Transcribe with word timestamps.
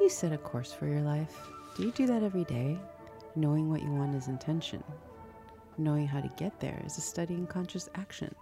you 0.00 0.08
set 0.08 0.32
a 0.32 0.38
course 0.38 0.72
for 0.72 0.86
your 0.86 1.02
life? 1.02 1.50
Do 1.76 1.82
you 1.82 1.90
do 1.90 2.06
that 2.06 2.22
every 2.22 2.44
day? 2.44 2.78
Knowing 3.36 3.68
what 3.68 3.82
you 3.82 3.90
want 3.90 4.14
is 4.14 4.28
intention. 4.28 4.82
Knowing 5.76 6.06
how 6.06 6.22
to 6.22 6.32
get 6.38 6.58
there 6.58 6.82
is 6.86 6.96
a 6.96 7.02
study 7.02 7.34
in 7.34 7.46
conscious 7.46 7.88
action. 7.94 8.34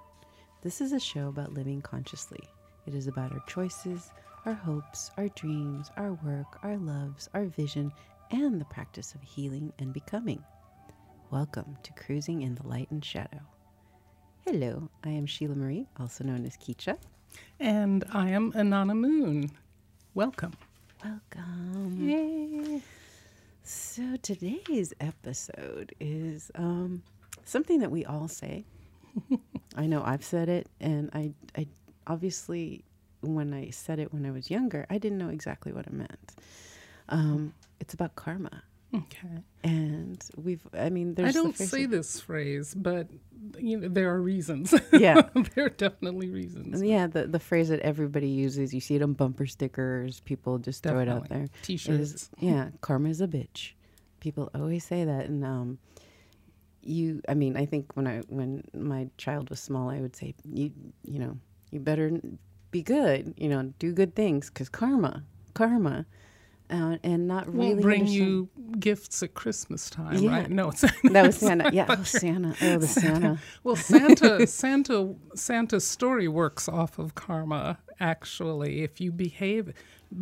This 0.63 0.81
is 0.81 0.93
a 0.93 1.01
show 1.01 1.27
about 1.29 1.55
living 1.55 1.83
consciously. 1.83 2.39
It 2.87 2.95
is 2.95 3.09
about 3.09 3.33
our 3.33 3.43
choices, 3.49 4.13
our 4.47 4.55
hopes, 4.55 5.11
our 5.17 5.29
dreams, 5.31 5.91
our 5.97 6.13
work, 6.25 6.59
our 6.63 6.77
loves, 6.77 7.29
our 7.35 7.47
vision, 7.47 7.93
and 8.31 8.61
the 8.61 8.67
practice 8.67 9.15
of 9.15 9.23
healing 9.23 9.73
and 9.81 9.93
becoming. 9.93 10.43
Welcome 11.33 11.77
to 11.83 11.93
Cruising 11.95 12.43
in 12.43 12.55
the 12.55 12.69
Light 12.69 12.91
and 12.93 13.05
Shadow. 13.05 13.41
Hello, 14.47 14.89
I 15.03 15.11
am 15.11 15.27
Sheila 15.27 15.57
Marie, 15.57 15.89
also 15.99 16.23
known 16.23 16.47
as 16.47 16.57
Keecha. 16.57 16.99
And 17.59 18.05
I 18.13 18.31
am 18.31 18.53
Anana 18.53 18.97
Moon. 18.97 19.51
Welcome. 20.15 20.53
Welcome. 21.05 21.97
Yay. 22.01 22.83
So 23.63 24.17
today's 24.23 24.93
episode 25.01 25.95
is 26.01 26.51
um, 26.57 27.03
something 27.45 27.81
that 27.81 27.91
we 27.91 28.05
all 28.05 28.27
say. 28.29 28.65
I 29.77 29.87
know 29.87 30.03
I've 30.05 30.25
said 30.25 30.49
it, 30.49 30.67
and 30.81 31.11
I, 31.13 31.33
I 31.57 31.67
obviously 32.07 32.85
when 33.21 33.53
I 33.53 33.71
said 33.71 33.99
it 33.99 34.13
when 34.13 34.27
I 34.27 34.31
was 34.31 34.51
younger, 34.51 34.87
I 34.91 34.99
didn't 34.99 35.19
know 35.19 35.29
exactly 35.29 35.73
what 35.73 35.87
it 35.87 35.93
meant. 35.93 36.35
Um, 37.09 37.55
it's 37.81 37.95
about 37.95 38.17
karma. 38.17 38.63
Okay. 38.95 39.43
And 39.63 40.23
we've, 40.37 40.63
I 40.73 40.89
mean, 40.89 41.15
there's. 41.15 41.29
I 41.29 41.33
don't 41.33 41.57
the 41.57 41.67
say 41.67 41.87
this 41.87 42.21
phrase, 42.21 42.75
but 42.75 43.09
you 43.59 43.79
know 43.79 43.89
there 43.89 44.13
are 44.15 44.21
reasons. 44.21 44.75
Yeah. 44.93 45.23
there 45.55 45.67
are 45.67 45.71
definitely 45.71 46.31
reasons. 46.31 46.83
Yeah, 46.83 47.07
the, 47.07 47.27
the 47.27 47.39
phrase 47.39 47.69
that 47.69 47.81
everybody 47.81 48.29
uses, 48.29 48.73
you 48.73 48.81
see 48.81 48.97
it 48.97 49.03
on 49.03 49.13
bumper 49.13 49.47
stickers, 49.47 50.21
people 50.21 50.59
just 50.59 50.83
throw 50.83 51.01
it 51.01 51.09
out 51.09 51.29
there. 51.29 51.49
T-shirts. 51.63 52.31
yeah, 52.39 52.71
karma 52.81 53.11
is 53.11 53.21
a 53.21 53.29
bitch. 53.29 53.73
People 54.21 54.51
always 54.55 54.85
say 54.85 55.05
that, 55.05 55.27
and 55.27 55.45
um, 55.45 55.79
you. 56.83 57.21
I 57.29 57.35
mean, 57.35 57.57
I 57.57 57.67
think 57.67 57.93
when 57.95 58.07
I 58.07 58.23
when 58.29 58.65
my 58.73 59.09
child 59.19 59.51
was 59.51 59.61
small, 59.61 59.91
I 59.91 60.01
would 60.01 60.17
say 60.17 60.35
you 60.51 60.73
you 61.05 61.19
know 61.19 61.39
you 61.71 61.81
better 61.81 62.19
be 62.71 62.83
good, 62.83 63.35
you 63.37 63.49
know, 63.49 63.73
do 63.79 63.93
good 63.93 64.15
things 64.15 64.49
because 64.51 64.69
karma, 64.69 65.25
karma, 65.55 66.07
uh, 66.71 66.97
and 67.03 67.27
not 67.27 67.53
really 67.53 67.81
bring 67.81 68.01
understand- 68.03 68.09
you 68.29 68.49
gifts 68.79 69.23
at 69.23 69.35
Christmas 69.35 69.89
time, 69.91 70.19
Yeah. 70.19 70.31
right? 70.31 70.51
No, 70.51 70.69
it's 70.69 70.81
That 71.05 71.27
was 71.27 71.37
Santa. 71.37 71.71
Yeah, 71.73 71.87
oh, 71.89 72.03
Santa. 72.03 72.55
Oh, 72.61 72.79
the 72.79 72.87
Santa. 72.87 73.39
well, 73.65 73.77
Santa, 73.77 74.47
Santa, 74.47 75.15
Santa's 75.35 75.87
story 75.87 76.29
works 76.29 76.69
off 76.69 76.99
of 76.99 77.15
karma. 77.15 77.79
Actually, 78.01 78.83
if 78.83 79.01
you 79.01 79.11
behave, 79.13 79.73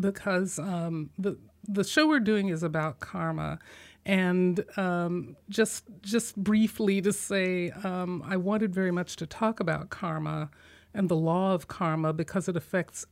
because 0.01 0.59
um, 0.59 1.11
the 1.19 1.37
the 1.69 1.85
show 1.85 2.07
we're 2.07 2.21
doing 2.21 2.49
is 2.49 2.63
about 2.63 3.01
karma, 3.01 3.59
and 4.07 4.65
um, 4.79 5.37
just 5.51 5.85
just 6.01 6.37
briefly 6.37 7.03
to 7.03 7.13
say, 7.13 7.71
um, 7.85 8.23
I 8.27 8.37
wanted 8.37 8.75
very 8.75 8.91
much 8.93 9.17
to 9.17 9.27
talk 9.27 9.61
about 9.61 9.91
karma 9.91 10.51
and 10.95 11.09
the 11.11 11.17
law 11.17 11.53
of 11.53 11.69
karma 11.69 12.13
because 12.15 12.49
it 12.49 12.57
affects 12.57 13.05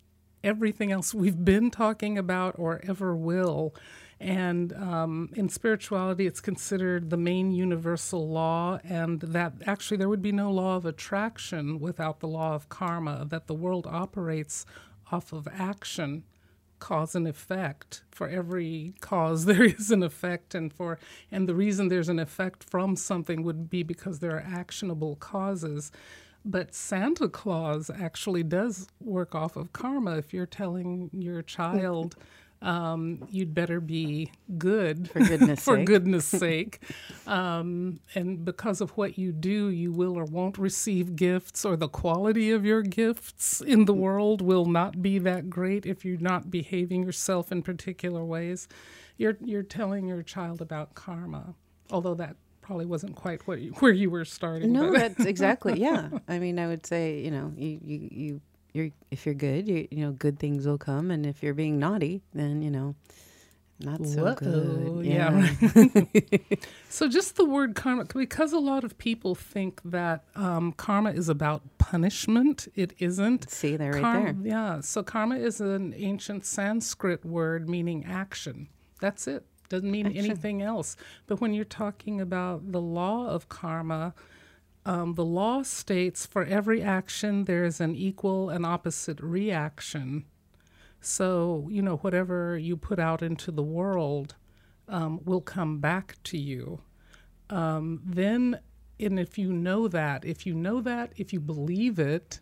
everything 0.44 0.92
else 0.92 1.12
we've 1.14 1.44
been 1.44 1.70
talking 1.70 2.16
about 2.18 2.54
or 2.58 2.80
ever 2.86 3.16
will. 3.16 3.74
And 4.20 4.72
um, 4.74 5.30
in 5.34 5.48
spirituality, 5.48 6.26
it's 6.26 6.40
considered 6.40 7.10
the 7.10 7.16
main 7.16 7.50
universal 7.50 8.28
law, 8.28 8.78
and 8.84 9.20
that 9.20 9.54
actually 9.66 9.96
there 9.96 10.08
would 10.08 10.22
be 10.22 10.32
no 10.32 10.52
law 10.52 10.76
of 10.76 10.86
attraction 10.86 11.80
without 11.80 12.20
the 12.20 12.28
law 12.28 12.54
of 12.54 12.68
karma, 12.68 13.26
that 13.28 13.48
the 13.48 13.54
world 13.54 13.86
operates 13.90 14.64
off 15.10 15.32
of 15.32 15.48
action 15.52 16.22
cause 16.78 17.14
and 17.14 17.26
effect 17.26 18.02
for 18.10 18.28
every 18.28 18.94
cause 19.00 19.44
there 19.46 19.64
is 19.64 19.90
an 19.90 20.02
effect 20.02 20.54
and 20.54 20.72
for 20.72 20.98
and 21.30 21.48
the 21.48 21.54
reason 21.54 21.88
there's 21.88 22.08
an 22.10 22.18
effect 22.18 22.62
from 22.62 22.94
something 22.96 23.42
would 23.42 23.70
be 23.70 23.82
because 23.82 24.18
there 24.18 24.36
are 24.36 24.46
actionable 24.46 25.16
causes 25.16 25.90
but 26.44 26.74
Santa 26.74 27.28
Claus 27.28 27.90
actually 27.90 28.42
does 28.42 28.88
work 29.00 29.34
off 29.34 29.56
of 29.56 29.72
karma. 29.72 30.16
If 30.16 30.32
you're 30.32 30.46
telling 30.46 31.10
your 31.12 31.42
child, 31.42 32.16
um, 32.62 33.24
you'd 33.30 33.54
better 33.54 33.80
be 33.80 34.30
good 34.58 35.10
For 35.10 35.20
goodness 35.20 35.60
for 35.64 35.76
sake. 35.76 35.86
goodness 35.86 36.26
sake, 36.26 36.80
um, 37.26 38.00
and 38.14 38.44
because 38.44 38.80
of 38.80 38.90
what 38.92 39.18
you 39.18 39.32
do, 39.32 39.68
you 39.70 39.92
will 39.92 40.16
or 40.18 40.24
won't 40.24 40.58
receive 40.58 41.16
gifts, 41.16 41.64
or 41.64 41.76
the 41.76 41.88
quality 41.88 42.50
of 42.50 42.64
your 42.64 42.82
gifts 42.82 43.60
in 43.60 43.84
the 43.86 43.94
world 43.94 44.40
will 44.42 44.66
not 44.66 45.02
be 45.02 45.18
that 45.18 45.50
great 45.50 45.86
if 45.86 46.04
you're 46.04 46.18
not 46.20 46.50
behaving 46.50 47.02
yourself 47.04 47.52
in 47.52 47.62
particular 47.62 48.24
ways. 48.24 48.68
You're 49.16 49.36
you're 49.40 49.62
telling 49.62 50.06
your 50.06 50.22
child 50.22 50.60
about 50.60 50.94
karma, 50.94 51.54
although 51.90 52.14
that 52.14 52.36
probably 52.64 52.86
wasn't 52.86 53.14
quite 53.14 53.46
what 53.46 53.60
you, 53.60 53.72
where 53.80 53.92
you 53.92 54.10
were 54.10 54.24
starting. 54.24 54.72
No, 54.72 54.92
that's 54.92 55.24
exactly 55.24 55.78
yeah. 55.80 56.08
I 56.26 56.38
mean, 56.38 56.58
I 56.58 56.66
would 56.66 56.86
say 56.86 57.20
you 57.20 57.30
know 57.30 57.52
you 57.56 57.78
you 57.84 58.08
you 58.10 58.40
you're 58.72 58.90
if 59.10 59.26
you're 59.26 59.34
good, 59.34 59.68
you 59.68 59.86
you 59.90 60.04
know 60.04 60.12
good 60.12 60.38
things 60.38 60.66
will 60.66 60.78
come, 60.78 61.10
and 61.10 61.26
if 61.26 61.42
you're 61.42 61.54
being 61.54 61.78
naughty, 61.78 62.22
then 62.32 62.62
you 62.62 62.70
know 62.70 62.94
not 63.80 64.06
so 64.06 64.24
Whoa, 64.24 64.34
good. 64.34 65.04
yeah, 65.04 65.34
right. 65.34 66.68
So 66.88 67.08
just 67.08 67.36
the 67.36 67.44
word 67.44 67.74
karma, 67.74 68.04
because 68.04 68.52
a 68.52 68.58
lot 68.60 68.84
of 68.84 68.96
people 68.98 69.34
think 69.34 69.80
that 69.84 70.24
um, 70.36 70.72
karma 70.72 71.10
is 71.10 71.28
about 71.28 71.62
punishment. 71.78 72.68
It 72.76 72.94
isn't. 72.98 73.50
See, 73.50 73.76
they're 73.76 73.92
right 73.94 74.00
Karma- 74.00 74.32
there. 74.34 74.46
Yeah. 74.52 74.80
So 74.80 75.02
karma 75.02 75.36
is 75.36 75.60
an 75.60 75.92
ancient 75.96 76.46
Sanskrit 76.46 77.24
word 77.24 77.68
meaning 77.68 78.04
action. 78.04 78.68
That's 79.00 79.26
it. 79.26 79.44
Doesn't 79.74 79.90
mean 79.90 80.06
Action. 80.06 80.24
anything 80.24 80.62
else. 80.62 80.96
But 81.26 81.40
when 81.40 81.52
you're 81.52 81.64
talking 81.64 82.20
about 82.20 82.70
the 82.70 82.80
law 82.80 83.26
of 83.26 83.48
karma, 83.48 84.14
um, 84.86 85.14
the 85.14 85.24
law 85.24 85.62
states 85.62 86.26
for 86.26 86.44
every 86.44 86.80
action 86.80 87.44
there 87.46 87.64
is 87.64 87.80
an 87.80 87.96
equal 87.96 88.50
and 88.50 88.64
opposite 88.64 89.18
reaction. 89.20 90.26
So, 91.00 91.68
you 91.70 91.82
know, 91.82 91.96
whatever 91.96 92.56
you 92.56 92.76
put 92.76 92.98
out 92.98 93.22
into 93.22 93.50
the 93.50 93.62
world 93.62 94.36
um, 94.88 95.20
will 95.24 95.40
come 95.40 95.80
back 95.80 96.16
to 96.24 96.38
you. 96.38 96.80
Um, 97.50 98.00
then, 98.04 98.60
and 99.00 99.18
if 99.18 99.36
you 99.38 99.52
know 99.52 99.88
that, 99.88 100.24
if 100.24 100.46
you 100.46 100.54
know 100.54 100.80
that, 100.82 101.12
if 101.16 101.32
you 101.32 101.40
believe 101.40 101.98
it, 101.98 102.40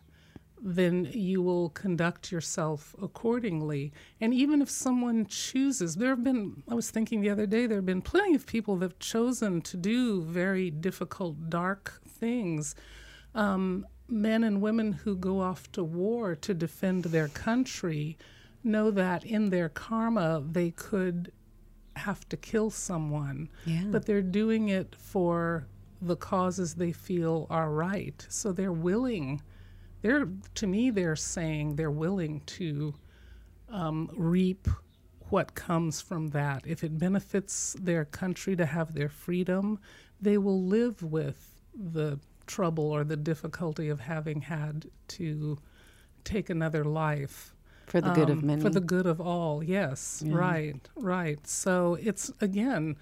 then 0.65 1.09
you 1.11 1.41
will 1.41 1.69
conduct 1.69 2.31
yourself 2.31 2.95
accordingly. 3.01 3.91
And 4.21 4.33
even 4.33 4.61
if 4.61 4.69
someone 4.69 5.25
chooses, 5.25 5.95
there 5.95 6.09
have 6.11 6.23
been, 6.23 6.63
I 6.69 6.73
was 6.73 6.89
thinking 6.89 7.19
the 7.19 7.29
other 7.29 7.45
day, 7.45 7.67
there 7.67 7.79
have 7.79 7.85
been 7.85 8.01
plenty 8.01 8.33
of 8.33 8.45
people 8.47 8.77
that 8.77 8.85
have 8.91 8.99
chosen 8.99 9.61
to 9.63 9.75
do 9.77 10.21
very 10.21 10.71
difficult, 10.71 11.49
dark 11.49 12.01
things. 12.07 12.75
Um, 13.35 13.85
men 14.07 14.43
and 14.43 14.61
women 14.61 14.93
who 14.93 15.17
go 15.17 15.41
off 15.41 15.69
to 15.73 15.83
war 15.83 16.33
to 16.35 16.53
defend 16.53 17.05
their 17.05 17.27
country 17.27 18.17
know 18.63 18.89
that 18.91 19.25
in 19.25 19.49
their 19.49 19.67
karma 19.67 20.41
they 20.49 20.71
could 20.71 21.31
have 21.97 22.27
to 22.29 22.37
kill 22.37 22.69
someone, 22.69 23.49
Yeah. 23.65 23.83
but 23.91 24.05
they're 24.05 24.21
doing 24.21 24.69
it 24.69 24.95
for 24.95 25.67
the 26.01 26.15
causes 26.15 26.75
they 26.75 26.91
feel 26.93 27.47
are 27.49 27.69
right. 27.69 28.25
So 28.29 28.51
they're 28.53 28.71
willing. 28.71 29.41
They're 30.03 30.27
to 30.55 30.67
me, 30.67 30.91
they're 30.91 31.15
saying 31.15 31.77
they're 31.77 31.89
willing 31.89 32.41
to 32.41 32.93
um, 33.69 34.09
reap 34.15 34.67
what 35.29 35.55
comes 35.55 36.01
from 36.01 36.27
that. 36.27 36.63
If 36.67 36.83
it 36.83 36.99
benefits 36.99 37.75
their 37.79 38.05
country 38.05 38.55
to 38.57 38.65
have 38.65 38.93
their 38.93 39.09
freedom, 39.09 39.79
they 40.21 40.37
will 40.37 40.61
live 40.61 41.01
with 41.01 41.61
the 41.73 42.19
trouble 42.45 42.91
or 42.91 43.05
the 43.05 43.17
difficulty 43.17 43.87
of 43.87 44.01
having 44.01 44.41
had 44.41 44.85
to 45.07 45.57
take 46.25 46.49
another 46.49 46.83
life 46.83 47.55
for 47.87 48.01
the 48.01 48.11
good 48.11 48.29
of 48.29 48.39
um, 48.39 48.45
many. 48.45 48.61
For 48.61 48.69
the 48.69 48.81
good 48.81 49.05
of 49.07 49.21
all, 49.21 49.63
yes. 49.63 50.21
Yeah. 50.25 50.35
Right, 50.35 50.89
right. 50.95 51.47
So 51.47 51.97
it's 52.01 52.29
again, 52.41 52.97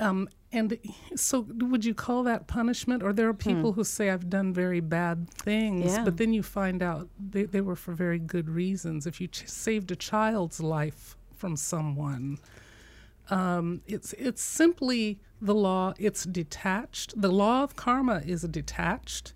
um, 0.00 0.28
and 0.54 0.78
so 1.16 1.46
would 1.70 1.84
you 1.84 1.94
call 1.94 2.22
that 2.24 2.46
punishment? 2.46 3.02
Or 3.02 3.12
there 3.12 3.28
are 3.28 3.34
people 3.34 3.72
who 3.72 3.84
say, 3.84 4.10
I've 4.10 4.28
done 4.30 4.52
very 4.54 4.80
bad 4.80 5.28
things, 5.30 5.82
Hmm. 5.90 5.96
Yeah. 5.98 6.04
but 6.04 6.16
then 6.16 6.32
you 6.32 6.42
find 6.42 6.82
out 6.82 7.08
they, 7.18 7.44
they 7.44 7.60
were 7.60 7.76
for 7.76 7.92
very 7.94 8.18
good 8.18 8.48
reasons. 8.48 9.06
If 9.06 9.20
you 9.20 9.28
ch- 9.28 9.46
saved 9.48 9.90
a 9.90 9.96
child's 9.96 10.60
life 10.60 11.16
from 11.34 11.56
someone, 11.56 12.38
um, 13.30 13.80
it's 13.86 14.12
it's 14.14 14.42
simply 14.42 15.20
the 15.40 15.54
law. 15.54 15.94
It's 15.98 16.24
detached. 16.24 17.20
The 17.20 17.32
law 17.32 17.62
of 17.62 17.74
karma 17.76 18.22
is 18.24 18.42
detached. 18.42 19.32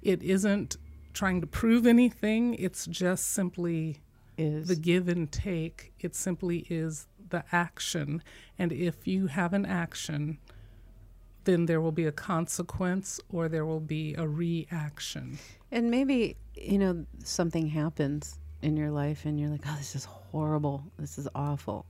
It 0.00 0.22
isn't 0.22 0.76
trying 1.12 1.40
to 1.40 1.46
prove 1.46 1.86
anything. 1.86 2.54
It's 2.54 2.86
just 2.86 3.28
simply 3.32 4.00
is 4.38 4.68
the 4.68 4.76
give 4.76 5.08
and 5.08 5.30
take. 5.30 5.92
It 6.00 6.14
simply 6.14 6.66
is 6.70 7.06
the 7.30 7.44
action. 7.52 8.22
And 8.58 8.72
if 8.72 9.06
you 9.06 9.26
have 9.26 9.52
an 9.52 9.66
action, 9.66 10.38
then 11.44 11.66
there 11.66 11.80
will 11.80 11.92
be 11.92 12.06
a 12.06 12.12
consequence 12.12 13.20
or 13.30 13.48
there 13.48 13.64
will 13.66 13.80
be 13.80 14.14
a 14.14 14.26
reaction. 14.26 15.38
And 15.70 15.90
maybe, 15.90 16.36
you 16.54 16.78
know, 16.78 17.04
something 17.24 17.66
happens 17.66 18.38
in 18.62 18.76
your 18.76 18.90
life 18.90 19.24
and 19.24 19.38
you're 19.38 19.50
like, 19.50 19.62
oh, 19.66 19.74
this 19.78 19.94
is 19.94 20.04
horrible. 20.04 20.84
This 20.98 21.18
is 21.18 21.28
awful. 21.34 21.86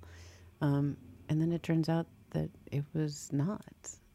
Um, 0.60 0.96
and 1.28 1.40
then 1.40 1.52
it 1.52 1.62
turns 1.62 1.88
out 1.88 2.06
that 2.30 2.50
it 2.70 2.84
was 2.94 3.28
not. 3.32 3.64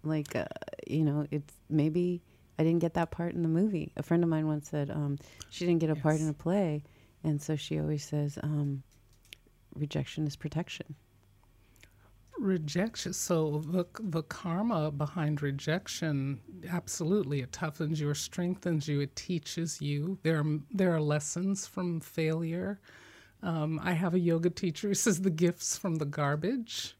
Like, 0.03 0.35
uh, 0.35 0.45
you 0.87 1.03
know, 1.03 1.27
it's 1.31 1.53
maybe 1.69 2.21
I 2.59 2.63
didn't 2.63 2.79
get 2.79 2.93
that 2.95 3.11
part 3.11 3.33
in 3.33 3.41
the 3.41 3.49
movie. 3.49 3.91
A 3.97 4.03
friend 4.03 4.23
of 4.23 4.29
mine 4.29 4.47
once 4.47 4.69
said 4.69 4.89
um, 4.89 5.17
she 5.49 5.65
didn't 5.65 5.79
get 5.79 5.89
a 5.89 5.95
part 5.95 6.19
in 6.19 6.27
a 6.27 6.33
play. 6.33 6.83
And 7.23 7.41
so 7.41 7.55
she 7.55 7.79
always 7.79 8.03
says, 8.03 8.39
um, 8.41 8.83
rejection 9.75 10.25
is 10.27 10.35
protection. 10.35 10.95
Rejection. 12.39 13.13
So 13.13 13.63
the 13.65 13.85
the 13.99 14.23
karma 14.23 14.91
behind 14.91 15.41
rejection 15.41 16.39
absolutely 16.69 17.41
it 17.41 17.51
toughens 17.51 17.99
you 17.99 18.09
or 18.09 18.15
strengthens 18.15 18.87
you 18.87 19.01
it 19.01 19.15
teaches 19.15 19.81
you. 19.81 20.19
There 20.23 20.39
are, 20.39 20.59
there 20.71 20.93
are 20.93 21.01
lessons 21.01 21.67
from 21.67 21.99
failure. 21.99 22.79
Um, 23.43 23.79
i 23.83 23.91
have 23.91 24.15
a 24.15 24.19
yoga 24.19 24.49
teacher 24.49 24.87
who 24.87 24.93
says 24.95 25.21
the 25.21 25.29
gifts 25.29 25.77
from 25.77 25.95
the 25.95 26.05
garbage. 26.05 26.95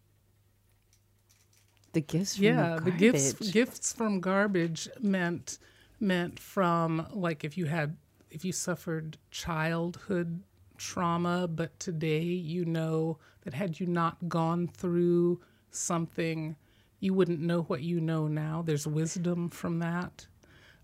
The 1.94 2.02
gifts 2.02 2.36
from 2.36 2.46
yeah 2.46 2.76
the, 2.76 2.92
the 2.92 2.92
gifts 2.92 3.34
gifts 3.52 3.94
from 3.94 4.20
garbage 4.20 4.88
meant 5.00 5.58
meant 6.00 6.40
from 6.40 7.08
like 7.12 7.44
if 7.44 7.58
you 7.58 7.66
had 7.66 7.98
if 8.30 8.46
you 8.46 8.52
suffered 8.52 9.18
childhood 9.32 10.44
trauma 10.78 11.48
but 11.48 11.80
today 11.80 12.22
you 12.22 12.66
know 12.66 13.18
that 13.48 13.54
had 13.54 13.80
you 13.80 13.88
not 13.88 14.28
gone 14.28 14.68
through 14.68 15.40
something 15.72 16.54
you 17.00 17.14
wouldn't 17.14 17.40
know 17.40 17.62
what 17.62 17.82
you 17.82 18.02
know 18.02 18.28
now. 18.28 18.62
There's 18.62 18.86
wisdom 18.86 19.48
from 19.50 19.80
that 19.80 20.28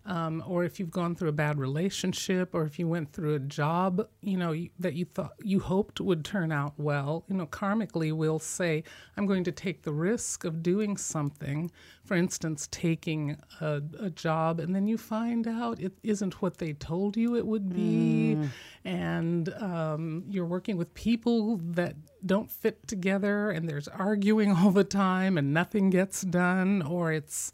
um, 0.06 0.44
or 0.46 0.66
if 0.66 0.80
you've 0.80 0.92
gone 0.92 1.16
through 1.16 1.30
a 1.30 1.34
bad 1.34 1.58
relationship, 1.58 2.54
or 2.54 2.66
if 2.66 2.78
you 2.78 2.88
went 2.88 3.14
through 3.14 3.36
a 3.36 3.40
job, 3.40 4.06
you 4.22 4.38
know, 4.38 4.54
that 4.80 4.96
you 4.96 5.06
thought 5.06 5.34
you 5.44 5.62
hoped 5.62 6.02
would 6.02 6.26
turn 6.26 6.52
out 6.52 6.74
well, 6.78 7.24
you 7.30 7.36
know, 7.36 7.46
karmically 7.48 8.12
we'll 8.12 8.40
say, 8.40 8.84
I'm 9.16 9.26
going 9.26 9.46
to 9.46 9.52
take 9.52 9.84
the 9.84 9.94
risk 9.94 10.44
of 10.44 10.62
doing 10.62 10.98
something. 10.98 11.72
For 12.04 12.16
instance, 12.16 12.68
taking 12.70 13.38
a, 13.62 13.82
a 13.98 14.10
job, 14.10 14.60
and 14.60 14.76
then 14.76 14.88
you 14.88 14.98
find 14.98 15.48
out 15.48 15.80
it 15.80 15.94
isn't 16.04 16.42
what 16.42 16.58
they 16.58 16.74
told 16.74 17.16
you 17.16 17.38
it 17.38 17.48
would 17.48 17.74
be, 17.74 18.38
and 18.84 19.48
um, 19.54 20.26
you're 20.28 20.46
working 20.46 20.76
with 20.76 20.94
people 20.96 21.62
that 21.64 21.96
don't 22.26 22.52
fit 22.52 22.86
together, 22.88 23.52
and 23.52 23.70
there's 23.70 23.88
arguing 23.88 24.52
all 24.58 24.72
the 24.72 24.84
time, 24.84 25.38
and 25.38 25.54
nothing 25.54 25.90
gets 25.90 26.24
done, 26.24 26.82
or 26.82 27.14
it's 27.14 27.54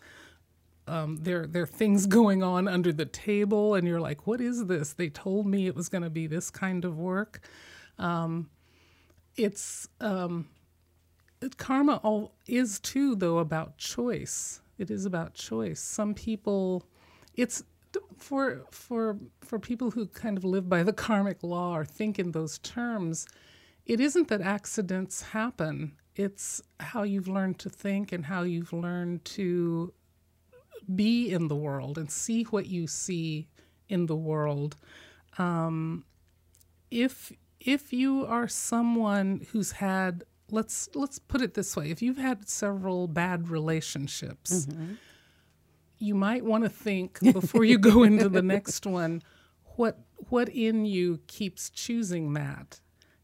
um, 0.90 1.18
there 1.18 1.46
there 1.48 1.64
are 1.64 1.68
things 1.68 2.06
going 2.20 2.44
on 2.44 2.68
under 2.68 2.92
the 2.92 3.06
table, 3.06 3.76
and 3.76 3.88
you're 3.88 4.02
like, 4.02 4.28
"What 4.28 4.42
is 4.42 4.66
this?" 4.66 4.94
They 4.94 5.10
told 5.10 5.46
me 5.48 5.68
it 5.68 5.76
was 5.76 5.90
going 5.90 6.04
to 6.04 6.10
be 6.10 6.28
this 6.28 6.50
kind 6.50 6.86
of 6.86 6.98
work. 6.98 7.42
Um, 7.98 8.50
it's 9.36 9.88
um, 10.02 10.48
it, 11.42 11.58
karma 11.58 11.98
all 12.04 12.34
is 12.48 12.80
too, 12.80 13.16
though, 13.16 13.40
about 13.40 13.78
choice. 13.78 14.62
It 14.78 14.90
is 14.90 15.06
about 15.06 15.34
choice. 15.34 15.80
Some 15.82 16.14
people, 16.14 16.86
it's 17.36 17.64
for 18.18 18.66
for 18.72 19.18
for 19.42 19.60
people 19.60 19.92
who 19.92 20.08
kind 20.08 20.38
of 20.38 20.44
live 20.44 20.70
by 20.70 20.84
the 20.84 20.94
karmic 20.94 21.44
law 21.44 21.76
or 21.76 21.86
think 21.86 22.20
in 22.20 22.32
those 22.32 22.58
terms. 22.60 23.28
It 23.86 24.00
isn't 24.00 24.28
that 24.28 24.42
accidents 24.42 25.22
happen. 25.22 25.94
It's 26.16 26.62
how 26.80 27.04
you've 27.04 27.28
learned 27.28 27.58
to 27.60 27.70
think 27.70 28.12
and 28.12 28.26
how 28.26 28.44
you've 28.44 28.74
learned 28.74 29.26
to 29.26 29.94
be 30.96 31.30
in 31.32 31.48
the 31.48 31.56
world 31.56 31.98
and 31.98 32.10
see 32.12 32.44
what 32.44 32.68
you 32.68 32.88
see 32.88 33.48
in 33.88 34.06
the 34.06 34.16
world. 34.16 34.76
Um, 35.38 36.06
if 36.92 37.32
if 37.60 37.92
you 37.94 38.26
are 38.26 38.48
someone 38.48 39.46
who's 39.52 39.74
had 39.74 40.24
let's 40.52 40.90
let's 40.96 41.20
put 41.20 41.42
it 41.42 41.54
this 41.54 41.76
way, 41.76 41.92
if 41.92 42.02
you've 42.02 42.18
had 42.18 42.48
several 42.50 43.08
bad 43.08 43.50
relationships, 43.50 44.68
you 46.00 46.16
might 46.16 46.44
want 46.46 46.64
to 46.64 46.70
think 46.70 47.20
before 47.34 47.64
you 47.64 47.78
go 47.78 48.04
into 48.04 48.30
the 48.30 48.42
next 48.42 48.86
one, 49.00 49.22
what 49.76 50.00
what 50.30 50.50
in 50.50 50.86
you 50.86 51.20
keeps 51.28 51.70
choosing 51.70 52.34
that? 52.34 52.80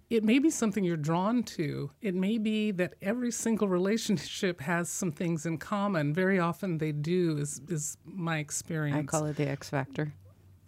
It 0.10 0.24
may 0.24 0.38
be 0.40 0.50
something 0.52 0.84
you're 0.84 0.98
drawn 0.98 1.42
to. 1.44 1.90
It 2.02 2.14
may 2.14 2.38
be 2.38 2.72
that 2.72 2.94
every 3.02 3.32
single 3.32 3.68
relationship 3.68 4.62
has 4.62 4.90
some 4.90 5.12
things 5.12 5.46
in 5.46 5.58
common. 5.58 6.14
Very 6.14 6.40
often 6.40 6.78
they 6.78 6.92
do, 6.92 7.38
is, 7.38 7.60
is 7.68 7.98
my 8.06 8.38
experience. 8.38 9.10
I 9.14 9.18
call 9.18 9.26
it 9.26 9.36
the 9.36 9.48
X 9.48 9.70
factor. 9.70 10.14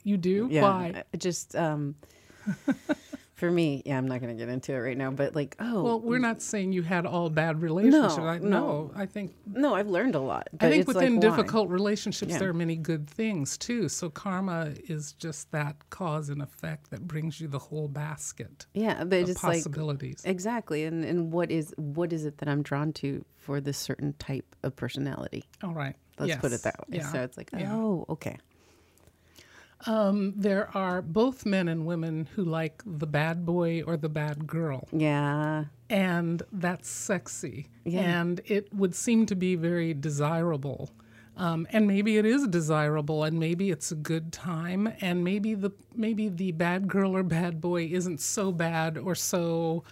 you 0.04 0.18
do? 0.18 0.48
Yeah. 0.50 0.62
Why? 0.64 1.04
Just 1.18 1.56
um, 1.56 1.96
for 3.38 3.52
me, 3.52 3.84
yeah, 3.86 4.00
I'm 4.00 4.08
not 4.08 4.20
going 4.20 4.36
to 4.36 4.44
get 4.46 4.52
into 4.52 4.74
it 4.74 4.78
right 4.80 4.98
now, 4.98 5.12
but 5.12 5.36
like, 5.36 5.56
oh, 5.60 5.84
Well, 5.84 6.00
we're 6.02 6.18
mm. 6.18 6.22
not 6.24 6.42
saying 6.42 6.74
you 6.74 6.82
had 6.82 7.06
all 7.06 7.30
bad 7.30 7.62
relationships. 7.62 8.18
I, 8.18 8.40
no. 8.40 8.50
no, 8.50 8.92
I 8.96 9.06
think 9.06 9.36
no, 9.46 9.76
I've 9.76 9.88
learned 9.90 10.16
a 10.16 10.20
lot. 10.20 10.50
I 10.60 10.70
think 10.70 10.82
it's 10.82 10.88
like, 10.88 10.96
within 10.96 11.16
why? 11.18 11.22
difficult 11.22 11.70
relationships 11.70 12.32
Yeah. 12.32 12.40
there 12.40 12.50
are 12.50 12.54
many 12.54 12.76
good 12.76 13.08
things 13.08 13.56
too. 13.56 13.90
So 13.90 14.10
karma 14.10 14.74
is 14.90 15.14
just 15.14 15.52
that 15.52 15.76
cause 15.92 16.30
and 16.30 16.42
effect 16.42 16.90
that 16.90 17.08
brings 17.08 17.40
you 17.40 17.48
the 17.48 17.60
whole 17.60 17.88
basket 17.88 18.66
yeah, 18.74 19.04
but 19.04 19.22
of 19.22 19.30
it's 19.30 19.44
like 19.44 19.58
possibilities. 19.60 20.24
exactly, 20.26 20.84
and 20.84 21.06
and 21.06 21.32
what 21.32 21.52
is 21.52 21.76
what 21.78 22.12
is 22.12 22.26
it 22.26 22.40
that 22.40 22.50
I'm 22.50 22.64
drawn 22.64 22.92
to 22.94 23.24
for 23.36 23.62
this 23.62 23.78
certain 23.78 24.14
type 24.14 24.56
of 24.64 24.76
personality? 24.76 25.44
all 25.64 25.76
right. 25.76 25.96
Let's 26.20 26.42
put 26.42 26.52
it 26.54 26.64
that 26.64 26.80
way. 26.80 26.98
Yeah. 26.98 27.12
So 27.12 27.22
it's 27.22 27.38
like, 27.38 27.52
Yeah. 27.54 27.72
oh, 27.76 28.04
okay, 28.10 28.38
Um, 29.86 30.34
there 30.36 30.76
are 30.76 31.02
both 31.04 31.46
men 31.46 31.68
and 31.68 31.86
women 31.86 32.28
who 32.36 32.44
like 32.44 32.82
the 32.86 33.06
bad 33.06 33.46
boy 33.46 33.84
or 33.84 33.96
the 33.96 34.10
bad 34.10 34.48
girl. 34.48 34.88
yeah, 34.92 35.66
and 35.90 36.42
that's 36.52 36.90
sexy 36.90 37.68
Yeah. 37.86 38.02
and 38.20 38.42
it 38.46 38.74
would 38.74 38.94
seem 38.96 39.26
to 39.28 39.36
be 39.36 39.56
very 39.56 39.94
desirable 39.94 40.90
um, 41.38 41.66
and 41.72 41.88
maybe 41.88 42.18
it 42.18 42.26
is 42.26 42.46
desirable 42.48 43.24
and 43.24 43.40
maybe 43.40 43.70
it's 43.70 43.92
a 43.92 43.96
good 43.96 44.34
time 44.34 44.92
and 45.00 45.24
maybe 45.24 45.54
the 45.54 45.72
maybe 45.96 46.28
the 46.28 46.52
bad 46.52 46.88
girl 46.90 47.16
or 47.16 47.24
bad 47.24 47.62
boy 47.62 47.84
isn't 47.86 48.20
so 48.20 48.52
bad 48.52 48.98
or 48.98 49.16
so 49.16 49.84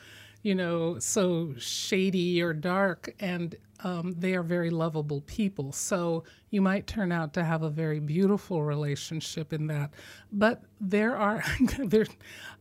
you 0.46 0.54
know 0.54 1.00
so 1.00 1.56
shady 1.58 2.40
or 2.40 2.54
dark 2.54 3.14
and 3.20 3.56
um, 3.84 4.14
they 4.18 4.36
are 4.36 4.44
very 4.44 4.70
lovable 4.70 5.22
people. 5.22 5.72
So 5.72 6.24
you 6.50 6.62
might 6.62 6.88
turn 6.88 7.12
out 7.12 7.34
to 7.34 7.44
have 7.44 7.62
a 7.62 7.70
very 7.70 8.00
beautiful 8.00 8.64
relationship 8.64 9.52
in 9.52 9.68
that. 9.68 9.92
But 10.32 10.64
there 10.80 11.18
are 11.18 11.44
there 11.80 12.06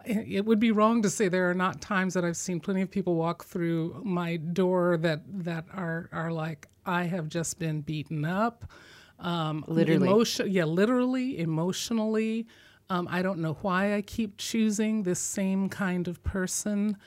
it 0.04 0.44
would 0.44 0.58
be 0.58 0.72
wrong 0.72 1.02
to 1.02 1.10
say 1.10 1.28
there 1.28 1.48
are 1.48 1.54
not 1.54 1.80
times 1.80 2.14
that 2.14 2.24
I've 2.24 2.36
seen 2.36 2.58
plenty 2.58 2.82
of 2.82 2.90
people 2.90 3.14
walk 3.14 3.44
through 3.44 4.00
my 4.04 4.36
door 4.36 4.96
that 4.98 5.22
that 5.44 5.66
are 5.72 6.08
are 6.10 6.32
like 6.32 6.68
I 6.86 7.04
have 7.04 7.28
just 7.28 7.58
been 7.58 7.82
beaten 7.82 8.24
up. 8.24 8.64
Um 9.18 9.62
Literally. 9.68 10.08
emotion 10.08 10.50
yeah 10.50 10.64
literally 10.64 11.38
emotionally. 11.38 12.46
Um, 12.90 13.08
I 13.10 13.22
don't 13.22 13.38
know 13.38 13.56
why 13.62 13.94
I 13.94 14.02
keep 14.02 14.36
choosing 14.36 15.04
this 15.04 15.18
same 15.18 15.70
kind 15.70 16.06
of 16.06 16.22
person 16.22 16.98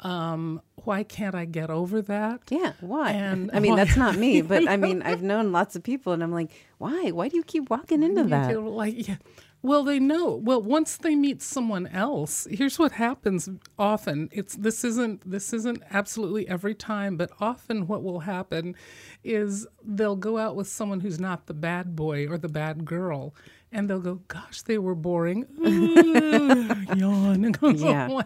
um, 0.00 0.60
why 0.84 1.02
can't 1.02 1.34
I 1.34 1.44
get 1.46 1.70
over 1.70 2.02
that 2.02 2.42
yeah. 2.50 2.72
Why? 2.80 3.12
And 3.12 3.50
I 3.52 3.60
mean, 3.60 3.72
why- 3.72 3.84
that's 3.84 3.96
not 3.96 4.16
me, 4.16 4.40
but 4.52 4.68
I 4.68 4.76
mean, 4.84 5.02
I've 5.02 5.22
known 5.22 5.52
lots 5.52 5.74
of 5.76 5.82
people, 5.82 6.12
and 6.12 6.22
I'm 6.22 6.32
like, 6.32 6.50
why? 6.78 7.10
Why 7.10 7.28
do 7.28 7.36
you 7.36 7.42
keep 7.44 7.70
walking 7.70 8.02
into 8.02 8.22
You 8.22 8.28
that? 8.28 8.60
like 8.60 9.08
yeah. 9.08 9.16
Well, 9.62 9.82
they 9.82 9.98
know. 9.98 10.36
Well, 10.36 10.62
once 10.62 10.96
they 10.98 11.16
meet 11.16 11.42
someone 11.42 11.88
else, 11.88 12.46
here's 12.50 12.78
what 12.78 12.92
happens 12.92 13.48
often. 13.78 14.28
It's 14.30 14.54
this 14.54 14.84
isn't 14.84 15.28
this 15.28 15.52
isn't 15.52 15.82
absolutely 15.90 16.46
every 16.46 16.74
time, 16.74 17.16
but 17.16 17.30
often 17.40 17.88
what 17.88 18.04
will 18.04 18.20
happen 18.20 18.76
is 19.24 19.66
they'll 19.82 20.14
go 20.14 20.38
out 20.38 20.54
with 20.54 20.68
someone 20.68 21.00
who's 21.00 21.18
not 21.18 21.46
the 21.46 21.54
bad 21.54 21.96
boy 21.96 22.28
or 22.28 22.38
the 22.38 22.50
bad 22.50 22.84
girl, 22.84 23.34
and 23.72 23.90
they'll 23.90 23.98
go, 23.98 24.20
"Gosh, 24.28 24.62
they 24.62 24.78
were 24.78 24.94
boring." 24.94 25.46
Yawn. 26.94 27.52
Yeah. 27.76 28.22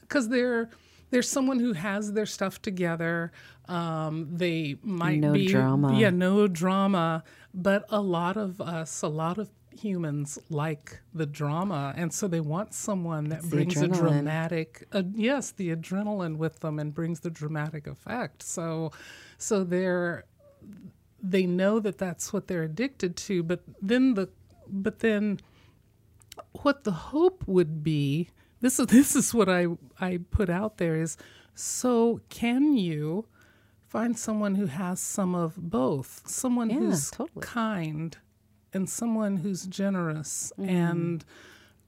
Because 0.00 0.28
they're 0.28 0.70
there's 1.10 1.28
someone 1.28 1.58
who 1.58 1.72
has 1.72 2.12
their 2.12 2.26
stuff 2.26 2.62
together. 2.62 3.32
Um, 3.66 4.28
they 4.32 4.76
might 4.82 5.20
No 5.20 5.32
be 5.32 5.46
drama. 5.46 5.98
Yeah, 5.98 6.10
no 6.10 6.46
drama. 6.48 7.24
But 7.52 7.84
a 7.88 8.00
lot 8.00 8.36
of 8.36 8.60
us, 8.60 9.02
a 9.02 9.08
lot 9.08 9.38
of 9.38 9.50
humans 9.72 10.38
like 10.48 11.00
the 11.14 11.26
drama, 11.26 11.94
and 11.96 12.12
so 12.12 12.28
they 12.28 12.40
want 12.40 12.74
someone 12.74 13.28
that 13.28 13.42
the 13.42 13.48
brings 13.48 13.80
a 13.80 13.88
dramatic, 13.88 14.86
uh, 14.92 15.02
yes, 15.14 15.52
the 15.52 15.74
adrenaline 15.74 16.36
with 16.36 16.60
them 16.60 16.78
and 16.78 16.94
brings 16.94 17.20
the 17.20 17.30
dramatic 17.30 17.86
effect. 17.86 18.42
So, 18.42 18.92
so 19.38 19.64
they're 19.64 20.24
they 21.22 21.46
know 21.46 21.80
that 21.80 21.98
that's 21.98 22.32
what 22.32 22.48
they're 22.48 22.62
addicted 22.62 23.16
to. 23.16 23.42
But 23.42 23.62
then 23.82 24.14
the, 24.14 24.28
but 24.68 25.00
then 25.00 25.40
what 26.62 26.84
the 26.84 26.92
hope 26.92 27.44
would 27.46 27.82
be 27.82 28.30
this 28.60 28.78
is 28.78 28.86
this 28.98 29.16
is 29.16 29.32
what 29.34 29.48
I 29.48 29.66
I 30.00 30.20
put 30.30 30.48
out 30.50 30.78
there 30.78 30.96
is 30.96 31.16
so 31.54 32.20
can 32.28 32.76
you 32.76 33.26
find 33.88 34.16
someone 34.18 34.54
who 34.54 34.66
has 34.66 35.00
some 35.00 35.34
of 35.34 35.56
both 35.56 36.22
someone 36.26 36.70
Yeah, 36.70 36.76
who's 36.78 37.10
totally. 37.10 37.42
kind 37.44 38.16
and 38.72 38.88
someone 38.88 39.38
who's 39.38 39.66
generous 39.66 40.52
Mm-hmm. 40.58 40.68
and 40.70 41.24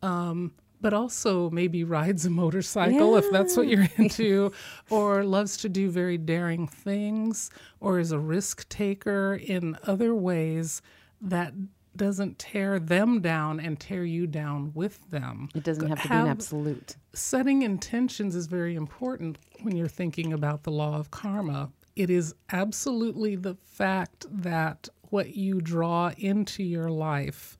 um, 0.03 0.53
but 0.81 0.93
also 0.93 1.49
maybe 1.51 1.85
rides 1.85 2.27
a 2.27 2.31
motorcycle 2.31 3.17
if 3.17 3.31
that's 3.31 3.57
what 3.57 3.69
you're 3.69 3.87
into, 3.99 4.51
or 4.91 5.23
loves 5.23 5.57
to 5.59 5.69
do 5.69 5.89
very 5.89 6.19
daring 6.19 6.67
things, 6.67 7.51
or 7.79 8.01
is 8.01 8.11
a 8.11 8.19
risk 8.19 8.69
taker 8.69 9.35
in 9.41 9.79
other 9.85 10.13
ways 10.13 10.83
that 11.21 11.55
doesn't 11.97 12.39
tear 12.39 12.79
them 12.79 13.21
down 13.21 13.61
and 13.61 13.79
tear 13.79 14.05
you 14.05 14.27
down 14.27 14.73
with 14.75 15.11
them. 15.11 15.49
It 15.55 15.65
doesn't 15.65 15.89
have 15.89 16.03
to 16.03 16.09
be 16.09 16.15
an 16.15 16.27
absolute. 16.27 16.97
Setting 17.13 17.63
intentions 17.63 18.35
is 18.35 18.47
very 18.47 18.75
important 18.75 19.39
when 19.63 19.77
you're 19.77 19.89
thinking 19.89 20.33
about 20.33 20.63
the 20.63 20.71
law 20.71 20.97
of 20.97 21.11
karma. 21.11 21.71
It 21.95 22.09
is 22.09 22.35
absolutely 22.51 23.37
the 23.37 23.57
fact 23.65 24.27
that 24.31 24.89
what 25.11 25.37
you 25.37 25.61
draw 25.61 26.11
into 26.17 26.63
your 26.63 26.91
life 26.91 27.59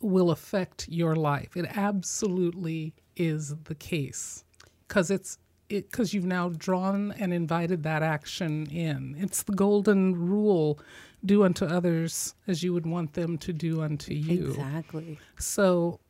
will 0.00 0.30
affect 0.30 0.88
your 0.88 1.14
life. 1.14 1.56
It 1.56 1.66
absolutely 1.76 2.94
is 3.16 3.54
the 3.64 3.74
case 3.74 4.44
because 4.86 5.10
it's 5.10 5.38
it 5.68 5.90
because 5.90 6.14
you've 6.14 6.24
now 6.24 6.48
drawn 6.48 7.12
and 7.12 7.32
invited 7.32 7.82
that 7.82 8.02
action 8.02 8.66
in. 8.66 9.16
It's 9.18 9.42
the 9.42 9.52
golden 9.52 10.14
rule: 10.14 10.80
do 11.24 11.44
unto 11.44 11.64
others 11.64 12.34
as 12.46 12.62
you 12.62 12.72
would 12.72 12.86
want 12.86 13.14
them 13.14 13.38
to 13.38 13.52
do 13.52 13.82
unto 13.82 14.12
you. 14.12 14.50
Exactly. 14.50 15.18
So, 15.38 16.00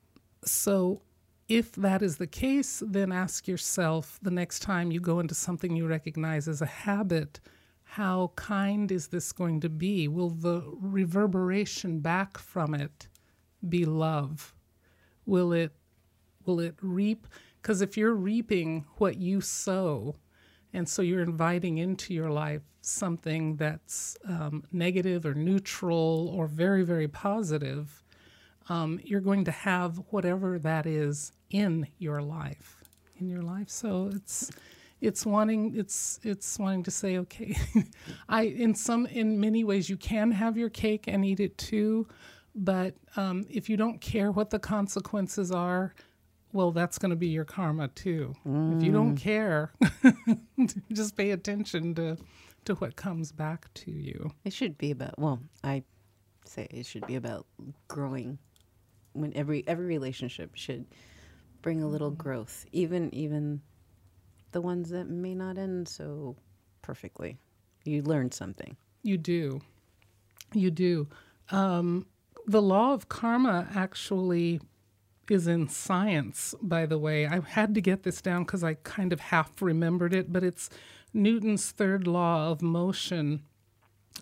so 0.45 1.03
if 1.49 1.73
that 1.73 2.03
is 2.03 2.19
the 2.19 2.27
case, 2.27 2.83
then 2.87 3.11
ask 3.11 3.49
yourself 3.49 4.19
the 4.23 4.31
next 4.31 4.61
time 4.61 4.91
you 4.91 5.01
go 5.01 5.21
into 5.21 5.35
something 5.35 5.75
you 5.75 5.87
recognize 5.87 6.47
as 6.47 6.61
a 6.61 6.67
habit. 6.67 7.41
How 7.85 8.33
kind 8.37 8.93
is 8.93 9.09
this 9.09 9.33
going 9.33 9.61
to 9.61 9.71
be? 9.71 10.09
Will 10.09 10.29
the 10.29 10.63
reverberation 10.79 12.01
back 12.01 12.37
from 12.37 12.75
it 12.75 13.09
be 13.67 13.87
love? 13.87 14.55
Will 15.25 15.53
it 15.53 15.73
will 16.45 16.61
it 16.61 16.77
reap 16.81 17.27
because 17.61 17.81
if 17.83 17.97
you're 17.97 18.15
reaping 18.15 18.87
what 18.97 19.19
you 19.19 19.41
sow, 19.41 20.17
and 20.73 20.89
so 20.89 21.03
you're 21.03 21.23
inviting 21.23 21.79
into 21.79 22.13
your 22.15 22.31
life 22.31 22.63
something 22.81 23.57
that's 23.57 24.17
um, 24.27 24.65
negative 24.73 25.25
or 25.27 25.35
neutral 25.35 26.33
or 26.35 26.47
very, 26.47 26.85
very 26.85 27.09
positive, 27.09 28.03
um, 28.69 29.01
you're 29.03 29.21
going 29.21 29.45
to 29.45 29.51
have 29.51 30.01
whatever 30.11 30.59
that 30.59 30.87
is 30.87 31.33
in 31.51 31.87
your 31.99 32.21
life. 32.21 32.85
In 33.19 33.29
your 33.29 33.43
life. 33.43 33.69
So 33.69 34.11
it's 34.15 34.51
it's 35.01 35.25
wanting 35.25 35.75
it's 35.77 36.19
it's 36.25 36.59
wanting 36.59 36.83
to 36.83 36.91
say 36.91 37.19
okay 37.19 37.57
i 38.29 38.43
in 38.43 38.75
some 38.75 39.07
in 39.07 39.39
many 39.39 39.63
ways 39.63 39.89
you 39.89 39.97
can 39.97 40.33
have 40.33 40.57
your 40.57 40.69
cake 40.69 41.05
and 41.07 41.25
eat 41.25 41.39
it 41.39 41.57
too 41.57 42.05
but 42.55 42.95
um, 43.15 43.45
if 43.49 43.69
you 43.69 43.77
don't 43.77 44.01
care 44.01 44.33
what 44.33 44.51
the 44.51 44.59
consequences 44.59 45.53
are 45.53 45.95
well, 46.53 46.73
that's 46.73 46.99
going 46.99 47.11
to 47.11 47.17
be 47.17 47.29
your 47.29 47.45
karma 47.45 47.89
too. 47.89 48.35
Mm. 48.47 48.77
If 48.77 48.83
you 48.83 48.93
don't 48.93 49.17
mm. 49.17 49.21
care, 49.21 49.73
just 50.93 51.17
pay 51.17 51.31
attention 51.31 51.95
to 51.97 52.17
to 52.65 52.75
what 52.77 52.97
comes 52.97 53.33
back 53.33 53.73
to 53.73 53.91
you. 53.91 54.31
It 54.45 54.53
should 54.53 54.77
be 54.79 54.91
about 54.91 55.19
well, 55.19 55.41
I 55.63 55.83
say 56.45 56.67
it 56.71 56.87
should 56.87 57.07
be 57.07 57.17
about 57.17 57.47
growing. 57.89 58.39
When 59.13 59.35
every 59.37 59.65
every 59.67 59.87
relationship 59.87 60.53
should 60.55 60.87
bring 61.63 61.83
a 61.83 61.89
little 61.89 62.13
mm. 62.13 62.19
growth, 62.19 62.65
even 62.73 63.15
even 63.15 63.61
the 64.53 64.61
ones 64.61 64.91
that 64.91 65.09
may 65.09 65.35
not 65.35 65.59
end 65.59 65.89
so 65.89 66.37
perfectly. 66.83 67.39
You 67.85 68.03
learn 68.03 68.33
something. 68.33 68.77
You 69.03 69.19
do. 69.19 69.61
You 70.55 70.71
do. 70.71 71.09
Um, 71.51 72.07
the 72.47 72.63
law 72.63 72.93
of 72.93 73.09
karma 73.09 73.69
actually 73.75 74.61
is 75.31 75.47
in 75.47 75.69
science, 75.69 76.55
by 76.63 76.87
the 76.87 76.99
way. 76.99 77.27
I 77.27 77.41
had 77.41 77.75
to 77.75 77.81
get 77.81 78.03
this 78.03 78.21
down 78.21 78.45
because 78.45 78.65
I 78.65 78.75
kind 78.75 79.13
of 79.13 79.21
half 79.21 79.61
remembered 79.61 80.15
it, 80.15 80.33
but 80.33 80.45
it's 80.45 80.71
Newton's 81.13 81.71
third 81.71 82.07
law 82.07 82.51
of 82.51 82.63
motion. 82.63 83.43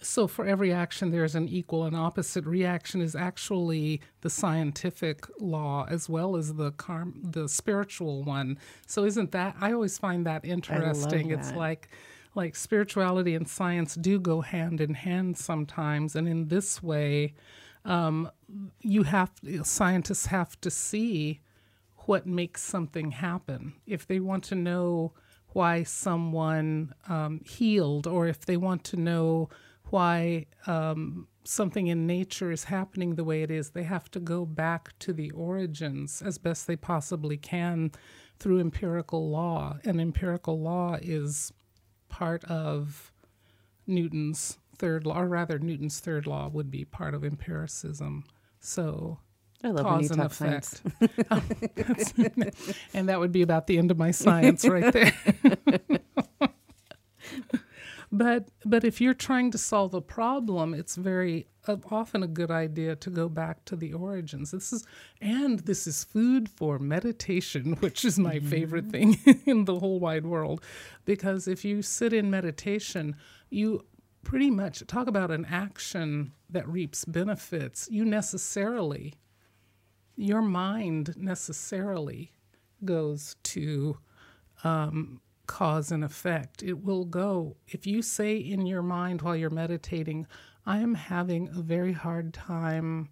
So, 0.03 0.27
for 0.27 0.45
every 0.45 0.73
action, 0.73 1.11
there's 1.11 1.35
an 1.35 1.49
equal 1.49 1.85
and 1.85 1.97
opposite 1.97 2.45
reaction, 2.45 3.01
is 3.01 3.17
actually 3.17 4.03
the 4.21 4.29
scientific 4.29 5.27
law 5.41 5.87
as 5.89 6.09
well 6.09 6.37
as 6.37 6.55
the 6.55 6.73
karm- 6.73 7.33
the 7.33 7.49
spiritual 7.49 8.23
one. 8.23 8.59
So, 8.87 9.05
isn't 9.05 9.33
that? 9.33 9.57
I 9.61 9.73
always 9.73 9.97
find 9.97 10.27
that 10.27 10.45
interesting. 10.45 11.29
That. 11.29 11.39
It's 11.39 11.53
like 11.53 11.89
like 12.35 12.55
spirituality 12.55 13.35
and 13.35 13.49
science 13.49 13.95
do 13.95 14.21
go 14.21 14.43
hand 14.43 14.81
in 14.81 14.93
hand 14.95 15.39
sometimes, 15.39 16.15
and 16.15 16.29
in 16.29 16.49
this 16.49 16.83
way, 16.83 17.35
um, 17.87 18.31
you 18.81 19.05
have 19.05 19.31
scientists 19.63 20.27
have 20.27 20.61
to 20.61 20.71
see 20.71 21.41
what 22.07 22.27
makes 22.27 22.63
something 22.63 23.13
happen. 23.13 23.75
If 23.87 24.07
they 24.07 24.21
want 24.21 24.45
to 24.45 24.55
know 24.55 25.13
why 25.49 25.85
someone 25.85 26.93
um, 27.09 27.41
healed, 27.45 28.07
or 28.07 28.27
if 28.27 28.45
they 28.45 28.57
want 28.57 28.85
to 28.85 28.97
know 28.97 29.49
why 29.91 30.47
um, 30.67 31.29
something 31.45 31.87
in 31.87 32.07
nature 32.07 32.51
is 32.51 32.65
happening 32.65 33.15
the 33.15 33.25
way 33.25 33.43
it 33.43 33.51
is, 33.51 33.71
they 33.71 33.85
have 33.85 34.11
to 34.11 34.21
go 34.21 34.45
back 34.45 34.99
to 34.99 35.13
the 35.13 35.31
origins 35.31 36.23
as 36.23 36.39
best 36.39 36.67
they 36.67 36.77
possibly 36.77 37.37
can 37.37 37.93
through 38.39 38.61
empirical 38.61 39.31
law. 39.31 39.79
And 39.85 40.01
empirical 40.01 40.61
law 40.61 40.99
is 41.01 41.53
part 42.09 42.45
of 42.45 43.13
Newton's 43.87 44.59
third 44.79 45.07
law, 45.07 45.21
or 45.21 45.29
rather, 45.29 45.59
Newton's 45.59 46.01
third 46.01 46.27
law 46.27 46.49
would 46.49 46.71
be 46.71 46.85
part 46.85 47.15
of 47.15 47.25
empiricism. 47.25 48.25
So, 48.61 49.19
I 49.65 49.69
love 49.69 49.87
cause 49.87 50.11
and 50.11 50.23
effect. 50.23 50.83
oh, 51.31 51.43
and 52.95 53.09
that 53.09 53.19
would 53.19 53.33
be 53.33 53.43
about 53.43 53.67
the 53.67 53.79
end 53.79 53.91
of 53.91 53.99
my 53.99 54.11
science 54.11 54.67
right 54.67 54.93
there. 54.93 55.13
but 58.13 58.49
but 58.65 58.85
if 58.85 59.01
you're 59.01 59.15
trying 59.15 59.51
to 59.53 59.59
solve 59.59 59.95
a 59.95 60.01
problem, 60.01 60.75
it's 60.75 60.97
very 60.97 61.47
uh, 61.67 61.77
often 61.91 62.23
a 62.23 62.27
good 62.27 62.51
idea 62.51 62.97
to 62.97 63.11
go 63.11 63.29
back 63.29 63.65
to 63.65 63.77
the 63.77 63.93
origins. 63.93 64.51
This 64.51 64.73
is 64.73 64.85
and 65.21 65.61
this 65.61 65.87
is 65.87 66.05
food 66.05 66.49
for 66.49 66.79
meditation, 66.79 67.73
which 67.81 68.05
is 68.05 68.19
my 68.19 68.37
mm-hmm. 68.37 68.49
favorite 68.49 68.87
thing 68.87 69.19
in 69.47 69.65
the 69.65 69.79
whole 69.79 69.99
wide 69.99 70.27
world, 70.27 70.63
because 71.05 71.49
if 71.49 71.65
you 71.65 71.83
sit 71.83 72.13
in 72.13 72.31
meditation, 72.31 73.17
you 73.51 73.85
pretty 74.27 74.51
much 74.51 74.85
talk 74.89 75.07
about 75.07 75.31
an 75.31 75.45
action 75.45 76.33
that 76.51 76.69
reaps 76.69 77.05
benefits. 77.05 77.87
You 77.93 78.05
necessarily, 78.05 79.15
your 80.17 80.43
mind 80.43 81.15
necessarily 81.17 82.33
goes 82.85 83.37
to 83.45 83.99
um, 84.65 85.21
cause 85.47 85.93
and 85.93 86.03
effect. 86.03 86.65
It 86.65 86.83
will 86.83 87.05
go. 87.05 87.57
If 87.69 87.87
you 87.87 88.03
say 88.03 88.37
in 88.37 88.67
your 88.67 88.83
mind 88.83 89.23
while 89.23 89.37
you're 89.37 89.49
meditating, 89.49 90.27
I 90.67 90.79
am 90.79 90.95
having 90.95 91.49
a 91.51 91.63
very 91.63 91.93
hard 91.93 92.35
time 92.35 93.11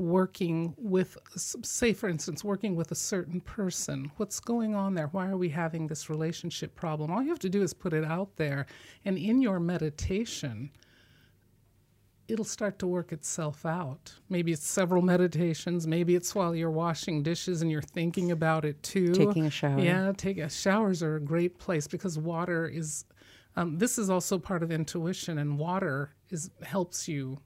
working 0.00 0.74
with, 0.78 1.18
say, 1.36 1.92
for 1.92 2.08
instance, 2.08 2.42
working 2.42 2.74
with 2.74 2.90
a 2.90 2.94
certain 2.94 3.40
person. 3.40 4.10
What's 4.16 4.40
going 4.40 4.74
on 4.74 4.94
there? 4.94 5.08
Why 5.08 5.28
are 5.28 5.36
we 5.36 5.50
having 5.50 5.86
this 5.86 6.08
relationship 6.08 6.74
problem? 6.74 7.10
All 7.10 7.22
you 7.22 7.28
have 7.28 7.38
to 7.40 7.50
do 7.50 7.62
is 7.62 7.74
put 7.74 7.92
it 7.92 8.04
out 8.04 8.34
there. 8.36 8.66
And 9.04 9.18
in 9.18 9.42
your 9.42 9.60
meditation, 9.60 10.70
it'll 12.28 12.46
start 12.46 12.78
to 12.78 12.86
work 12.86 13.12
itself 13.12 13.66
out. 13.66 14.14
Maybe 14.30 14.52
it's 14.52 14.66
several 14.66 15.02
meditations. 15.02 15.86
Maybe 15.86 16.14
it's 16.14 16.34
while 16.34 16.54
you're 16.54 16.70
washing 16.70 17.22
dishes 17.22 17.60
and 17.60 17.70
you're 17.70 17.82
thinking 17.82 18.30
about 18.30 18.64
it 18.64 18.82
too. 18.82 19.12
Taking 19.12 19.46
a 19.46 19.50
shower. 19.50 19.80
Yeah, 19.80 20.12
take 20.16 20.38
a, 20.38 20.48
showers 20.48 21.02
are 21.02 21.16
a 21.16 21.20
great 21.20 21.58
place 21.58 21.86
because 21.86 22.18
water 22.18 22.66
is. 22.66 23.04
Um, 23.56 23.78
this 23.78 23.98
is 23.98 24.08
also 24.08 24.38
part 24.38 24.62
of 24.62 24.70
intuition, 24.70 25.38
and 25.38 25.58
water 25.58 26.14
is 26.30 26.50
helps 26.62 27.08
you 27.08 27.36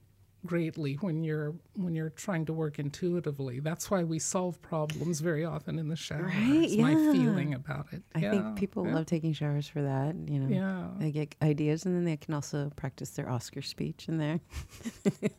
greatly 0.46 0.94
when 0.94 1.24
you're 1.24 1.54
when 1.74 1.94
you're 1.94 2.10
trying 2.10 2.44
to 2.46 2.52
work 2.52 2.78
intuitively. 2.78 3.60
That's 3.60 3.90
why 3.90 4.04
we 4.04 4.18
solve 4.18 4.60
problems 4.62 5.20
very 5.20 5.44
often 5.44 5.78
in 5.78 5.88
the 5.88 5.96
shower. 5.96 6.24
Right? 6.24 6.64
It's 6.64 6.74
yeah. 6.74 6.82
my 6.82 6.94
feeling 7.12 7.54
about 7.54 7.92
it. 7.92 8.02
I 8.14 8.20
yeah. 8.20 8.30
think 8.30 8.56
people 8.56 8.86
yeah. 8.86 8.94
love 8.94 9.06
taking 9.06 9.32
showers 9.32 9.66
for 9.66 9.82
that. 9.82 10.14
You 10.26 10.40
know, 10.40 10.54
yeah. 10.54 10.88
they 10.98 11.10
get 11.10 11.34
ideas, 11.42 11.86
and 11.86 11.96
then 11.96 12.04
they 12.04 12.16
can 12.16 12.34
also 12.34 12.70
practice 12.76 13.10
their 13.10 13.30
Oscar 13.30 13.62
speech 13.62 14.08
in 14.08 14.18
there. 14.18 14.40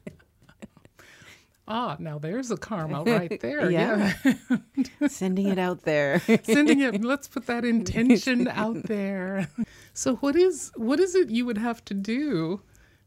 Ah, 1.68 1.96
now 2.00 2.20
there's 2.20 2.52
a 2.52 2.58
karma 2.58 3.04
right 3.08 3.40
there. 3.40 3.72
yeah. 3.72 4.14
yeah. 4.24 5.08
Sending 5.08 5.48
it 5.48 5.58
out 5.58 5.82
there. 5.82 6.20
Sending 6.44 6.82
it. 6.82 7.04
Let's 7.04 7.28
put 7.28 7.48
that 7.48 7.66
intention 7.66 8.48
out 8.48 8.84
there. 8.84 9.50
So 9.94 10.18
what 10.18 10.36
is 10.36 10.72
what 10.76 11.00
is 11.00 11.16
it 11.16 11.30
you 11.30 11.46
would 11.46 11.58
have 11.58 11.84
to 11.86 11.94
do 11.94 12.62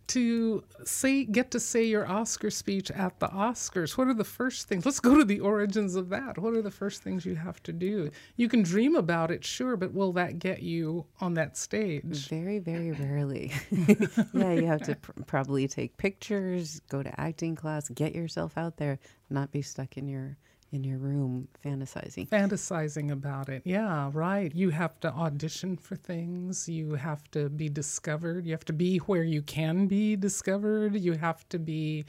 to 0.09 0.65
say 0.85 1.25
get 1.25 1.51
to 1.53 1.61
say 1.61 1.85
your 1.85 2.07
Oscar 2.07 2.51
speech 2.51 2.91
at 2.91 3.19
the 3.21 3.29
Oscars, 3.29 3.97
what 3.97 4.09
are 4.09 4.15
the 4.15 4.25
first 4.25 4.69
things? 4.69 4.85
Let's 4.85 5.01
go 5.01 5.17
to 5.17 5.25
the 5.25 5.41
origins 5.41 5.95
of 5.95 6.09
that. 6.11 6.39
What 6.39 6.55
are 6.55 6.63
the 6.63 6.71
first 6.71 7.03
things 7.03 7.25
you 7.25 7.37
have 7.37 7.63
to 7.65 7.73
do? 7.73 8.11
You 8.37 8.49
can 8.49 8.63
dream 8.63 8.97
about 8.97 9.31
it, 9.31 9.45
sure, 9.45 9.77
but 9.77 9.93
will 9.93 10.13
that 10.13 10.39
get 10.39 10.63
you 10.63 11.07
on 11.21 11.35
that 11.35 11.57
stage? 11.57 12.29
Very, 12.29 12.59
very 12.59 12.93
rarely. 12.93 13.53
yeah, 14.33 14.53
you 14.53 14.67
have 14.67 14.83
to 14.83 14.97
pr- 14.97 15.13
probably 15.27 15.69
take 15.69 15.97
pictures, 15.97 16.81
go 16.89 17.03
to 17.03 17.21
acting 17.21 17.55
class, 17.55 17.89
get 17.89 18.15
yourself 18.15 18.57
out 18.57 18.77
there, 18.77 18.99
not 19.31 19.53
be 19.53 19.63
stuck 19.63 19.97
in 19.97 20.09
your 20.09 20.37
in 20.73 20.85
your 20.85 20.99
room 20.99 21.49
fantasizing. 21.65 22.29
Fantasizing 22.29 23.11
about 23.11 23.49
it. 23.49 23.63
Yeah, 23.65 24.11
right. 24.13 24.55
You 24.55 24.71
have 24.71 25.01
to 25.01 25.09
audition 25.13 25.77
for 25.77 25.97
things. 25.97 26.69
You 26.69 26.95
have 26.95 27.31
to 27.31 27.49
be 27.49 27.69
discovered. 27.69 28.47
You 28.47 28.53
have 28.53 28.65
to 28.67 28.73
be 28.73 28.99
where 28.99 29.25
you 29.25 29.43
can 29.43 29.87
be 29.87 30.17
discovered. 30.17 30.95
You 30.97 31.15
have 31.15 31.49
to 31.49 31.59
be. 31.59 32.05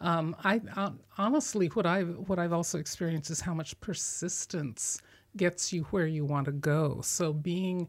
Um, 0.00 0.36
I 0.44 0.60
uh, 0.76 0.90
honestly, 1.16 1.68
what 1.68 1.86
I 1.86 2.02
what 2.02 2.38
I've 2.38 2.52
also 2.52 2.78
experienced 2.78 3.30
is 3.30 3.40
how 3.40 3.54
much 3.54 3.80
persistence 3.80 5.00
gets 5.36 5.72
you 5.72 5.84
where 5.84 6.06
you 6.06 6.24
want 6.24 6.46
to 6.46 6.52
go. 6.52 7.00
So 7.02 7.32
being, 7.32 7.88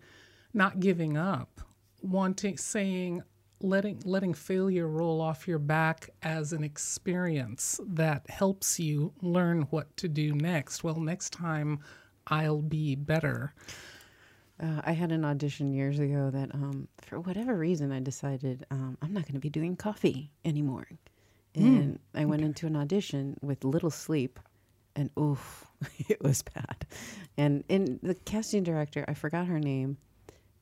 not 0.54 0.80
giving 0.80 1.18
up, 1.18 1.62
wanting, 2.02 2.58
saying, 2.58 3.24
letting 3.64 4.02
letting 4.06 4.34
failure 4.34 4.88
roll 4.88 5.22
off 5.22 5.48
your 5.48 5.58
back 5.58 6.10
as 6.22 6.54
an 6.54 6.64
experience 6.64 7.80
that 7.88 8.30
helps 8.30 8.80
you 8.80 9.14
learn 9.22 9.64
what 9.72 9.96
to 9.98 10.08
do 10.08 10.34
next. 10.34 10.84
Well, 10.84 11.00
next 11.00 11.32
time 11.32 11.80
I'll 12.28 12.62
be 12.62 12.96
better. 12.96 13.56
Uh, 14.62 14.82
I 14.84 14.92
had 14.92 15.12
an 15.12 15.26
audition 15.26 15.74
years 15.74 15.98
ago 15.98 16.30
that, 16.30 16.54
um, 16.54 16.88
for 17.02 17.20
whatever 17.20 17.58
reason, 17.58 17.92
I 17.92 18.00
decided 18.00 18.66
um, 18.70 18.98
I'm 19.02 19.12
not 19.12 19.24
going 19.24 19.34
to 19.34 19.40
be 19.40 19.50
doing 19.50 19.76
coffee 19.76 20.30
anymore. 20.46 20.88
Hmm. 21.56 21.66
And 21.66 21.94
mm. 21.96 22.22
I 22.22 22.26
went 22.26 22.42
okay. 22.42 22.48
into 22.48 22.68
an 22.68 22.76
audition 22.76 23.38
with 23.42 23.64
little 23.64 23.90
sleep, 23.90 24.40
and 24.96 25.10
oof, 25.20 25.66
it 26.08 26.22
was 26.22 26.44
bad. 26.44 26.86
And 27.36 27.64
in 27.68 28.00
the 28.04 28.14
casting 28.14 28.64
director, 28.64 29.04
I 29.08 29.16
forgot 29.16 29.48
her 29.48 29.60
name 29.60 29.98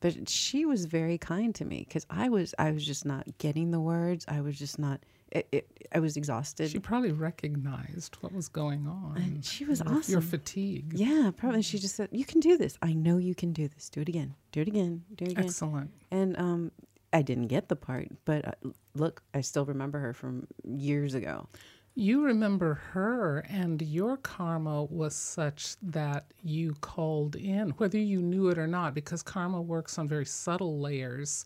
but 0.02 0.28
she 0.28 0.66
was 0.66 0.84
very 0.84 1.16
kind 1.16 1.54
to 1.54 1.64
me 1.64 1.84
because 1.88 2.04
I 2.10 2.28
was 2.28 2.54
I 2.58 2.72
was 2.72 2.84
just 2.84 3.06
not 3.06 3.26
getting 3.38 3.70
the 3.70 3.80
words. 3.80 4.24
I 4.28 4.40
was 4.40 4.58
just 4.58 4.78
not. 4.78 5.00
It, 5.30 5.48
it, 5.50 5.88
I 5.94 6.00
was 6.00 6.18
exhausted. 6.18 6.70
She 6.70 6.78
probably 6.78 7.12
recognized 7.12 8.16
what 8.20 8.34
was 8.34 8.48
going 8.48 8.86
on. 8.86 9.14
And 9.16 9.42
she 9.42 9.64
was 9.64 9.80
your, 9.80 9.94
awesome. 9.94 10.12
Your 10.12 10.20
fatigue. 10.20 10.92
Yeah, 10.94 11.30
probably. 11.34 11.62
She 11.62 11.78
just 11.78 11.94
said, 11.94 12.08
"You 12.12 12.24
can 12.24 12.40
do 12.40 12.58
this. 12.58 12.76
I 12.82 12.92
know 12.92 13.16
you 13.16 13.34
can 13.34 13.52
do 13.52 13.68
this. 13.68 13.88
Do 13.88 14.00
it 14.00 14.08
again. 14.08 14.34
Do 14.50 14.60
it 14.60 14.68
again. 14.68 15.04
Do 15.14 15.24
it 15.24 15.32
again." 15.32 15.44
Excellent. 15.44 15.90
And 16.10 16.36
um, 16.36 16.72
I 17.12 17.22
didn't 17.22 17.46
get 17.46 17.68
the 17.68 17.76
part, 17.76 18.08
but 18.24 18.46
uh, 18.46 18.70
look, 18.94 19.22
I 19.32 19.40
still 19.40 19.64
remember 19.64 20.00
her 20.00 20.12
from 20.12 20.48
years 20.64 21.14
ago. 21.14 21.46
You 21.94 22.24
remember 22.24 22.74
her, 22.92 23.44
and 23.50 23.82
your 23.82 24.16
karma 24.16 24.84
was 24.84 25.14
such 25.14 25.76
that 25.82 26.24
you 26.42 26.74
called 26.80 27.36
in, 27.36 27.70
whether 27.72 27.98
you 27.98 28.22
knew 28.22 28.48
it 28.48 28.56
or 28.56 28.66
not, 28.66 28.94
because 28.94 29.22
karma 29.22 29.60
works 29.60 29.98
on 29.98 30.08
very 30.08 30.24
subtle 30.24 30.80
layers. 30.80 31.44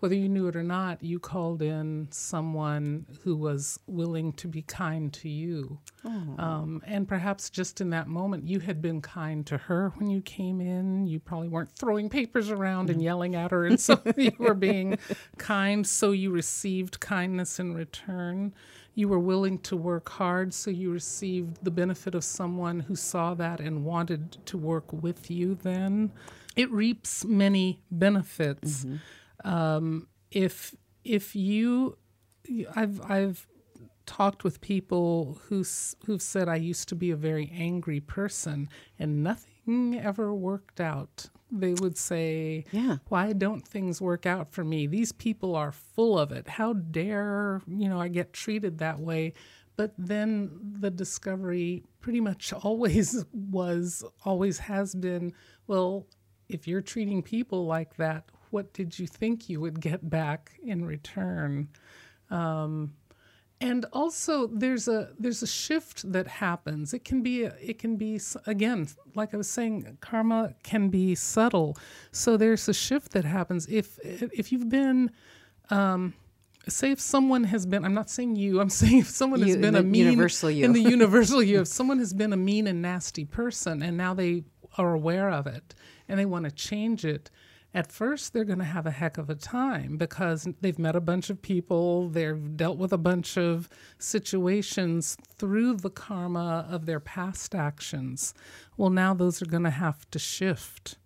Whether 0.00 0.16
you 0.16 0.28
knew 0.28 0.48
it 0.48 0.56
or 0.56 0.64
not, 0.64 1.00
you 1.00 1.20
called 1.20 1.62
in 1.62 2.08
someone 2.10 3.06
who 3.22 3.36
was 3.36 3.78
willing 3.86 4.32
to 4.32 4.48
be 4.48 4.62
kind 4.62 5.12
to 5.12 5.28
you. 5.28 5.78
Um, 6.38 6.82
and 6.86 7.06
perhaps 7.06 7.50
just 7.50 7.80
in 7.80 7.90
that 7.90 8.08
moment, 8.08 8.48
you 8.48 8.58
had 8.58 8.82
been 8.82 9.00
kind 9.00 9.46
to 9.46 9.58
her 9.58 9.90
when 9.96 10.10
you 10.10 10.20
came 10.22 10.60
in. 10.60 11.06
You 11.06 11.20
probably 11.20 11.48
weren't 11.48 11.70
throwing 11.70 12.08
papers 12.08 12.50
around 12.50 12.90
and 12.90 13.00
yelling 13.00 13.36
at 13.36 13.52
her, 13.52 13.64
and 13.64 13.78
so 13.78 14.00
you 14.16 14.32
were 14.38 14.54
being 14.54 14.98
kind, 15.38 15.86
so 15.86 16.10
you 16.10 16.30
received 16.32 16.98
kindness 16.98 17.60
in 17.60 17.74
return 17.74 18.52
you 18.94 19.08
were 19.08 19.18
willing 19.18 19.58
to 19.58 19.76
work 19.76 20.08
hard, 20.10 20.52
so 20.52 20.70
you 20.70 20.90
received 20.90 21.64
the 21.64 21.70
benefit 21.70 22.14
of 22.14 22.24
someone 22.24 22.80
who 22.80 22.94
saw 22.94 23.34
that 23.34 23.60
and 23.60 23.84
wanted 23.84 24.38
to 24.46 24.58
work 24.58 24.92
with 24.92 25.30
you 25.30 25.54
then. 25.54 26.12
It 26.56 26.70
reaps 26.70 27.24
many 27.24 27.80
benefits. 27.90 28.84
Mm-hmm. 28.84 29.48
Um, 29.48 30.08
if 30.30 30.74
if 31.04 31.34
you, 31.34 31.96
I've 32.76 33.00
I've 33.10 33.46
talked 34.04 34.44
with 34.44 34.60
people 34.60 35.38
who 35.48 35.64
who've 36.04 36.22
said 36.22 36.48
I 36.48 36.56
used 36.56 36.88
to 36.90 36.94
be 36.94 37.10
a 37.10 37.16
very 37.16 37.50
angry 37.54 38.00
person 38.00 38.68
and 38.98 39.22
nothing 39.22 39.98
ever 39.98 40.34
worked 40.34 40.80
out 40.80 41.30
they 41.52 41.74
would 41.74 41.98
say, 41.98 42.64
yeah. 42.72 42.96
why 43.08 43.32
don't 43.32 43.66
things 43.66 44.00
work 44.00 44.26
out 44.26 44.52
for 44.52 44.64
me? 44.64 44.86
These 44.86 45.12
people 45.12 45.54
are 45.54 45.70
full 45.72 46.18
of 46.18 46.32
it. 46.32 46.48
How 46.48 46.72
dare, 46.72 47.60
you 47.68 47.88
know, 47.88 48.00
I 48.00 48.08
get 48.08 48.32
treated 48.32 48.78
that 48.78 48.98
way? 48.98 49.34
But 49.76 49.94
then 49.98 50.50
the 50.80 50.90
discovery 50.90 51.84
pretty 52.00 52.20
much 52.20 52.52
always 52.64 53.24
was, 53.32 54.02
always 54.24 54.58
has 54.58 54.94
been, 54.94 55.32
well, 55.66 56.06
if 56.48 56.66
you're 56.66 56.82
treating 56.82 57.22
people 57.22 57.66
like 57.66 57.96
that, 57.96 58.24
what 58.50 58.72
did 58.72 58.98
you 58.98 59.06
think 59.06 59.48
you 59.48 59.60
would 59.60 59.80
get 59.80 60.08
back 60.08 60.52
in 60.62 60.84
return? 60.84 61.68
Um, 62.30 62.94
and 63.62 63.86
also 63.92 64.48
there's 64.48 64.88
a 64.88 65.10
there's 65.18 65.42
a 65.42 65.46
shift 65.46 66.12
that 66.12 66.26
happens. 66.26 66.92
It 66.92 67.04
can 67.04 67.22
be 67.22 67.44
it 67.44 67.78
can 67.78 67.96
be 67.96 68.20
again 68.46 68.88
like 69.14 69.32
i 69.32 69.36
was 69.36 69.48
saying 69.48 69.98
karma 70.00 70.54
can 70.62 70.88
be 70.88 71.14
subtle. 71.14 71.76
So 72.10 72.36
there's 72.36 72.68
a 72.68 72.74
shift 72.74 73.12
that 73.12 73.24
happens. 73.24 73.66
If 73.68 73.98
if 74.02 74.50
you've 74.50 74.68
been 74.68 75.10
um, 75.70 76.14
say 76.68 76.90
if 76.90 77.00
someone 77.00 77.44
has 77.44 77.66
been 77.66 77.84
i'm 77.84 77.94
not 77.94 78.08
saying 78.08 78.36
you 78.36 78.60
i'm 78.60 78.70
saying 78.80 78.98
if 78.98 79.08
someone 79.08 79.40
you, 79.40 79.46
has 79.46 79.56
been 79.56 79.74
a 79.74 79.82
mean 79.82 80.06
universal 80.06 80.50
you. 80.50 80.64
in 80.64 80.72
the 80.72 80.80
universal 80.96 81.42
you 81.42 81.60
if 81.60 81.66
someone 81.66 81.98
has 81.98 82.12
been 82.12 82.32
a 82.32 82.36
mean 82.36 82.66
and 82.66 82.80
nasty 82.80 83.24
person 83.24 83.82
and 83.82 83.96
now 83.96 84.14
they 84.14 84.44
are 84.78 84.94
aware 84.94 85.28
of 85.30 85.46
it 85.46 85.74
and 86.08 86.18
they 86.20 86.24
want 86.24 86.44
to 86.44 86.50
change 86.50 87.04
it 87.04 87.30
at 87.74 87.90
first 87.90 88.32
they're 88.32 88.44
going 88.44 88.58
to 88.58 88.64
have 88.64 88.86
a 88.86 88.90
heck 88.90 89.16
of 89.18 89.30
a 89.30 89.34
time 89.34 89.96
because 89.96 90.46
they've 90.60 90.78
met 90.78 90.94
a 90.94 91.00
bunch 91.00 91.30
of 91.30 91.40
people, 91.40 92.08
they've 92.08 92.56
dealt 92.56 92.76
with 92.76 92.92
a 92.92 92.98
bunch 92.98 93.38
of 93.38 93.68
situations 93.98 95.16
through 95.38 95.76
the 95.76 95.90
karma 95.90 96.66
of 96.70 96.86
their 96.86 97.00
past 97.00 97.54
actions. 97.54 98.34
Well, 98.76 98.90
now 98.90 99.14
those 99.14 99.40
are 99.40 99.46
going 99.46 99.64
to 99.64 99.70
have 99.70 100.10
to 100.10 100.18
shift. 100.18 100.98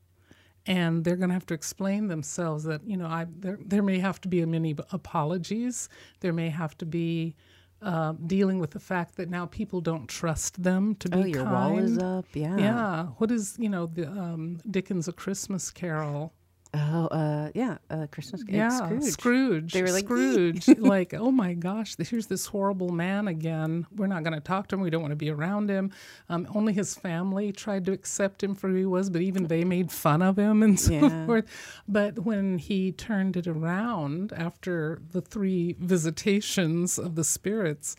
And 0.69 1.05
they're 1.05 1.17
going 1.17 1.29
to 1.29 1.35
have 1.35 1.47
to 1.47 1.55
explain 1.55 2.09
themselves 2.09 2.65
that, 2.65 2.81
you 2.85 2.97
know, 2.97 3.07
I, 3.07 3.27
there, 3.39 3.59
there 3.65 3.85
may 3.85 4.01
have 4.01 4.21
to 4.23 4.29
be 4.29 4.41
a 4.41 4.49
many 4.49 4.75
apologies. 4.91 5.89
There 6.19 6.33
may 6.33 6.49
have 6.49 6.77
to 6.79 6.87
be 6.87 7.37
uh, 7.83 8.15
dealing 8.27 8.59
with 8.59 8.73
the 8.73 8.81
fact 8.81 9.15
that 9.17 9.31
now 9.31 9.47
people 9.47 9.81
don't 9.81 10.09
trust 10.09 10.61
them 10.61 10.97
to 10.97 11.09
be 11.09 11.19
oh, 11.19 11.25
your 11.25 11.45
kind. 11.45 11.53
wall 11.53 11.79
is 11.79 11.99
up. 11.99 12.25
Yeah. 12.35 12.57
Yeah. 12.57 13.03
What 13.19 13.31
is 13.31 13.55
you 13.61 13.69
know 13.69 13.87
the 13.87 14.09
um, 14.09 14.59
Dickens' 14.69 15.07
A 15.07 15.13
Christmas 15.13 15.71
Carol? 15.71 16.33
Oh, 16.75 17.07
uh, 17.07 17.51
yeah, 17.55 17.79
uh, 17.91 18.07
Christmas. 18.11 18.43
Yeah, 18.49 18.69
Scrooge. 18.69 19.03
Scrooge. 19.05 19.73
They 19.73 19.83
were 19.83 19.93
like 19.93 20.05
Scrooge. 20.05 20.69
like, 20.79 21.15
oh 21.15 21.31
my 21.31 21.55
gosh, 21.55 21.97
here's 21.97 22.27
this 22.27 22.47
horrible 22.47 22.91
man 22.91 23.29
again. 23.29 23.87
We're 23.95 24.09
not 24.09 24.25
going 24.25 24.35
to 24.35 24.41
talk 24.41 24.69
to 24.69 24.77
him. 24.77 24.83
We 24.83 24.91
don't 24.91 25.01
want 25.01 25.13
to 25.13 25.17
be 25.17 25.31
around 25.31 25.71
him. 25.71 25.93
Um, 26.29 26.47
only 26.55 26.73
his 26.73 26.95
family 26.95 27.53
tried 27.53 27.87
to 27.87 27.93
accept 27.93 28.43
him 28.43 28.55
for 28.55 28.69
who 28.69 28.75
he 28.75 28.87
was, 28.87 29.11
but 29.11 29.23
even 29.23 29.47
they 29.47 29.65
made 29.65 29.91
fun 29.93 30.23
of 30.23 30.39
him 30.39 30.63
and 30.63 30.79
so 30.87 30.93
yeah. 30.93 31.27
forth. 31.27 31.47
But 31.89 32.21
when 32.21 32.59
he 32.59 32.93
turned 32.93 33.37
it 33.37 33.47
around 33.47 34.33
after 34.33 35.01
the 35.13 35.21
three 35.21 35.77
visitations 35.79 36.99
of 36.99 37.15
the 37.15 37.25
spirits, 37.25 37.97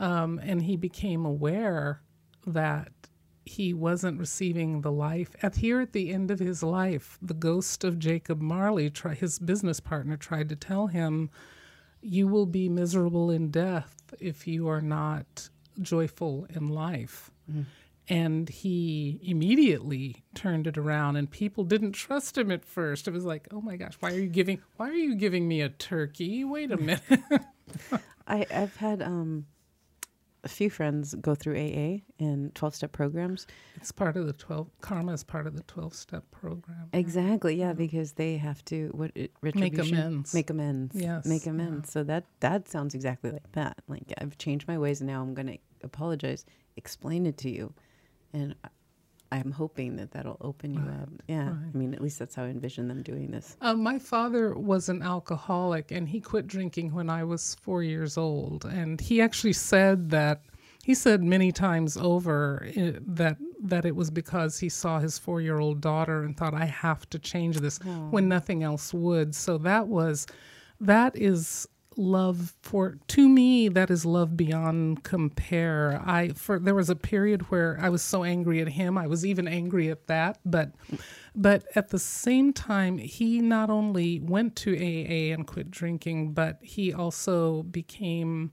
um, 0.00 0.40
and 0.42 0.62
he 0.62 0.76
became 0.76 1.24
aware 1.24 2.02
that 2.46 2.92
he 3.48 3.72
wasn't 3.72 4.20
receiving 4.20 4.82
the 4.82 4.92
life. 4.92 5.30
At 5.42 5.56
here 5.56 5.80
at 5.80 5.92
the 5.92 6.12
end 6.12 6.30
of 6.30 6.38
his 6.38 6.62
life, 6.62 7.18
the 7.20 7.34
ghost 7.34 7.84
of 7.84 7.98
Jacob 7.98 8.40
Marley, 8.40 8.90
try, 8.90 9.14
his 9.14 9.38
business 9.38 9.80
partner, 9.80 10.16
tried 10.16 10.48
to 10.50 10.56
tell 10.56 10.88
him, 10.88 11.30
"You 12.00 12.28
will 12.28 12.46
be 12.46 12.68
miserable 12.68 13.30
in 13.30 13.50
death 13.50 13.94
if 14.20 14.46
you 14.46 14.68
are 14.68 14.80
not 14.82 15.48
joyful 15.80 16.46
in 16.50 16.68
life." 16.68 17.30
Mm. 17.50 17.64
And 18.10 18.48
he 18.48 19.20
immediately 19.22 20.24
turned 20.34 20.66
it 20.66 20.78
around, 20.78 21.16
and 21.16 21.30
people 21.30 21.64
didn't 21.64 21.92
trust 21.92 22.38
him 22.38 22.50
at 22.50 22.64
first. 22.64 23.06
It 23.08 23.12
was 23.12 23.24
like, 23.24 23.48
"Oh 23.50 23.60
my 23.60 23.76
gosh, 23.76 23.94
why 24.00 24.12
are 24.12 24.18
you 24.18 24.28
giving? 24.28 24.60
Why 24.76 24.88
are 24.88 24.94
you 24.94 25.14
giving 25.14 25.46
me 25.48 25.60
a 25.60 25.68
turkey? 25.68 26.44
Wait 26.44 26.70
a 26.70 26.76
minute." 26.90 27.02
I, 28.26 28.46
I've 28.50 28.76
had 28.76 29.02
um, 29.02 29.46
a 30.48 30.54
few 30.54 30.70
friends 30.70 31.14
go 31.20 31.34
through 31.34 31.56
AA 31.56 32.00
and 32.18 32.54
12 32.54 32.74
step 32.74 32.92
programs. 32.92 33.46
It's 33.76 33.92
part 33.92 34.16
of 34.16 34.26
the 34.26 34.32
12, 34.32 34.68
karma 34.80 35.12
is 35.12 35.22
part 35.22 35.46
of 35.46 35.54
the 35.54 35.62
12 35.64 35.94
step 35.94 36.24
program. 36.30 36.88
Exactly. 36.94 37.54
Yeah, 37.54 37.68
yeah. 37.68 37.72
because 37.74 38.12
they 38.12 38.38
have 38.38 38.64
to, 38.66 38.88
what? 38.94 39.12
Make 39.42 39.78
amends. 39.78 40.32
Make 40.32 40.48
amends. 40.48 40.96
Yes. 40.96 41.26
Make 41.26 41.46
amends. 41.46 41.88
Yeah. 41.88 41.92
So 41.92 42.04
that, 42.04 42.24
that 42.40 42.68
sounds 42.68 42.94
exactly 42.94 43.30
like 43.30 43.52
that. 43.52 43.76
Like 43.88 44.12
I've 44.18 44.38
changed 44.38 44.66
my 44.66 44.78
ways 44.78 45.02
and 45.02 45.08
now 45.08 45.20
I'm 45.20 45.34
going 45.34 45.48
to 45.48 45.58
apologize, 45.82 46.46
explain 46.76 47.26
it 47.26 47.36
to 47.38 47.50
you. 47.50 47.74
And 48.32 48.54
I'm 49.30 49.50
hoping 49.50 49.96
that 49.96 50.12
that'll 50.12 50.38
open 50.40 50.74
you 50.74 50.80
right. 50.80 51.02
up. 51.02 51.08
Yeah. 51.26 51.48
Right. 51.48 51.70
I 51.74 51.76
mean, 51.76 51.94
at 51.94 52.00
least 52.00 52.18
that's 52.18 52.34
how 52.34 52.44
I 52.44 52.48
envision 52.48 52.88
them 52.88 53.02
doing 53.02 53.30
this. 53.30 53.56
Uh, 53.60 53.74
my 53.74 53.98
father 53.98 54.54
was 54.54 54.88
an 54.88 55.02
alcoholic 55.02 55.90
and 55.90 56.08
he 56.08 56.20
quit 56.20 56.46
drinking 56.46 56.94
when 56.94 57.10
I 57.10 57.24
was 57.24 57.56
four 57.60 57.82
years 57.82 58.16
old. 58.16 58.64
And 58.64 59.00
he 59.00 59.20
actually 59.20 59.52
said 59.52 60.10
that, 60.10 60.42
he 60.82 60.94
said 60.94 61.22
many 61.22 61.52
times 61.52 61.98
over 61.98 62.66
it, 62.74 62.96
eh, 62.96 62.98
that 63.06 63.36
that 63.60 63.84
it 63.84 63.94
was 63.94 64.10
because 64.10 64.58
he 64.58 64.68
saw 64.68 65.00
his 65.00 65.18
four 65.18 65.40
year 65.40 65.58
old 65.58 65.80
daughter 65.80 66.22
and 66.22 66.36
thought, 66.36 66.54
I 66.54 66.64
have 66.64 67.08
to 67.10 67.18
change 67.18 67.58
this 67.58 67.78
when 68.10 68.28
nothing 68.28 68.62
else 68.62 68.94
would. 68.94 69.34
So 69.34 69.58
that 69.58 69.88
was, 69.88 70.26
that 70.80 71.16
is 71.16 71.68
love 71.98 72.54
for 72.62 72.96
to 73.08 73.28
me 73.28 73.68
that 73.68 73.90
is 73.90 74.06
love 74.06 74.36
beyond 74.36 75.02
compare. 75.02 76.00
I 76.06 76.28
for 76.28 76.58
there 76.60 76.74
was 76.74 76.88
a 76.88 76.96
period 76.96 77.42
where 77.50 77.76
i 77.80 77.88
was 77.88 78.02
so 78.02 78.22
angry 78.22 78.60
at 78.60 78.68
him 78.68 78.96
i 78.96 79.06
was 79.06 79.26
even 79.26 79.48
angry 79.48 79.90
at 79.90 80.06
that 80.06 80.38
but 80.44 80.70
but 81.34 81.64
at 81.74 81.88
the 81.88 81.98
same 81.98 82.52
time 82.52 82.98
he 82.98 83.40
not 83.40 83.68
only 83.68 84.20
went 84.20 84.54
to 84.56 84.74
aa 84.74 85.34
and 85.34 85.46
quit 85.46 85.70
drinking 85.70 86.32
but 86.32 86.58
he 86.62 86.92
also 86.92 87.64
became 87.64 88.52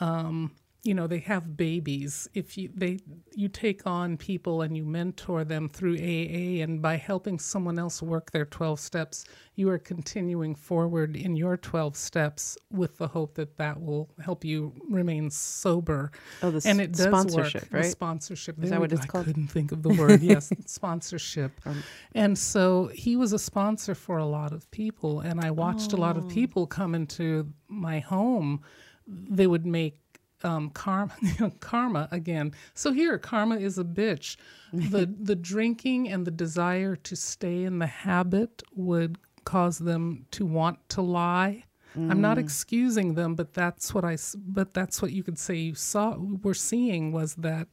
um, 0.00 0.52
you 0.84 0.94
know 0.94 1.06
they 1.06 1.20
have 1.20 1.56
babies 1.56 2.28
if 2.34 2.58
you 2.58 2.68
they 2.74 2.98
you 3.36 3.48
take 3.48 3.86
on 3.86 4.16
people 4.16 4.62
and 4.62 4.76
you 4.76 4.84
mentor 4.84 5.44
them 5.44 5.68
through 5.68 5.94
AA 5.94 6.60
and 6.62 6.82
by 6.82 6.96
helping 6.96 7.38
someone 7.38 7.78
else 7.78 8.02
work 8.02 8.32
their 8.32 8.44
12 8.44 8.80
steps 8.80 9.24
you 9.54 9.68
are 9.68 9.78
continuing 9.78 10.54
forward 10.56 11.14
in 11.16 11.36
your 11.36 11.56
12 11.56 11.96
steps 11.96 12.58
with 12.70 12.98
the 12.98 13.06
hope 13.06 13.34
that 13.34 13.56
that 13.58 13.80
will 13.80 14.10
help 14.24 14.44
you 14.44 14.72
remain 14.90 15.30
sober 15.30 16.10
Oh, 16.42 16.50
the 16.50 16.68
and 16.68 16.80
it 16.80 16.92
does 16.92 17.06
sponsorship, 17.06 17.62
work 17.64 17.72
right? 17.72 17.82
the 17.84 17.90
sponsorship 17.90 18.56
Is 18.56 18.62
There 18.62 18.70
that 18.70 18.80
what 18.80 18.92
it's 18.92 19.06
go. 19.06 19.12
called? 19.12 19.22
I 19.24 19.26
couldn't 19.26 19.48
think 19.48 19.70
of 19.70 19.82
the 19.84 19.90
word 19.90 20.20
yes 20.32 20.52
sponsorship 20.66 21.52
Um, 21.64 21.82
and 22.14 22.36
so 22.36 22.88
he 22.92 23.14
was 23.16 23.32
a 23.32 23.38
sponsor 23.38 23.94
for 23.94 24.18
a 24.18 24.26
lot 24.26 24.52
of 24.52 24.68
people 24.72 25.20
and 25.20 25.40
I 25.40 25.52
watched 25.52 25.92
a 25.92 25.96
lot 25.96 26.16
Oh. 26.16 26.20
of 26.20 26.28
people 26.28 26.66
come 26.66 26.96
into 26.96 27.52
my 27.68 28.00
home 28.00 28.62
they 29.06 29.46
would 29.46 29.66
make 29.66 29.98
um, 30.44 30.70
karma, 30.70 31.14
karma 31.60 32.08
again. 32.10 32.52
So 32.74 32.92
here, 32.92 33.18
karma 33.18 33.56
is 33.56 33.78
a 33.78 33.84
bitch. 33.84 34.36
The 34.72 35.12
the 35.20 35.36
drinking 35.36 36.08
and 36.08 36.26
the 36.26 36.30
desire 36.30 36.96
to 36.96 37.16
stay 37.16 37.64
in 37.64 37.78
the 37.78 37.86
habit 37.86 38.62
would 38.74 39.18
cause 39.44 39.78
them 39.78 40.26
to 40.32 40.46
want 40.46 40.88
to 40.90 41.02
lie. 41.02 41.64
I'm 41.94 42.22
not 42.22 42.38
excusing 42.38 43.14
them, 43.16 43.34
but 43.34 43.52
that's 43.52 43.92
what 43.92 44.02
I. 44.02 44.16
But 44.36 44.72
that's 44.72 45.02
what 45.02 45.12
you 45.12 45.22
could 45.22 45.38
say 45.38 45.56
you 45.56 45.74
saw. 45.74 46.16
We're 46.16 46.54
seeing 46.54 47.12
was 47.12 47.34
that 47.34 47.68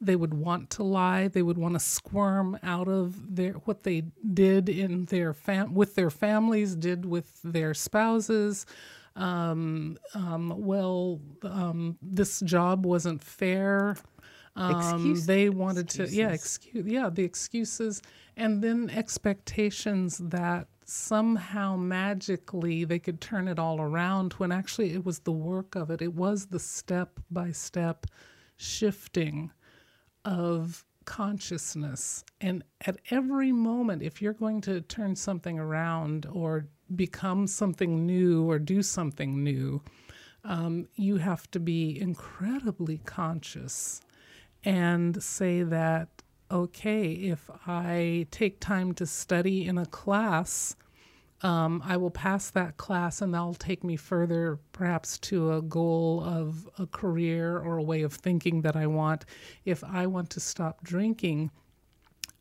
they 0.00 0.16
would 0.16 0.34
want 0.34 0.70
to 0.70 0.82
lie. 0.82 1.28
They 1.28 1.42
would 1.42 1.58
want 1.58 1.74
to 1.74 1.80
squirm 1.80 2.58
out 2.62 2.88
of 2.88 3.36
their 3.36 3.52
what 3.52 3.84
they 3.84 4.04
did 4.34 4.68
in 4.68 5.04
their 5.04 5.32
fam 5.32 5.74
with 5.74 5.94
their 5.94 6.10
families, 6.10 6.74
did 6.74 7.04
with 7.04 7.40
their 7.44 7.74
spouses 7.74 8.66
um, 9.16 9.98
um, 10.14 10.54
well, 10.56 11.20
um, 11.42 11.98
this 12.02 12.40
job 12.40 12.86
wasn't 12.86 13.22
fair. 13.22 13.96
Um, 14.56 15.20
they 15.26 15.48
wanted 15.48 15.88
to, 15.90 16.08
yeah, 16.08 16.30
excuse, 16.30 16.86
yeah, 16.86 17.08
the 17.08 17.24
excuses, 17.24 18.02
and 18.36 18.62
then 18.62 18.90
expectations 18.90 20.18
that 20.18 20.66
somehow 20.84 21.76
magically 21.76 22.84
they 22.84 22.98
could 22.98 23.20
turn 23.20 23.46
it 23.46 23.58
all 23.60 23.80
around 23.80 24.32
when 24.34 24.50
actually 24.50 24.92
it 24.92 25.04
was 25.04 25.20
the 25.20 25.32
work 25.32 25.76
of 25.76 25.90
it. 25.90 26.02
It 26.02 26.14
was 26.14 26.46
the 26.46 26.58
step 26.58 27.20
by 27.30 27.52
step 27.52 28.06
shifting 28.56 29.52
of 30.24 30.84
consciousness. 31.04 32.24
And 32.40 32.64
at 32.86 32.98
every 33.10 33.52
moment, 33.52 34.02
if 34.02 34.20
you're 34.20 34.32
going 34.32 34.60
to 34.62 34.80
turn 34.82 35.16
something 35.16 35.58
around 35.58 36.26
or 36.26 36.66
become 36.94 37.46
something 37.46 38.06
new 38.06 38.48
or 38.48 38.58
do 38.58 38.82
something 38.82 39.42
new, 39.42 39.82
um, 40.44 40.88
you 40.94 41.16
have 41.16 41.50
to 41.50 41.60
be 41.60 42.00
incredibly 42.00 42.98
conscious 42.98 44.00
and 44.64 45.22
say 45.22 45.62
that, 45.62 46.08
okay, 46.50 47.12
if 47.12 47.50
I 47.66 48.26
take 48.30 48.60
time 48.60 48.92
to 48.94 49.06
study 49.06 49.66
in 49.66 49.78
a 49.78 49.86
class, 49.86 50.76
um, 51.42 51.82
I 51.84 51.96
will 51.96 52.10
pass 52.10 52.50
that 52.50 52.76
class 52.76 53.22
and 53.22 53.32
that'll 53.32 53.54
take 53.54 53.82
me 53.82 53.96
further, 53.96 54.58
perhaps 54.72 55.18
to 55.20 55.54
a 55.54 55.62
goal 55.62 56.22
of 56.24 56.68
a 56.78 56.86
career 56.86 57.58
or 57.58 57.78
a 57.78 57.82
way 57.82 58.02
of 58.02 58.12
thinking 58.12 58.62
that 58.62 58.76
I 58.76 58.86
want. 58.86 59.24
If 59.64 59.82
I 59.84 60.06
want 60.06 60.30
to 60.30 60.40
stop 60.40 60.82
drinking, 60.82 61.50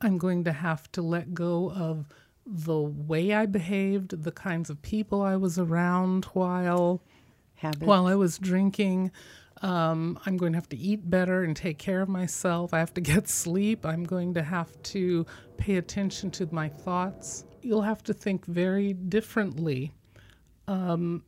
I'm 0.02 0.18
going 0.18 0.44
to 0.46 0.52
have 0.52 0.92
to 0.94 1.02
let 1.02 1.34
go 1.34 1.72
of 1.72 2.08
the 2.52 2.80
way 2.80 3.34
I 3.34 3.46
behaved, 3.46 4.24
the 4.24 4.32
kinds 4.32 4.70
of 4.70 4.82
people 4.82 5.22
I 5.22 5.36
was 5.36 5.60
around 5.60 6.26
while 6.34 7.02
habits. 7.56 7.84
while 7.84 8.08
I 8.08 8.16
was 8.16 8.38
drinking. 8.40 9.12
Um, 9.62 10.18
I'm 10.26 10.38
going 10.38 10.54
to 10.54 10.58
have 10.58 10.70
to 10.70 10.78
eat 10.78 11.10
better 11.10 11.44
and 11.44 11.56
take 11.56 11.78
care 11.78 12.02
of 12.02 12.10
myself. 12.10 12.74
I 12.74 12.80
have 12.80 12.94
to 12.96 13.02
get 13.14 13.30
sleep. 13.30 13.86
I'm 13.86 14.04
going 14.04 14.34
to 14.34 14.44
have 14.44 14.82
to 14.84 15.26
pay 15.58 15.76
attention 15.76 16.32
to 16.32 16.48
my 16.52 16.70
thoughts. 16.70 17.46
You'll 17.62 17.82
have 17.82 18.02
to 18.04 18.14
think 18.14 18.46
very 18.46 18.94
differently. 18.94 19.92
Um, 20.68 21.24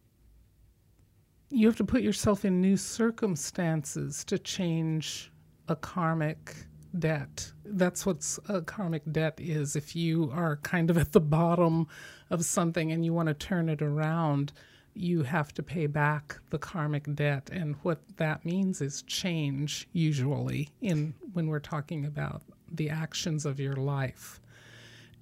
you 1.50 1.68
have 1.68 1.76
to 1.78 1.84
put 1.84 2.02
yourself 2.02 2.46
in 2.46 2.62
new 2.62 2.78
circumstances 2.78 4.24
to 4.26 4.40
change 4.40 5.32
a 5.68 5.76
karmic 5.76 6.56
debt. 6.98 7.52
That's 7.66 8.06
what 8.06 8.38
a 8.48 8.62
karmic 8.62 9.04
debt 9.12 9.40
is. 9.40 9.76
If 9.76 9.96
you 9.96 10.32
are 10.34 10.58
kind 10.58 10.90
of 10.90 10.98
at 10.98 11.12
the 11.12 11.22
bottom 11.22 11.88
of 12.30 12.46
something 12.46 12.92
and 12.92 13.06
you 13.06 13.14
want 13.14 13.28
to 13.28 13.34
turn 13.34 13.70
it 13.70 13.82
around, 13.82 14.52
you 14.94 15.24
have 15.24 15.54
to 15.54 15.64
pay 15.64 15.88
back 15.88 16.40
the 16.50 16.58
karmic 16.58 17.14
debt. 17.16 17.50
And 17.52 17.76
what 17.84 18.00
that 18.18 18.46
means 18.46 18.82
is 18.82 19.04
change, 19.04 19.88
usually, 19.94 20.70
in 20.82 21.14
when 21.34 21.48
we're 21.48 21.60
talking 21.60 22.06
about 22.06 22.44
the 22.72 22.90
actions 22.90 23.46
of 23.46 23.60
your 23.60 23.76
life. 23.76 24.42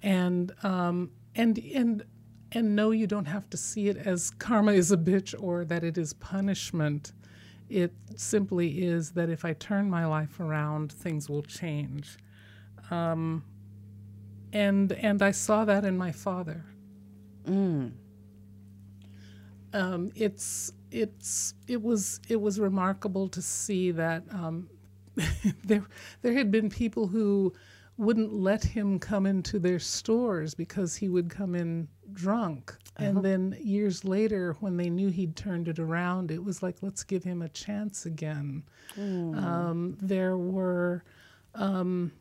And 0.02 0.52
um, 0.62 1.10
and 1.34 1.58
and 1.58 2.04
and 2.52 2.74
no, 2.74 2.90
you 2.90 3.06
don't 3.06 3.26
have 3.26 3.48
to 3.50 3.56
see 3.56 3.88
it 3.88 3.96
as 3.96 4.30
karma 4.30 4.72
is 4.72 4.90
a 4.90 4.96
bitch 4.96 5.34
or 5.40 5.64
that 5.64 5.84
it 5.84 5.96
is 5.96 6.12
punishment. 6.14 7.12
It 7.70 7.92
simply 8.16 8.82
is 8.82 9.12
that 9.12 9.30
if 9.30 9.44
I 9.44 9.52
turn 9.54 9.88
my 9.88 10.04
life 10.04 10.40
around, 10.40 10.92
things 10.92 11.30
will 11.30 11.42
change. 11.42 12.18
Um, 12.90 13.44
and 14.52 14.92
and 14.92 15.22
I 15.22 15.30
saw 15.30 15.64
that 15.64 15.84
in 15.84 15.96
my 15.96 16.10
father. 16.10 16.64
Mm. 17.44 17.92
Um, 19.72 20.10
it's 20.16 20.72
it's 20.90 21.54
it 21.68 21.80
was 21.80 22.20
it 22.28 22.40
was 22.40 22.58
remarkable 22.58 23.28
to 23.28 23.40
see 23.40 23.92
that 23.92 24.24
um, 24.32 24.68
there 25.64 25.86
there 26.22 26.32
had 26.32 26.50
been 26.50 26.68
people 26.68 27.06
who 27.06 27.52
wouldn't 27.96 28.32
let 28.32 28.64
him 28.64 28.98
come 28.98 29.26
into 29.26 29.58
their 29.58 29.78
stores 29.78 30.54
because 30.54 30.96
he 30.96 31.08
would 31.08 31.28
come 31.28 31.54
in 31.54 31.86
drunk. 32.12 32.74
And 33.00 33.24
then 33.24 33.56
years 33.60 34.04
later, 34.04 34.56
when 34.60 34.76
they 34.76 34.90
knew 34.90 35.08
he'd 35.08 35.36
turned 35.36 35.68
it 35.68 35.78
around, 35.78 36.30
it 36.30 36.42
was 36.44 36.62
like, 36.62 36.76
let's 36.82 37.02
give 37.04 37.24
him 37.24 37.42
a 37.42 37.48
chance 37.48 38.06
again. 38.06 38.62
Um, 39.34 39.96
there 40.00 40.36
were, 40.36 41.04
um, 41.54 42.12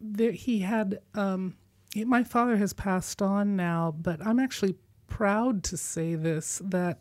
there, 0.00 0.32
he 0.32 0.58
had, 0.60 1.00
um, 1.14 1.56
he- 1.94 2.04
my 2.04 2.24
father 2.24 2.56
has 2.56 2.72
passed 2.72 3.22
on 3.22 3.56
now, 3.56 3.92
but 3.96 4.24
I'm 4.26 4.38
actually 4.38 4.76
proud 5.06 5.62
to 5.64 5.76
say 5.76 6.14
this 6.14 6.60
that 6.64 7.00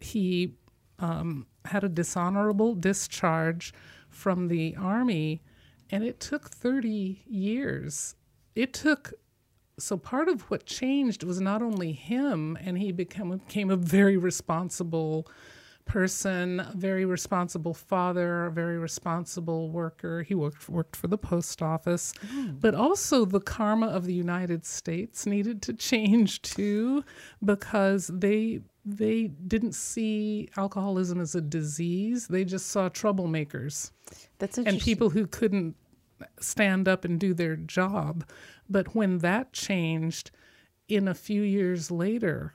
he 0.00 0.54
um, 0.98 1.46
had 1.66 1.84
a 1.84 1.88
dishonorable 1.88 2.74
discharge 2.74 3.72
from 4.08 4.48
the 4.48 4.74
army, 4.76 5.42
and 5.90 6.02
it 6.02 6.18
took 6.20 6.48
30 6.48 7.22
years. 7.26 8.14
It 8.54 8.72
took 8.72 9.12
so 9.78 9.96
part 9.96 10.28
of 10.28 10.42
what 10.50 10.66
changed 10.66 11.22
was 11.22 11.40
not 11.40 11.62
only 11.62 11.92
him, 11.92 12.56
and 12.60 12.78
he 12.78 12.92
became 12.92 13.30
became 13.38 13.70
a 13.70 13.76
very 13.76 14.16
responsible 14.16 15.28
person, 15.84 16.60
a 16.60 16.72
very 16.74 17.04
responsible 17.04 17.72
father, 17.74 18.46
a 18.46 18.50
very 18.50 18.78
responsible 18.78 19.70
worker. 19.70 20.22
He 20.22 20.34
worked 20.34 20.68
worked 20.68 20.96
for 20.96 21.06
the 21.06 21.18
post 21.18 21.62
office, 21.62 22.12
mm. 22.34 22.60
but 22.60 22.74
also 22.74 23.24
the 23.24 23.40
karma 23.40 23.86
of 23.86 24.04
the 24.04 24.14
United 24.14 24.66
States 24.66 25.26
needed 25.26 25.62
to 25.62 25.72
change 25.72 26.42
too, 26.42 27.04
because 27.44 28.08
they 28.08 28.60
they 28.84 29.28
didn't 29.46 29.74
see 29.74 30.48
alcoholism 30.56 31.20
as 31.20 31.34
a 31.34 31.40
disease. 31.40 32.28
They 32.28 32.44
just 32.44 32.66
saw 32.66 32.88
troublemakers 32.88 33.90
That's 34.38 34.58
and 34.58 34.80
people 34.80 35.10
who 35.10 35.26
couldn't 35.26 35.76
stand 36.40 36.88
up 36.88 37.04
and 37.04 37.18
do 37.20 37.34
their 37.34 37.56
job. 37.56 38.24
But 38.68 38.94
when 38.94 39.18
that 39.18 39.52
changed 39.52 40.30
in 40.88 41.08
a 41.08 41.14
few 41.14 41.42
years 41.42 41.90
later, 41.90 42.54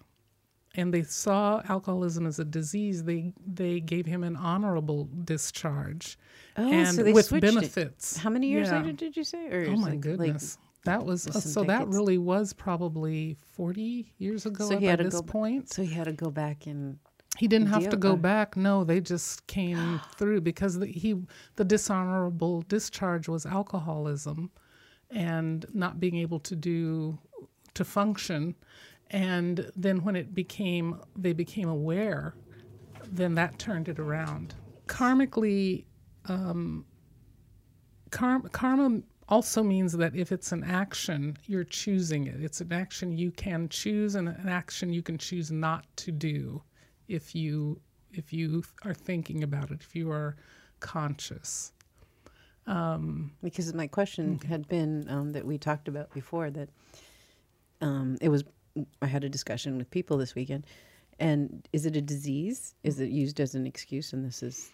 and 0.75 0.93
they 0.93 1.03
saw 1.03 1.61
alcoholism 1.67 2.25
as 2.25 2.39
a 2.39 2.45
disease, 2.45 3.03
they 3.03 3.33
they 3.45 3.79
gave 3.81 4.05
him 4.05 4.23
an 4.23 4.35
honorable 4.37 5.09
discharge 5.25 6.17
Oh, 6.57 6.71
and 6.71 6.87
so 6.95 7.03
with 7.11 7.25
switched 7.25 7.43
it. 7.43 7.53
benefits. 7.55 8.17
How 8.17 8.29
many 8.29 8.47
years 8.47 8.69
Yeah. 8.69 8.77
later 8.79 8.93
did 8.93 9.17
you 9.17 9.23
say? 9.23 9.47
Or 9.49 9.65
Oh 9.69 9.75
my 9.75 9.89
it, 9.89 9.91
like- 9.91 10.01
goodness. 10.01 10.57
that 10.85 11.05
was 11.05 11.27
uh, 11.27 11.39
so 11.39 11.63
that 11.65 11.87
really 11.89 12.17
was 12.17 12.53
probably 12.53 13.35
40 13.53 14.13
years 14.17 14.45
ago 14.45 14.67
So 14.69 14.75
at 14.77 14.99
this 14.99 15.13
go 15.15 15.21
point. 15.23 15.69
so 15.71 15.83
he 15.83 15.93
had 15.93 16.05
to 16.05 16.13
go 16.13 16.31
back 16.31 16.65
and 16.67 16.97
He 17.41 17.47
didn't 17.47 17.69
have 17.69 17.89
to 17.89 17.97
go 17.97 18.15
back. 18.17 18.55
No, 18.55 18.83
they 18.83 19.01
just 19.01 19.47
came 19.47 19.99
through 20.17 20.41
because 20.41 20.79
the, 20.79 20.87
he 20.87 21.15
the 21.57 21.65
dishonorable 21.65 22.63
discharge 22.69 23.27
was 23.27 23.47
alcoholism 23.47 24.51
and 25.09 25.65
not 25.73 25.99
being 25.99 26.17
able 26.17 26.39
to 26.41 26.55
do 26.55 27.17
to 27.73 27.85
function 27.85 28.55
And 29.11 29.71
then 29.75 30.03
when 30.03 30.15
it 30.17 30.35
became, 30.35 31.01
they 31.17 31.33
became 31.33 31.69
aware, 31.69 32.35
then 33.11 33.35
that 33.35 33.59
turned 33.59 33.89
it 33.89 33.99
around. 33.99 34.55
Karmically, 34.87 35.85
um, 36.27 36.85
kar- 38.11 38.41
karma 38.51 39.01
also 39.29 39.63
means 39.63 39.93
that 39.93 40.15
if 40.15 40.31
it's 40.31 40.51
an 40.51 40.63
action, 40.63 41.37
you're 41.47 41.65
choosing 41.65 42.27
it. 42.27 42.41
It's 42.43 42.61
an 42.61 42.73
action 42.73 43.17
you 43.17 43.31
can 43.31 43.69
choose 43.69 44.15
and 44.15 44.29
an 44.29 44.49
action 44.49 44.93
you 44.93 45.03
can 45.03 45.17
choose 45.17 45.51
not 45.51 45.85
to 45.97 46.11
do 46.11 46.63
if 47.11 47.35
you 47.35 47.79
if 48.13 48.33
you 48.33 48.63
are 48.83 48.93
thinking 48.93 49.43
about 49.43 49.71
it, 49.71 49.81
if 49.81 49.95
you 49.95 50.11
are 50.11 50.35
conscious. 50.79 51.71
Um, 52.67 53.31
because 53.43 53.73
my 53.73 53.87
question 53.87 54.35
okay. 54.35 54.47
had 54.47 54.67
been 54.67 55.09
um, 55.09 55.31
that 55.31 55.45
we 55.45 55.57
talked 55.57 55.87
about 55.87 56.13
before 56.13 56.49
that 56.51 56.69
um, 57.81 58.17
it 58.21 58.29
was 58.29 58.43
I 59.01 59.07
had 59.07 59.23
a 59.23 59.29
discussion 59.29 59.77
with 59.77 59.89
people 59.89 60.17
this 60.17 60.35
weekend, 60.35 60.65
and 61.19 61.67
is 61.73 61.85
it 61.85 61.95
a 61.95 62.01
disease? 62.01 62.75
Is 62.83 62.99
it 62.99 63.09
used 63.09 63.39
as 63.39 63.55
an 63.55 63.65
excuse? 63.65 64.13
And 64.13 64.25
this 64.25 64.43
is 64.43 64.71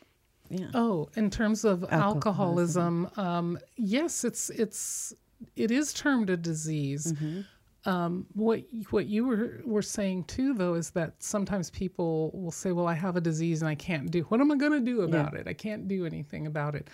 yeah. 0.50 0.68
Oh, 0.74 1.10
in 1.16 1.30
terms 1.30 1.66
of 1.66 1.86
alcoholism, 1.92 3.06
alcoholism 3.06 3.10
um, 3.18 3.60
yes, 3.76 4.24
it's 4.24 4.50
it's 4.52 5.14
it 5.56 5.72
is 5.72 5.94
termed 5.94 6.30
a 6.30 6.38
disease. 6.38 7.14
Mm-hmm. 7.14 7.42
Um, 7.88 8.26
what 8.34 8.64
what 8.90 9.08
you 9.08 9.26
were 9.26 9.62
were 9.66 9.82
saying 9.82 10.26
too, 10.26 10.54
though, 10.54 10.74
is 10.74 10.92
that 10.92 11.24
sometimes 11.24 11.70
people 11.70 12.32
will 12.34 12.52
say, 12.52 12.74
"Well, 12.74 12.88
I 12.88 12.94
have 12.94 13.16
a 13.16 13.22
disease 13.22 13.62
and 13.62 13.70
I 13.70 13.76
can't 13.76 14.12
do. 14.12 14.22
What 14.24 14.42
am 14.42 14.52
I 14.52 14.58
going 14.58 14.74
to 14.74 14.82
do 14.82 15.02
about 15.02 15.34
yeah. 15.34 15.40
it? 15.40 15.48
I 15.48 15.54
can't 15.54 15.88
do 15.88 16.06
anything 16.06 16.48
about 16.48 16.76
it." 16.76 16.90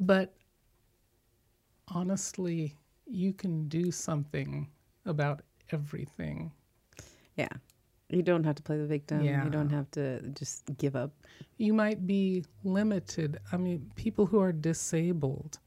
But 0.00 0.34
honestly, 1.88 2.74
you 3.06 3.34
can 3.34 3.68
do 3.68 3.90
something 3.90 4.66
about 5.04 5.42
everything. 5.72 6.52
Yeah. 7.36 7.48
You 8.08 8.22
don't 8.22 8.44
have 8.44 8.56
to 8.56 8.62
play 8.62 8.76
the 8.76 8.86
victim. 8.86 9.22
Yeah. 9.22 9.44
You 9.44 9.50
don't 9.50 9.70
have 9.70 9.90
to 9.92 10.20
just 10.30 10.64
give 10.78 10.96
up. 10.96 11.12
You 11.58 11.72
might 11.72 12.06
be 12.06 12.44
limited. 12.64 13.38
I 13.52 13.56
mean, 13.56 13.90
people 13.94 14.26
who 14.26 14.40
are 14.40 14.52
disabled 14.52 15.58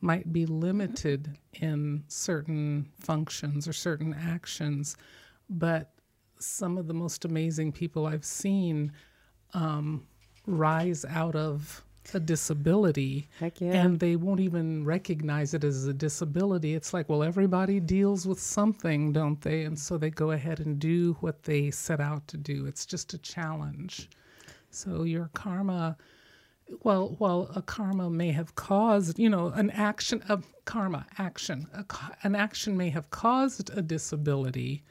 might 0.00 0.32
be 0.32 0.46
limited 0.46 1.38
in 1.54 2.04
certain 2.08 2.88
functions 2.98 3.66
or 3.68 3.72
certain 3.72 4.14
actions, 4.14 4.96
but 5.48 5.92
some 6.38 6.78
of 6.78 6.86
the 6.86 6.94
most 6.94 7.24
amazing 7.24 7.72
people 7.72 8.06
I've 8.06 8.24
seen 8.24 8.92
um, 9.54 10.06
rise 10.46 11.04
out 11.04 11.34
of 11.34 11.82
a 12.14 12.20
disability 12.20 13.28
yeah. 13.40 13.50
and 13.72 13.98
they 13.98 14.16
won't 14.16 14.40
even 14.40 14.84
recognize 14.84 15.54
it 15.54 15.64
as 15.64 15.86
a 15.86 15.92
disability. 15.92 16.74
It's 16.74 16.94
like, 16.94 17.08
well, 17.08 17.22
everybody 17.22 17.80
deals 17.80 18.26
with 18.26 18.40
something, 18.40 19.12
don't 19.12 19.40
they? 19.40 19.64
And 19.64 19.78
so 19.78 19.98
they 19.98 20.10
go 20.10 20.30
ahead 20.30 20.60
and 20.60 20.78
do 20.78 21.16
what 21.20 21.42
they 21.42 21.70
set 21.70 22.00
out 22.00 22.28
to 22.28 22.36
do. 22.36 22.66
It's 22.66 22.86
just 22.86 23.14
a 23.14 23.18
challenge. 23.18 24.08
So 24.70 25.02
your 25.02 25.30
karma, 25.34 25.96
well, 26.82 27.14
while 27.18 27.50
a 27.54 27.62
karma 27.62 28.10
may 28.10 28.32
have 28.32 28.54
caused, 28.54 29.18
you 29.18 29.30
know, 29.30 29.48
an 29.48 29.70
action 29.70 30.22
of 30.28 30.46
karma, 30.64 31.06
action, 31.18 31.68
a, 31.72 31.84
an 32.22 32.34
action 32.34 32.76
may 32.76 32.90
have 32.90 33.10
caused 33.10 33.70
a 33.76 33.82
disability. 33.82 34.82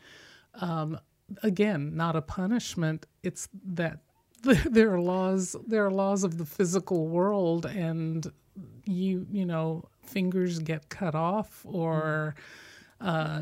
Um, 0.55 0.99
again, 1.43 1.95
not 1.95 2.15
a 2.15 2.21
punishment. 2.21 3.05
It's 3.23 3.49
that 3.65 3.99
there 4.69 4.93
are 4.93 5.01
laws 5.01 5.55
there 5.67 5.85
are 5.85 5.91
laws 5.91 6.23
of 6.23 6.37
the 6.37 6.45
physical 6.45 7.07
world 7.07 7.65
and 7.65 8.31
you 8.85 9.25
you 9.31 9.45
know 9.45 9.83
fingers 10.03 10.59
get 10.59 10.89
cut 10.89 11.15
off 11.15 11.65
or 11.65 12.35
uh, 13.01 13.41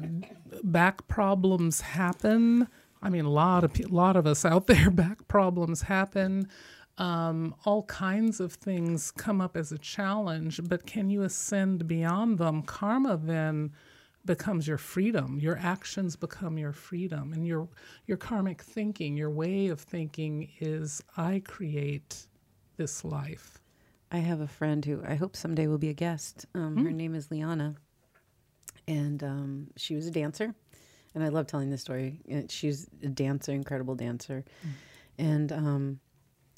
back 0.64 1.06
problems 1.08 1.82
happen 1.82 2.68
i 3.02 3.10
mean 3.10 3.26
a 3.26 3.30
lot 3.30 3.64
of 3.64 3.78
a 3.80 3.88
lot 3.88 4.16
of 4.16 4.26
us 4.26 4.46
out 4.46 4.68
there 4.68 4.90
back 4.90 5.28
problems 5.28 5.82
happen 5.84 6.48
um, 6.98 7.56
all 7.66 7.84
kinds 7.84 8.40
of 8.40 8.54
things 8.54 9.12
come 9.12 9.42
up 9.42 9.58
as 9.58 9.72
a 9.72 9.78
challenge 9.78 10.60
but 10.68 10.86
can 10.86 11.10
you 11.10 11.24
ascend 11.24 11.88
beyond 11.88 12.38
them 12.38 12.62
karma 12.62 13.18
then 13.18 13.72
becomes 14.26 14.68
your 14.68 14.78
freedom. 14.78 15.40
Your 15.40 15.58
actions 15.58 16.16
become 16.16 16.58
your 16.58 16.72
freedom. 16.72 17.34
And 17.34 17.46
your 17.46 17.68
your 18.06 18.18
karmic 18.18 18.62
thinking, 18.62 19.18
your 19.18 19.30
way 19.30 19.68
of 19.68 19.80
thinking 19.80 20.50
is 20.60 21.04
I 21.18 21.42
create 21.46 22.28
this 22.78 23.04
life. 23.04 23.60
I 24.12 24.18
have 24.18 24.42
a 24.42 24.48
friend 24.48 24.84
who 24.86 25.02
I 25.06 25.16
hope 25.16 25.36
someday 25.36 25.68
will 25.68 25.78
be 25.78 25.90
a 25.90 25.94
guest. 25.94 26.46
Um, 26.54 26.76
mm. 26.76 26.84
Her 26.84 26.90
hmm. 26.90 26.98
name 26.98 27.16
is 27.16 27.32
Liana. 27.32 27.76
And 28.88 29.24
um, 29.24 29.68
she 29.76 29.96
was 29.96 30.08
a 30.08 30.12
dancer. 30.12 30.54
And 31.16 31.24
I 31.24 31.30
love 31.30 31.48
telling 31.48 31.70
this 31.70 31.82
story. 31.82 32.20
She's 32.50 32.88
a 33.04 33.08
dancer, 33.08 33.52
incredible 33.52 33.96
dancer, 33.96 34.44
mm. 34.66 34.72
and 35.20 35.52
um, 35.52 36.00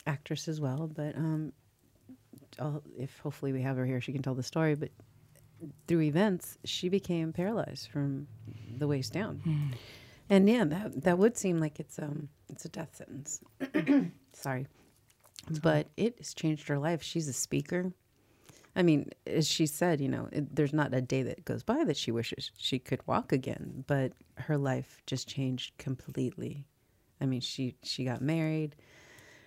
actress 0.06 0.48
as 0.48 0.60
well. 0.62 0.88
But 0.94 1.16
um, 1.16 1.54
if 2.98 3.18
hopefully 3.20 3.54
we 3.54 3.62
have 3.62 3.78
her 3.78 3.86
here, 3.86 4.02
she 4.02 4.12
can 4.12 4.22
tell 4.22 4.36
the 4.36 4.44
story. 4.44 4.76
But 4.76 4.90
through 5.88 6.02
events, 6.02 6.58
she 6.64 6.90
became 6.90 7.34
paralyzed 7.34 7.90
from 7.90 8.28
the 8.78 8.88
waist 8.88 9.14
down. 9.14 9.42
Mm. 9.46 9.74
And 10.30 10.50
yeah, 10.50 10.66
that 10.66 11.04
that 11.04 11.18
would 11.18 11.38
seem 11.38 11.60
like 11.60 11.80
it's 11.80 12.00
um 12.00 12.30
it's 12.50 12.66
a 12.66 12.70
death 12.70 12.96
sentence. 12.96 13.42
Sorry. 14.34 14.68
That's 15.48 15.60
but 15.60 15.88
it 15.98 16.16
has 16.18 16.34
changed 16.34 16.68
her 16.68 16.80
life. 16.80 17.04
She's 17.04 17.28
a 17.28 17.34
speaker. 17.34 17.94
I 18.76 18.84
mean, 18.84 19.12
as 19.26 19.48
she 19.48 19.68
said, 19.68 20.02
you 20.02 20.10
know, 20.10 20.28
it, 20.32 20.54
there's 20.54 20.74
not 20.74 20.94
a 20.94 21.02
day 21.02 21.24
that 21.24 21.46
goes 21.46 21.64
by 21.64 21.84
that 21.86 21.96
she 21.96 22.12
wishes 22.12 22.52
she 22.58 22.80
could 22.80 23.06
walk 23.08 23.32
again, 23.32 23.86
but 23.88 24.12
her 24.36 24.58
life 24.58 25.02
just 25.06 25.30
changed 25.30 25.78
completely. 25.78 26.66
I 27.22 27.26
mean, 27.26 27.42
she 27.42 27.76
she 27.84 28.04
got 28.04 28.22
married. 28.22 28.76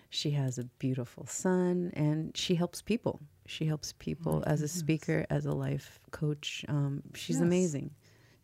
She 0.09 0.31
has 0.31 0.57
a 0.57 0.63
beautiful 0.79 1.25
son 1.27 1.91
and 1.93 2.35
she 2.35 2.55
helps 2.55 2.81
people. 2.81 3.19
She 3.45 3.65
helps 3.65 3.93
people 3.93 4.43
as 4.45 4.61
a 4.61 4.67
speaker, 4.67 5.25
as 5.29 5.45
a 5.45 5.51
life 5.51 5.99
coach. 6.11 6.65
Um, 6.67 7.03
she's 7.15 7.37
yes. 7.37 7.43
amazing. 7.43 7.91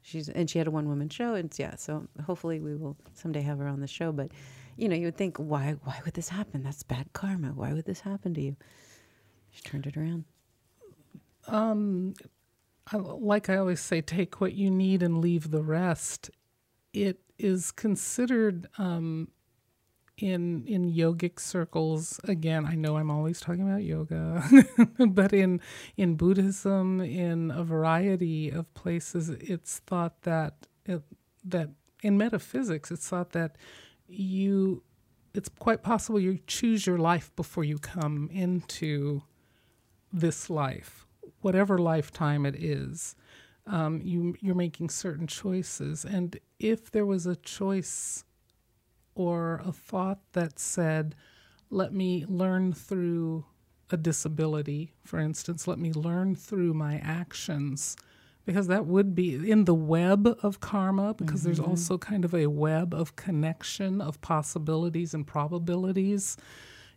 She's 0.01 0.29
and 0.29 0.47
she 0.47 0.59
had 0.59 0.67
a 0.67 0.71
one 0.71 0.87
woman 0.87 1.09
show, 1.09 1.33
and 1.33 1.51
yeah. 1.57 1.75
So 1.75 2.07
hopefully 2.23 2.59
we 2.59 2.75
will 2.75 2.95
someday 3.13 3.41
have 3.41 3.57
her 3.57 3.67
on 3.67 3.81
the 3.81 3.87
show. 3.87 4.11
But 4.11 4.31
you 4.77 4.87
know, 4.87 4.95
you 4.95 5.05
would 5.05 5.17
think, 5.17 5.37
why 5.37 5.75
why 5.83 5.99
would 6.05 6.13
this 6.13 6.29
happen? 6.29 6.61
That's 6.61 6.83
bad 6.83 7.11
karma. 7.13 7.49
Why 7.49 7.73
would 7.73 7.85
this 7.85 8.01
happen 8.01 8.35
to 8.35 8.41
you? 8.41 8.55
She 9.49 9.61
turned 9.61 9.87
it 9.87 9.97
around. 9.97 10.25
Um, 11.47 12.13
I, 12.91 12.97
like 12.97 13.49
I 13.49 13.57
always 13.57 13.79
say, 13.79 14.01
take 14.01 14.39
what 14.39 14.53
you 14.53 14.69
need 14.69 15.01
and 15.01 15.21
leave 15.21 15.49
the 15.49 15.63
rest. 15.63 16.29
It 16.93 17.19
is 17.39 17.71
considered 17.71 18.67
um, 18.77 19.29
in 20.17 20.65
in 20.65 20.93
yogic 20.93 21.39
circles 21.39 22.19
again 22.23 22.65
i 22.65 22.73
know 22.73 22.97
i'm 22.97 23.11
always 23.11 23.41
talking 23.41 23.67
about 23.67 23.83
yoga 23.83 24.43
but 25.09 25.33
in 25.33 25.59
in 25.97 26.15
buddhism 26.15 27.01
in 27.01 27.51
a 27.51 27.63
variety 27.63 28.49
of 28.49 28.73
places 28.73 29.29
it's 29.29 29.79
thought 29.79 30.21
that 30.21 30.67
it, 30.85 31.01
that 31.43 31.69
in 32.01 32.17
metaphysics 32.17 32.91
it's 32.91 33.09
thought 33.09 33.31
that 33.31 33.57
you 34.07 34.81
it's 35.33 35.49
quite 35.59 35.83
possible 35.83 36.19
you 36.19 36.39
choose 36.47 36.87
your 36.87 36.97
life 36.97 37.35
before 37.35 37.65
you 37.65 37.77
come 37.77 38.29
into 38.31 39.21
this 40.13 40.49
life 40.49 41.05
whatever 41.45 41.77
lifetime 41.77 42.43
it 42.43 42.55
is. 42.55 43.15
Um, 43.67 44.01
you 44.03 44.35
you're 44.41 44.55
making 44.55 44.89
certain 44.89 45.27
choices. 45.27 46.03
And 46.03 46.39
if 46.59 46.89
there 46.91 47.05
was 47.05 47.27
a 47.27 47.35
choice 47.35 48.23
or 49.15 49.61
a 49.65 49.71
thought 49.71 50.19
that 50.33 50.59
said, 50.59 51.15
let 51.69 51.93
me 51.93 52.25
learn 52.27 52.73
through 52.73 53.45
a 53.89 53.97
disability, 53.97 54.93
for 55.03 55.19
instance, 55.19 55.67
let 55.67 55.79
me 55.79 55.91
learn 55.93 56.35
through 56.35 56.73
my 56.73 56.97
actions. 56.99 57.95
Because 58.45 58.67
that 58.67 58.85
would 58.85 59.15
be 59.15 59.49
in 59.49 59.65
the 59.65 59.73
web 59.73 60.27
of 60.43 60.59
karma, 60.59 61.15
because 61.15 61.39
mm-hmm. 61.39 61.47
there's 61.47 61.59
also 61.59 61.97
kind 61.97 62.23
of 62.23 62.35
a 62.35 62.45
web 62.45 62.93
of 62.93 63.15
connection 63.15 64.01
of 64.01 64.21
possibilities 64.21 65.15
and 65.15 65.25
probabilities. 65.25 66.37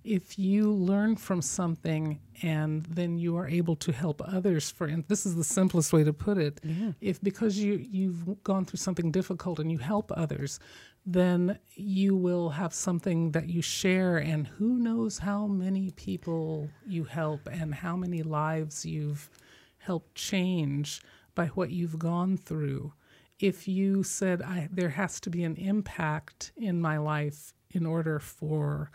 If 0.05 0.39
you 0.39 0.73
learn 0.73 1.17
from 1.17 1.43
something 1.43 2.21
and 2.43 2.85
then 2.87 3.19
you 3.19 3.37
are 3.37 3.49
able 3.49 3.77
to 3.77 3.93
help 3.93 4.23
others, 4.25 4.71
for 4.71 4.87
and 4.87 5.05
this 5.09 5.27
is 5.27 5.37
the 5.37 5.45
simplest 5.45 5.93
way 5.93 6.05
to 6.05 6.13
put 6.13 6.39
it, 6.39 6.61
yeah. 6.63 6.93
if 7.01 7.21
because 7.21 7.59
you 7.59 7.75
you've 7.91 8.43
gone 8.43 8.65
through 8.65 8.79
something 8.79 9.11
difficult 9.11 9.59
and 9.59 9.71
you 9.71 9.79
help 9.79 10.13
others, 10.17 10.61
then 11.05 11.59
you 11.75 12.17
will 12.17 12.51
have 12.51 12.73
something 12.73 13.33
that 13.33 13.49
you 13.49 13.63
share, 13.63 14.19
and 14.19 14.47
who 14.47 14.79
knows 14.79 15.19
how 15.19 15.47
many 15.47 15.91
people 15.93 16.69
you 16.87 17.05
help 17.05 17.49
and 17.51 17.75
how 17.75 17.97
many 17.97 18.23
lives 18.23 18.87
you've 18.87 19.29
helped 19.79 20.15
change 20.15 21.01
by 21.35 21.47
what 21.49 21.71
you've 21.71 21.99
gone 21.99 22.37
through. 22.37 22.93
If 23.41 23.69
you 23.69 24.03
said, 24.03 24.43
I 24.43 24.69
There 24.71 24.91
has 24.91 25.21
to 25.21 25.31
be 25.31 25.45
an 25.45 25.57
impact 25.57 26.53
in 26.57 26.81
my 26.81 26.99
life 26.99 27.55
in 27.71 27.87
order 27.87 28.19
for 28.19 28.91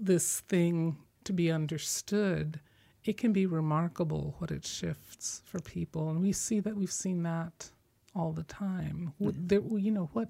this 0.00 0.40
thing 0.40 0.96
to 1.24 1.32
be 1.32 1.50
understood, 1.50 2.60
it 3.04 3.16
can 3.16 3.32
be 3.32 3.46
remarkable 3.46 4.34
what 4.38 4.50
it 4.50 4.66
shifts 4.66 5.42
for 5.44 5.60
people. 5.60 6.10
And 6.10 6.20
we 6.20 6.32
see 6.32 6.60
that 6.60 6.76
we've 6.76 6.92
seen 6.92 7.22
that 7.24 7.70
all 8.14 8.32
the 8.32 8.44
time. 8.44 9.12
There, 9.18 9.60
you 9.76 9.90
know 9.90 10.10
what? 10.12 10.28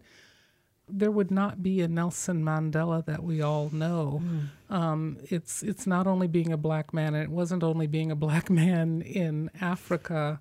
There 0.89 1.11
would 1.11 1.31
not 1.31 1.63
be 1.63 1.81
a 1.81 1.89
Nelson 1.89 2.45
Mandela 2.45 3.05
that 3.07 3.23
we 3.23 3.41
all 3.41 3.71
know. 3.71 4.21
Mm. 4.25 4.75
Um, 4.75 5.19
it's 5.31 5.63
it's 5.63 5.87
not 5.87 6.07
only 6.07 6.27
being 6.27 6.53
a 6.53 6.57
black 6.57 6.93
man, 6.93 7.15
and 7.15 7.23
it 7.23 7.31
wasn't 7.31 7.63
only 7.63 7.87
being 7.87 8.11
a 8.11 8.17
black 8.17 8.51
man 8.63 9.03
in 9.03 9.51
Africa. 9.61 10.41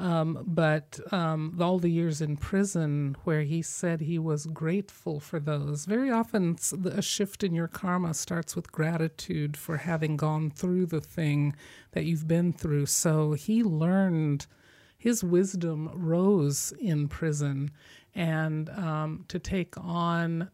Um, 0.00 0.44
but 0.46 0.98
um, 1.12 1.58
all 1.60 1.78
the 1.78 1.90
years 1.90 2.22
in 2.22 2.38
prison 2.38 3.16
where 3.24 3.42
he 3.42 3.60
said 3.60 4.00
he 4.00 4.18
was 4.18 4.46
grateful 4.46 5.20
for 5.20 5.38
those. 5.38 5.84
Very 5.84 6.10
often, 6.10 6.56
a 6.86 7.02
shift 7.02 7.44
in 7.44 7.54
your 7.54 7.68
karma 7.68 8.14
starts 8.14 8.56
with 8.56 8.72
gratitude 8.72 9.58
for 9.58 9.76
having 9.76 10.16
gone 10.16 10.50
through 10.50 10.86
the 10.86 11.02
thing 11.02 11.54
that 11.92 12.06
you've 12.06 12.26
been 12.26 12.50
through. 12.54 12.86
So 12.86 13.32
he 13.34 13.62
learned, 13.62 14.46
his 14.96 15.22
wisdom 15.22 15.90
rose 15.92 16.72
in 16.80 17.06
prison, 17.06 17.70
and 18.14 18.70
um, 18.70 19.26
to 19.28 19.38
take 19.38 19.74
on 19.76 20.48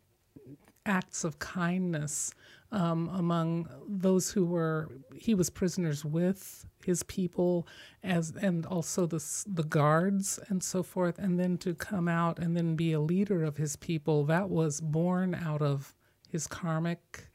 acts 0.85 1.23
of 1.23 1.39
kindness 1.39 2.35
um, 2.73 3.09
among 3.13 3.69
those 3.89 4.31
who 4.31 4.45
were 4.45 4.89
he 5.15 5.35
was 5.35 5.51
prisoners 5.51 6.05
with 6.05 6.67
his 6.85 7.03
people 7.05 7.67
as 8.03 8.33
and 8.41 8.67
also 8.67 9.07
the 9.07 9.23
the 9.47 9.65
guards 9.65 10.39
and 10.49 10.63
so 10.63 10.83
forth. 10.83 11.19
And 11.19 11.39
then 11.39 11.59
to 11.59 11.75
come 11.75 12.09
out 12.09 12.39
and 12.39 12.57
then 12.57 12.77
be 12.77 12.93
a 12.93 13.01
leader 13.01 13.45
of 13.45 13.57
his 13.57 13.77
people 13.77 14.25
that 14.25 14.51
was 14.51 14.81
born 14.81 15.35
out 15.35 15.63
of 15.63 15.95
his 16.29 16.47
karmic 16.47 17.29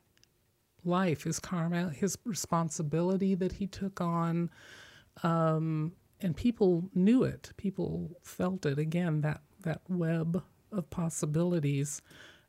life 0.84 1.24
his 1.24 1.40
karma 1.40 1.92
his 1.92 2.18
responsibility 2.26 3.36
that 3.36 3.54
he 3.54 3.68
took 3.68 4.02
on 4.02 4.50
um, 5.24 5.94
and 6.22 6.36
people 6.36 6.90
knew 6.94 7.24
it. 7.24 7.52
People 7.58 8.12
felt 8.22 8.66
it. 8.66 8.78
Again 8.80 9.22
that 9.22 9.42
that 9.64 9.82
web 9.90 10.44
of 10.72 10.90
possibilities 10.90 12.02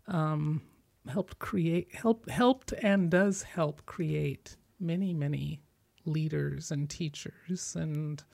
um, 0.08 0.62
helped 1.08 1.38
create 1.38 1.94
help 1.94 2.28
helped 2.28 2.72
and 2.82 3.10
does 3.10 3.42
help 3.42 3.84
create 3.86 4.56
many 4.78 5.12
many 5.12 5.60
leaders 6.04 6.70
and 6.70 6.88
teachers 6.88 7.76
and 7.76 8.24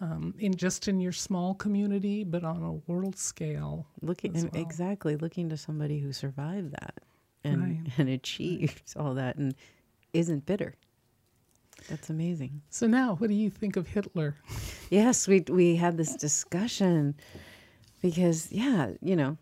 um, 0.00 0.34
in 0.38 0.54
just 0.54 0.88
in 0.88 1.00
your 1.00 1.12
small 1.12 1.54
community 1.54 2.24
but 2.24 2.44
on 2.44 2.62
a 2.62 2.72
world 2.90 3.16
scale 3.16 3.86
looking 4.02 4.32
well. 4.32 4.50
exactly 4.54 5.16
looking 5.16 5.48
to 5.48 5.56
somebody 5.56 5.98
who 5.98 6.12
survived 6.12 6.72
that 6.72 7.00
and 7.42 7.62
right. 7.62 7.92
and 7.98 8.08
achieved 8.08 8.94
all 8.96 9.14
that 9.14 9.36
and 9.36 9.54
isn't 10.12 10.44
bitter 10.46 10.74
that's 11.88 12.10
amazing 12.10 12.62
so 12.70 12.86
now 12.86 13.14
what 13.16 13.28
do 13.28 13.34
you 13.34 13.50
think 13.50 13.76
of 13.76 13.86
hitler 13.86 14.36
yes 14.90 15.26
we 15.26 15.40
we 15.48 15.76
had 15.76 15.96
this 15.96 16.14
discussion 16.16 17.14
because 18.02 18.50
yeah 18.52 18.90
you 19.00 19.16
know 19.16 19.36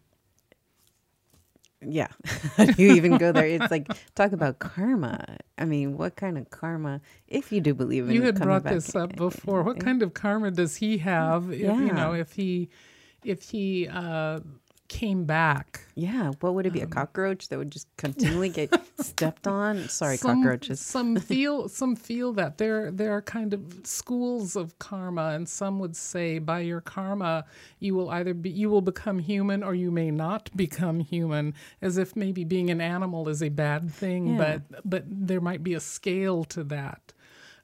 yeah. 1.86 2.08
Do 2.56 2.74
you 2.76 2.94
even 2.94 3.18
go 3.18 3.32
there? 3.32 3.46
It's 3.46 3.70
like 3.70 3.88
talk 4.14 4.32
about 4.32 4.58
karma. 4.58 5.38
I 5.58 5.64
mean, 5.64 5.96
what 5.96 6.16
kind 6.16 6.38
of 6.38 6.50
karma? 6.50 7.00
If 7.28 7.52
you 7.52 7.60
do 7.60 7.74
believe 7.74 8.08
in, 8.08 8.14
you 8.14 8.22
had 8.22 8.40
brought 8.40 8.64
this 8.64 8.94
up 8.94 9.16
before. 9.16 9.62
What 9.62 9.80
kind 9.80 10.02
of 10.02 10.14
karma 10.14 10.50
does 10.50 10.76
he 10.76 10.98
have? 10.98 11.50
If, 11.50 11.60
yeah. 11.60 11.78
You 11.78 11.92
know, 11.92 12.12
if 12.12 12.32
he, 12.32 12.68
if 13.24 13.42
he 13.42 13.88
uh, 13.88 14.40
came 14.92 15.24
back. 15.24 15.80
Yeah, 15.94 16.32
what 16.40 16.54
would 16.54 16.66
it 16.66 16.74
be? 16.74 16.82
Um, 16.82 16.88
a 16.88 16.90
cockroach 16.90 17.48
that 17.48 17.58
would 17.58 17.70
just 17.70 17.88
continually 17.96 18.50
get 18.50 18.70
stepped 19.00 19.46
on? 19.46 19.88
Sorry, 19.88 20.18
some, 20.18 20.42
cockroaches. 20.42 20.80
some 20.80 21.16
feel 21.30 21.70
some 21.70 21.96
feel 21.96 22.34
that 22.34 22.58
there 22.58 22.90
there 22.90 23.10
are 23.12 23.22
kind 23.22 23.54
of 23.54 23.62
schools 23.84 24.54
of 24.54 24.78
karma, 24.78 25.30
and 25.30 25.48
some 25.48 25.78
would 25.78 25.96
say 25.96 26.38
by 26.38 26.60
your 26.60 26.82
karma 26.82 27.46
you 27.78 27.94
will 27.94 28.10
either 28.10 28.34
be 28.34 28.50
you 28.50 28.68
will 28.68 28.82
become 28.82 29.18
human 29.18 29.62
or 29.62 29.74
you 29.74 29.90
may 29.90 30.10
not 30.10 30.54
become 30.54 31.00
human, 31.00 31.54
as 31.80 31.96
if 31.96 32.14
maybe 32.14 32.44
being 32.44 32.68
an 32.68 32.82
animal 32.82 33.30
is 33.30 33.42
a 33.42 33.48
bad 33.48 33.90
thing, 33.90 34.34
yeah. 34.34 34.58
but 34.68 34.82
but 34.84 35.04
there 35.06 35.40
might 35.40 35.64
be 35.64 35.72
a 35.72 35.80
scale 35.80 36.44
to 36.44 36.62
that. 36.64 37.14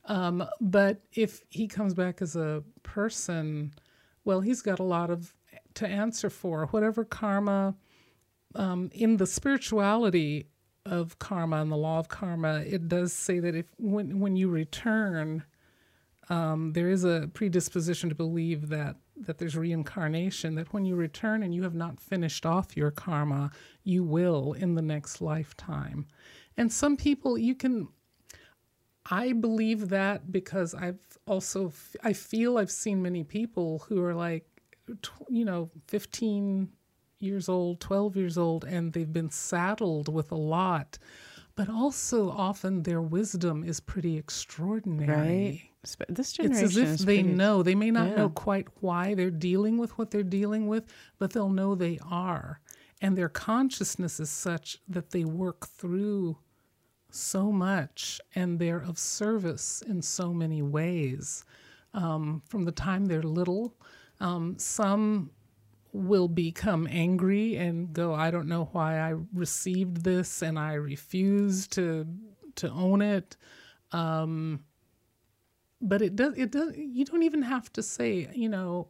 Um, 0.06 0.48
but 0.62 1.02
if 1.12 1.44
he 1.50 1.68
comes 1.68 1.92
back 1.92 2.22
as 2.22 2.34
a 2.34 2.64
person, 2.82 3.74
well, 4.24 4.40
he's 4.40 4.62
got 4.62 4.78
a 4.78 4.82
lot 4.82 5.10
of 5.10 5.34
to 5.78 5.86
answer 5.86 6.28
for. 6.28 6.66
Whatever 6.66 7.04
karma, 7.04 7.74
um, 8.54 8.90
in 8.92 9.16
the 9.16 9.26
spirituality 9.26 10.48
of 10.84 11.18
karma 11.18 11.60
and 11.60 11.70
the 11.70 11.76
law 11.76 11.98
of 11.98 12.08
karma, 12.08 12.60
it 12.60 12.88
does 12.88 13.12
say 13.12 13.38
that 13.38 13.54
if 13.54 13.66
when 13.78 14.20
when 14.20 14.36
you 14.36 14.48
return, 14.48 15.44
um, 16.28 16.72
there 16.72 16.90
is 16.90 17.04
a 17.04 17.30
predisposition 17.32 18.08
to 18.08 18.14
believe 18.14 18.68
that 18.68 18.96
that 19.16 19.38
there's 19.38 19.56
reincarnation. 19.56 20.56
That 20.56 20.72
when 20.72 20.84
you 20.84 20.96
return 20.96 21.42
and 21.42 21.54
you 21.54 21.62
have 21.62 21.74
not 21.74 22.00
finished 22.00 22.44
off 22.44 22.76
your 22.76 22.90
karma, 22.90 23.50
you 23.84 24.02
will 24.02 24.52
in 24.54 24.74
the 24.74 24.82
next 24.82 25.20
lifetime. 25.20 26.06
And 26.56 26.72
some 26.72 26.96
people 26.96 27.38
you 27.38 27.54
can. 27.54 27.88
I 29.10 29.32
believe 29.32 29.88
that 29.88 30.30
because 30.30 30.74
I've 30.74 31.00
also 31.26 31.72
I 32.02 32.12
feel 32.12 32.58
I've 32.58 32.70
seen 32.70 33.00
many 33.00 33.24
people 33.24 33.84
who 33.88 34.02
are 34.04 34.14
like 34.14 34.57
you 35.28 35.44
know, 35.44 35.70
15 35.88 36.68
years 37.20 37.48
old, 37.48 37.80
12 37.80 38.16
years 38.16 38.38
old, 38.38 38.64
and 38.64 38.92
they've 38.92 39.12
been 39.12 39.30
saddled 39.30 40.12
with 40.12 40.30
a 40.30 40.36
lot. 40.36 40.98
But 41.56 41.68
also, 41.68 42.30
often 42.30 42.84
their 42.84 43.02
wisdom 43.02 43.64
is 43.64 43.80
pretty 43.80 44.16
extraordinary. 44.16 45.72
Right. 45.90 46.06
This 46.08 46.32
generation 46.32 46.64
it's 46.64 46.76
as 46.76 47.00
if 47.00 47.06
they 47.06 47.22
pretty, 47.22 47.34
know. 47.34 47.62
They 47.62 47.74
may 47.74 47.90
not 47.90 48.10
yeah. 48.10 48.16
know 48.16 48.28
quite 48.28 48.68
why 48.80 49.14
they're 49.14 49.30
dealing 49.30 49.78
with 49.78 49.96
what 49.98 50.10
they're 50.10 50.22
dealing 50.22 50.68
with, 50.68 50.84
but 51.18 51.32
they'll 51.32 51.48
know 51.48 51.74
they 51.74 51.98
are. 52.08 52.60
And 53.00 53.16
their 53.16 53.28
consciousness 53.28 54.20
is 54.20 54.30
such 54.30 54.78
that 54.88 55.10
they 55.10 55.24
work 55.24 55.66
through 55.66 56.38
so 57.10 57.50
much 57.50 58.20
and 58.34 58.58
they're 58.58 58.80
of 58.80 58.98
service 58.98 59.82
in 59.82 60.02
so 60.02 60.32
many 60.32 60.62
ways. 60.62 61.44
Um, 61.94 62.42
from 62.46 62.64
the 62.64 62.72
time 62.72 63.06
they're 63.06 63.22
little, 63.22 63.74
um, 64.20 64.58
some 64.58 65.30
will 65.92 66.28
become 66.28 66.86
angry 66.90 67.56
and 67.56 67.92
go, 67.92 68.14
I 68.14 68.30
don't 68.30 68.48
know 68.48 68.68
why 68.72 69.00
I 69.00 69.14
received 69.32 70.04
this 70.04 70.42
and 70.42 70.58
I 70.58 70.74
refuse 70.74 71.66
to 71.68 72.06
to 72.56 72.70
own 72.70 73.02
it. 73.02 73.36
Um, 73.92 74.64
but 75.80 76.02
it 76.02 76.16
does 76.16 76.34
it 76.36 76.50
does 76.50 76.74
you 76.76 77.04
don't 77.04 77.22
even 77.22 77.42
have 77.42 77.72
to 77.74 77.82
say, 77.82 78.28
you 78.34 78.48
know, 78.48 78.88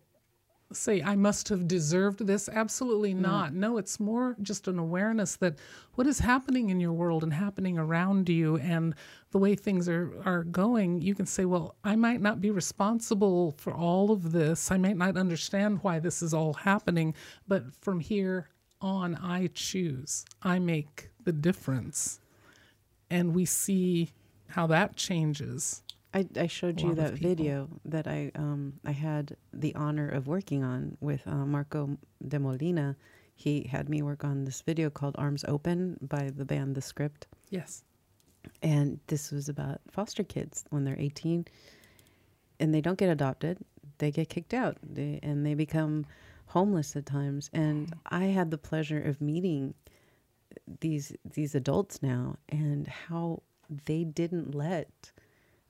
say 0.73 1.03
I 1.03 1.17
must 1.17 1.49
have 1.49 1.67
deserved 1.67 2.27
this. 2.27 2.49
Absolutely 2.49 3.15
mm. 3.15 3.21
not. 3.21 3.55
No, 3.55 3.79
it's 3.79 3.99
more 3.99 4.37
just 4.43 4.69
an 4.69 4.79
awareness 4.79 5.37
that 5.37 5.59
what 5.95 6.07
is 6.07 6.19
happening 6.19 6.71
in 6.71 6.81
your 6.81 6.93
world 6.93 7.23
and 7.23 7.33
happening 7.33 7.79
around 7.79 8.29
you 8.29 8.57
and 8.59 8.95
the 9.31 9.39
way 9.39 9.55
things 9.55 9.89
are, 9.89 10.13
are 10.25 10.45
going, 10.45 11.01
you 11.01 11.15
can 11.15 11.27
say, 11.27 11.45
well, 11.45 11.77
I 11.85 11.97
might 11.97 12.21
not 12.21 12.41
be 12.41 12.51
responsible 12.51 13.53
for 13.53 13.73
all 13.73 14.11
of 14.11 14.33
this. 14.33 14.71
I 14.71 14.79
might 14.79 14.97
not 14.97 15.17
understand 15.17 15.81
why 15.83 15.99
this 15.99 16.23
is 16.23 16.35
all 16.35 16.55
happening, 16.55 17.15
but 17.47 17.65
from 17.81 18.01
here 18.01 18.49
on, 18.81 19.17
I 19.17 19.49
choose. 19.55 20.25
I 20.43 20.59
make 20.59 21.11
the 21.25 21.33
difference. 21.33 22.21
And 23.11 23.35
we 23.35 23.45
see 23.45 24.13
how 24.49 24.67
that 24.69 24.97
changes. 24.97 25.83
I, 26.15 26.27
I 26.37 26.47
showed 26.47 26.81
you 26.81 26.95
that 26.95 27.15
video 27.15 27.69
that 27.85 28.07
I 28.07 28.33
um, 28.35 28.75
I 28.85 28.93
had 28.93 29.37
the 29.53 29.75
honor 29.75 30.09
of 30.09 30.27
working 30.27 30.65
on 30.65 30.97
with 31.01 31.27
uh, 31.27 31.45
Marco 31.45 31.99
de 32.27 32.39
Molina. 32.39 32.97
He 33.35 33.65
had 33.65 33.89
me 33.89 34.03
work 34.03 34.25
on 34.25 34.45
this 34.45 34.63
video 34.63 34.91
called 34.91 35.15
"Arms 35.19 35.45
Open" 35.47 35.99
by 36.01 36.31
the 36.31 36.45
band 36.45 36.75
The 36.75 36.81
Script. 36.81 37.27
Yes, 37.51 37.85
and 38.63 39.01
this 39.09 39.31
was 39.31 39.49
about 39.49 39.81
foster 39.91 40.25
kids 40.25 40.65
when 40.71 40.85
they're 40.85 40.99
eighteen, 40.99 41.47
and 42.59 42.75
they 42.75 42.81
don't 42.81 42.99
get 42.99 43.11
adopted; 43.11 43.59
they 43.99 44.11
get 44.11 44.31
kicked 44.31 44.55
out, 44.55 44.79
they, 44.83 45.21
and 45.23 45.45
they 45.45 45.55
become 45.55 46.07
homeless 46.47 46.97
at 46.97 47.05
times. 47.05 47.51
And 47.53 47.95
I 48.07 48.25
had 48.27 48.51
the 48.51 48.59
pleasure 48.59 49.03
of 49.03 49.21
meeting 49.21 49.75
these 50.81 51.13
these 51.35 51.55
adults 51.55 52.03
now, 52.03 52.39
and 52.49 52.89
how 52.89 53.43
they 53.85 54.05
didn't 54.05 54.55
let 54.55 55.13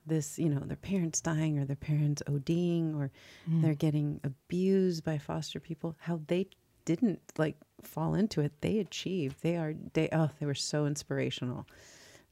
this, 0.08 0.38
you 0.38 0.48
know, 0.48 0.60
their 0.60 0.76
parents 0.76 1.20
dying 1.20 1.58
or 1.58 1.64
their 1.64 1.76
parents 1.76 2.22
ODing 2.26 2.96
or 2.96 3.10
mm. 3.48 3.62
they're 3.62 3.74
getting 3.74 4.20
abused 4.24 5.04
by 5.04 5.18
foster 5.18 5.60
people, 5.60 5.96
how 6.00 6.20
they 6.26 6.48
didn't 6.84 7.20
like 7.36 7.56
fall 7.82 8.14
into 8.14 8.40
it. 8.40 8.52
They 8.60 8.78
achieved. 8.78 9.42
They 9.42 9.56
are 9.56 9.74
they 9.92 10.08
oh, 10.12 10.30
they 10.40 10.46
were 10.46 10.54
so 10.54 10.86
inspirational. 10.86 11.66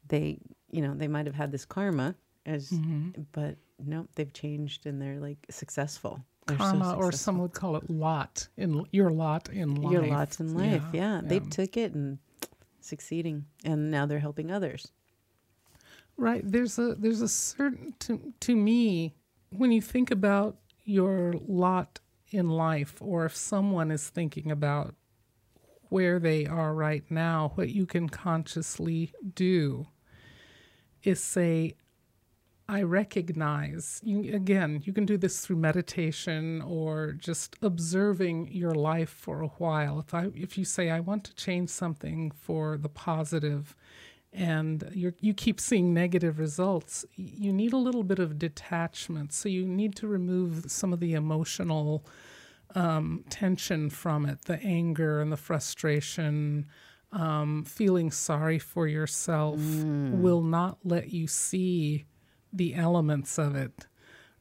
They, 0.09 0.39
you 0.71 0.83
know, 0.83 0.95
they 0.95 1.09
might 1.09 1.27
have 1.27 1.35
had 1.35 1.53
this 1.53 1.65
karma 1.65 2.15
as 2.47 2.71
mm-hmm. 2.71 3.23
but 3.33 3.57
no, 3.85 4.07
they've 4.15 4.33
changed 4.33 4.87
and 4.87 5.01
they're 5.01 5.21
like 5.21 5.45
successful. 5.51 6.25
They're 6.47 6.57
karma 6.57 6.93
so 6.93 6.97
or 6.97 7.13
some 7.13 7.39
would 7.39 7.53
call 7.53 7.77
it 7.77 7.91
lot 7.91 8.49
in 8.57 8.87
your 8.93 9.11
lot 9.11 9.49
in 9.51 9.75
life. 9.75 9.93
Your 9.93 10.07
lot 10.07 10.41
in 10.41 10.55
life, 10.55 10.83
yeah. 10.93 11.17
yeah. 11.17 11.21
They 11.23 11.41
took 11.41 11.77
it 11.77 11.93
and 11.93 12.19
succeeding 12.81 13.45
and 13.65 13.91
now 13.91 14.07
they're 14.07 14.21
helping 14.21 14.51
others. 14.51 14.91
Right. 16.17 16.43
There's 16.45 16.79
a 16.79 16.95
there's 16.95 17.21
a 17.21 17.29
certain 17.29 17.95
to 18.01 18.33
to 18.41 18.57
me 18.57 19.17
when 19.51 19.71
you 19.71 19.83
think 19.83 20.11
about 20.11 20.57
your 20.85 21.35
lot 21.47 22.01
in 22.31 22.49
life, 22.49 22.97
or 23.01 23.27
if 23.27 23.37
someone 23.37 23.91
is 23.91 24.09
thinking 24.09 24.51
about 24.51 24.95
where 25.89 26.19
they 26.19 26.47
are 26.47 26.75
right 26.75 27.05
now, 27.11 27.53
what 27.55 27.71
you 27.71 27.87
can 27.87 28.09
consciously 28.09 29.13
do 29.35 29.87
is 31.03 31.23
say, 31.23 31.75
I 32.69 32.83
recognize, 32.83 34.01
you, 34.03 34.35
again, 34.35 34.83
you 34.85 34.93
can 34.93 35.07
do 35.07 35.17
this 35.17 35.41
through 35.41 35.57
meditation 35.57 36.61
or 36.63 37.13
just 37.13 37.57
observing 37.63 38.49
your 38.51 38.75
life 38.75 39.11
for 39.11 39.41
a 39.43 39.47
while. 39.49 40.01
If, 40.01 40.13
I, 40.15 40.29
if 40.35 40.59
you 40.59 40.65
say, 40.65 40.91
I 40.91 40.99
want 40.99 41.23
to 41.25 41.35
change 41.37 41.71
something 41.71 42.33
for 42.33 42.77
the 42.77 42.89
positive, 42.89 43.77
and 44.33 44.91
you 44.95 45.15
you 45.21 45.35
keep 45.35 45.61
seeing 45.61 45.95
negative 45.95 46.39
results, 46.39 47.05
you 47.15 47.53
need 47.53 47.73
a 47.73 47.79
little 47.79 48.03
bit 48.03 48.19
of 48.19 48.39
detachment. 48.39 49.33
So 49.33 49.49
you 49.49 49.67
need 49.67 49.95
to 49.97 50.07
remove 50.07 50.71
some 50.71 50.93
of 50.93 51.01
the 51.01 51.15
emotional 51.15 52.05
um, 52.75 53.25
tension 53.31 53.91
from 53.91 54.27
it, 54.27 54.43
the 54.43 54.61
anger 54.63 55.21
and 55.21 55.33
the 55.33 55.37
frustration. 55.37 56.67
Um, 57.13 57.65
feeling 57.65 58.11
sorry 58.11 58.59
for 58.59 58.87
yourself 58.87 59.59
mm. 59.59 60.21
will 60.21 60.43
not 60.43 60.79
let 60.85 61.13
you 61.13 61.29
see 61.29 62.05
the 62.53 62.75
elements 62.75 63.39
of 63.39 63.55
it. 63.55 63.87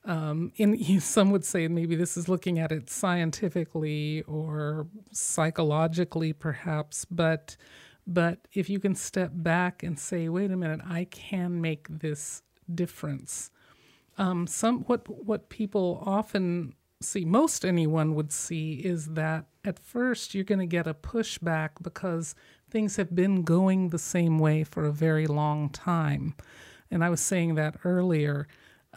Um, 0.04 0.52
in 0.56 1.00
some 1.00 1.32
would 1.32 1.46
say 1.46 1.68
maybe 1.68 1.96
this 1.96 2.18
is 2.18 2.28
looking 2.28 2.60
at 2.60 2.72
it 2.72 2.90
scientifically 2.90 4.24
or 4.24 4.88
psychologically, 5.12 6.34
perhaps, 6.34 7.06
but 7.06 7.56
but 8.08 8.48
if 8.54 8.70
you 8.70 8.80
can 8.80 8.96
step 8.96 9.32
back 9.34 9.84
and 9.84 10.00
say, 10.00 10.30
wait 10.30 10.52
a 10.52 10.58
minute, 10.58 10.82
I 10.88 11.06
can 11.06 11.62
make 11.62 11.88
this 11.90 12.42
difference. 12.74 13.52
Um, 14.18 14.48
some 14.48 14.82
what 14.84 15.08
what 15.10 15.50
people 15.50 16.02
often 16.06 16.74
see, 17.02 17.26
most 17.26 17.66
anyone 17.66 18.16
would 18.16 18.32
see, 18.32 18.76
is 18.76 19.14
that 19.14 19.46
at 19.64 19.80
first 19.80 20.34
you're 20.34 20.44
going 20.44 20.60
to 20.60 20.66
get 20.66 20.88
a 20.88 20.94
pushback 20.94 21.72
because 21.82 22.36
things 22.70 22.96
have 22.96 23.14
been 23.14 23.44
going 23.44 23.90
the 23.90 24.00
same 24.00 24.40
way 24.40 24.64
for 24.64 24.86
a 24.86 24.92
very 24.92 25.28
long 25.28 25.70
time 25.70 26.36
and 26.92 27.04
I 27.04 27.10
was 27.10 27.22
saying 27.22 27.56
that 27.56 27.78
earlier, 27.84 28.48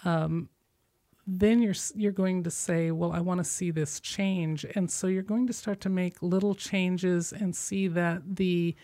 um, 0.04 0.48
then 1.30 1.60
you're 1.60 1.74
you're 1.94 2.10
going 2.10 2.42
to 2.44 2.50
say, 2.50 2.90
well, 2.90 3.12
I 3.12 3.20
want 3.20 3.38
to 3.38 3.44
see 3.44 3.70
this 3.70 4.00
change, 4.00 4.64
and 4.74 4.90
so 4.90 5.06
you're 5.06 5.22
going 5.22 5.46
to 5.48 5.52
start 5.52 5.78
to 5.82 5.90
make 5.90 6.22
little 6.22 6.54
changes 6.54 7.34
and 7.34 7.54
see 7.54 7.86
that 7.88 8.36
the 8.36 8.74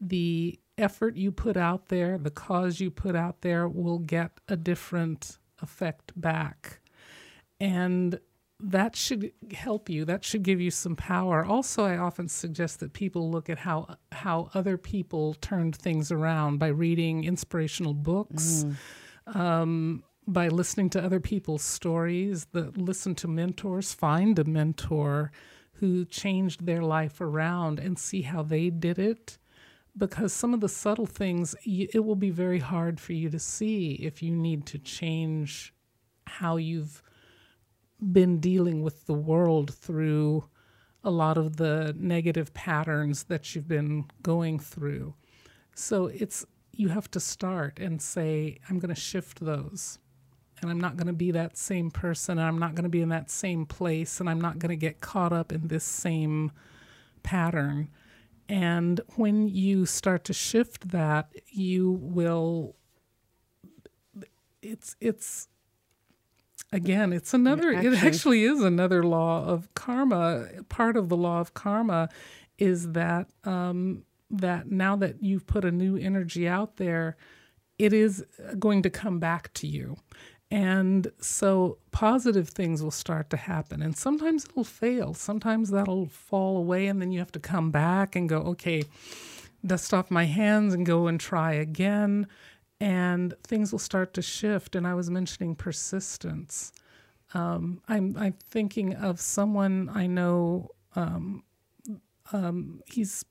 the 0.00 0.60
effort 0.76 1.16
you 1.16 1.32
put 1.32 1.56
out 1.56 1.88
there, 1.88 2.18
the 2.18 2.30
cause 2.30 2.78
you 2.78 2.90
put 2.90 3.16
out 3.16 3.40
there, 3.40 3.66
will 3.66 4.00
get 4.00 4.32
a 4.48 4.56
different 4.56 5.38
effect 5.62 6.12
back, 6.20 6.80
and 7.58 8.20
that 8.60 8.94
should 8.94 9.32
help 9.54 9.88
you. 9.88 10.04
That 10.04 10.24
should 10.24 10.42
give 10.42 10.60
you 10.60 10.70
some 10.70 10.96
power. 10.96 11.42
Also 11.42 11.84
i 11.84 11.96
often 11.96 12.28
suggest 12.28 12.80
that 12.80 12.92
people 12.92 13.30
look 13.30 13.48
at 13.48 13.58
how 13.58 13.96
how 14.12 14.50
other 14.52 14.76
people 14.76 15.34
turned 15.40 15.74
things 15.74 16.12
around 16.12 16.58
by 16.58 16.68
reading 16.68 17.24
inspirational 17.24 17.94
books. 17.94 18.66
Mm. 19.26 19.36
um, 19.36 20.02
by 20.26 20.48
listening 20.48 20.90
to 20.90 21.04
other 21.04 21.20
people's 21.20 21.62
stories 21.62 22.46
that 22.52 22.76
listen 22.76 23.14
to 23.14 23.28
mentors 23.28 23.92
find 23.92 24.38
a 24.38 24.44
mentor 24.44 25.30
who 25.74 26.04
changed 26.04 26.64
their 26.64 26.82
life 26.82 27.20
around 27.20 27.78
and 27.78 27.98
see 27.98 28.22
how 28.22 28.42
they 28.42 28.70
did 28.70 28.98
it 28.98 29.38
because 29.96 30.32
some 30.32 30.54
of 30.54 30.60
the 30.60 30.68
subtle 30.68 31.06
things 31.06 31.54
it 31.64 32.04
will 32.04 32.16
be 32.16 32.30
very 32.30 32.58
hard 32.58 32.98
for 32.98 33.12
you 33.12 33.30
to 33.30 33.38
see 33.38 33.92
if 33.94 34.22
you 34.22 34.34
need 34.34 34.66
to 34.66 34.78
change 34.78 35.72
how 36.26 36.56
you've 36.56 37.02
been 38.12 38.40
dealing 38.40 38.82
with 38.82 39.06
the 39.06 39.14
world 39.14 39.72
through 39.72 40.44
a 41.04 41.10
lot 41.10 41.36
of 41.36 41.56
the 41.56 41.94
negative 41.98 42.52
patterns 42.54 43.24
that 43.24 43.54
you've 43.54 43.68
been 43.68 44.04
going 44.22 44.58
through. 44.58 45.14
So 45.74 46.06
it's 46.06 46.44
you 46.72 46.88
have 46.88 47.10
to 47.12 47.20
start 47.20 47.78
and 47.78 48.02
say, 48.02 48.58
I'm 48.68 48.78
going 48.78 48.94
to 48.94 49.00
shift 49.00 49.40
those. 49.40 49.98
And 50.60 50.70
I'm 50.70 50.80
not 50.80 50.96
going 50.96 51.08
to 51.08 51.12
be 51.12 51.30
that 51.32 51.56
same 51.56 51.90
person. 51.90 52.38
And 52.38 52.46
I'm 52.46 52.58
not 52.58 52.74
going 52.74 52.84
to 52.84 52.90
be 52.90 53.02
in 53.02 53.10
that 53.10 53.30
same 53.30 53.66
place. 53.66 54.20
And 54.20 54.30
I'm 54.30 54.40
not 54.40 54.58
going 54.58 54.70
to 54.70 54.76
get 54.76 55.00
caught 55.00 55.32
up 55.32 55.52
in 55.52 55.68
this 55.68 55.84
same 55.84 56.52
pattern. 57.22 57.88
And 58.48 59.00
when 59.16 59.48
you 59.48 59.86
start 59.86 60.24
to 60.24 60.32
shift 60.32 60.90
that, 60.90 61.30
you 61.50 61.98
will. 62.00 62.76
It's 64.62 64.96
it's 65.00 65.48
again, 66.74 67.12
it's 67.12 67.32
another, 67.32 67.70
it 67.70 68.02
actually 68.02 68.42
is 68.42 68.60
another 68.60 69.04
law 69.04 69.44
of 69.44 69.72
karma. 69.74 70.46
Part 70.68 70.96
of 70.96 71.08
the 71.08 71.16
law 71.16 71.40
of 71.40 71.54
karma 71.54 72.08
is 72.58 72.92
that, 72.92 73.28
um, 73.44 74.02
that 74.30 74.70
now 74.70 74.96
that 74.96 75.22
you've 75.22 75.46
put 75.46 75.64
a 75.64 75.70
new 75.70 75.96
energy 75.96 76.48
out 76.48 76.76
there, 76.76 77.16
it 77.78 77.92
is 77.92 78.24
going 78.58 78.82
to 78.82 78.90
come 78.90 79.20
back 79.20 79.52
to 79.54 79.66
you. 79.66 79.96
And 80.54 81.10
so 81.20 81.78
positive 81.90 82.48
things 82.48 82.82
will 82.82 82.90
start 82.90 83.28
to 83.30 83.36
happen. 83.36 83.82
And 83.82 83.96
sometimes 83.96 84.44
it'll 84.44 84.64
fail. 84.64 85.14
Sometimes 85.14 85.70
that'll 85.70 86.06
fall 86.06 86.56
away, 86.56 86.86
and 86.86 87.00
then 87.00 87.10
you 87.10 87.18
have 87.18 87.32
to 87.32 87.40
come 87.40 87.70
back 87.70 88.14
and 88.14 88.28
go, 88.28 88.38
okay, 88.38 88.84
dust 89.66 89.92
off 89.92 90.10
my 90.10 90.24
hands 90.24 90.74
and 90.74 90.86
go 90.86 91.06
and 91.06 91.18
try 91.18 91.52
again 91.54 92.26
and 92.80 93.34
things 93.44 93.72
will 93.72 93.78
start 93.78 94.14
to 94.14 94.22
shift. 94.22 94.74
And 94.74 94.86
I 94.86 94.94
was 94.94 95.10
mentioning 95.10 95.54
persistence. 95.54 96.72
Um, 97.32 97.80
I'm, 97.88 98.16
I'm 98.18 98.34
thinking 98.50 98.94
of 98.94 99.20
someone 99.20 99.90
I 99.92 100.06
know. 100.06 100.70
Um, 100.94 101.44
um, 102.32 102.80
he's 102.86 103.24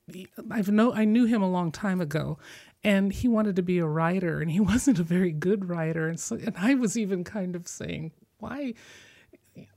I've 0.50 0.70
know 0.70 0.92
I 0.92 1.04
knew 1.04 1.24
him 1.24 1.42
a 1.42 1.50
long 1.50 1.72
time 1.72 2.00
ago, 2.00 2.38
and 2.84 3.12
he 3.12 3.26
wanted 3.26 3.56
to 3.56 3.62
be 3.62 3.78
a 3.78 3.86
writer, 3.86 4.40
and 4.40 4.50
he 4.50 4.60
wasn't 4.72 4.98
a 4.98 5.04
very 5.04 5.32
good 5.32 5.68
writer, 5.68 6.08
and 6.08 6.20
so 6.20 6.36
and 6.36 6.54
I 6.56 6.74
was 6.74 6.96
even 6.96 7.24
kind 7.24 7.56
of 7.56 7.66
saying, 7.66 8.12
why? 8.38 8.74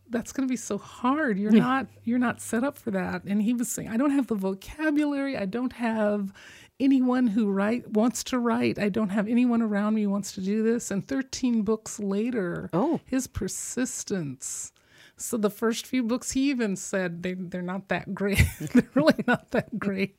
that's 0.09 0.31
going 0.31 0.47
to 0.47 0.49
be 0.49 0.55
so 0.55 0.77
hard 0.77 1.37
you're 1.37 1.51
not 1.51 1.85
you're 2.05 2.17
not 2.17 2.39
set 2.39 2.63
up 2.63 2.77
for 2.77 2.91
that 2.91 3.25
and 3.25 3.41
he 3.41 3.53
was 3.53 3.69
saying 3.69 3.89
i 3.89 3.97
don't 3.97 4.11
have 4.11 4.27
the 4.27 4.35
vocabulary 4.35 5.35
i 5.35 5.43
don't 5.43 5.73
have 5.73 6.31
anyone 6.79 7.27
who 7.27 7.49
write 7.49 7.89
wants 7.91 8.23
to 8.25 8.39
write. 8.39 8.79
I 8.79 8.89
don't 8.89 9.09
have 9.09 9.27
anyone 9.27 9.61
around 9.61 9.95
me 9.95 10.03
who 10.03 10.09
wants 10.09 10.31
to 10.33 10.41
do 10.41 10.63
this. 10.63 10.91
And 10.91 11.07
13 11.07 11.63
books 11.63 11.99
later, 11.99 12.69
oh, 12.73 12.99
his 13.05 13.27
persistence. 13.27 14.71
So 15.17 15.37
the 15.37 15.49
first 15.49 15.87
few 15.87 16.03
books, 16.03 16.31
he 16.31 16.49
even 16.49 16.75
said 16.75 17.23
they 17.23 17.33
they're 17.33 17.61
not 17.61 17.89
that 17.89 18.13
great. 18.13 18.43
they're 18.73 18.89
really 18.93 19.23
not 19.25 19.51
that 19.51 19.77
great. 19.79 20.17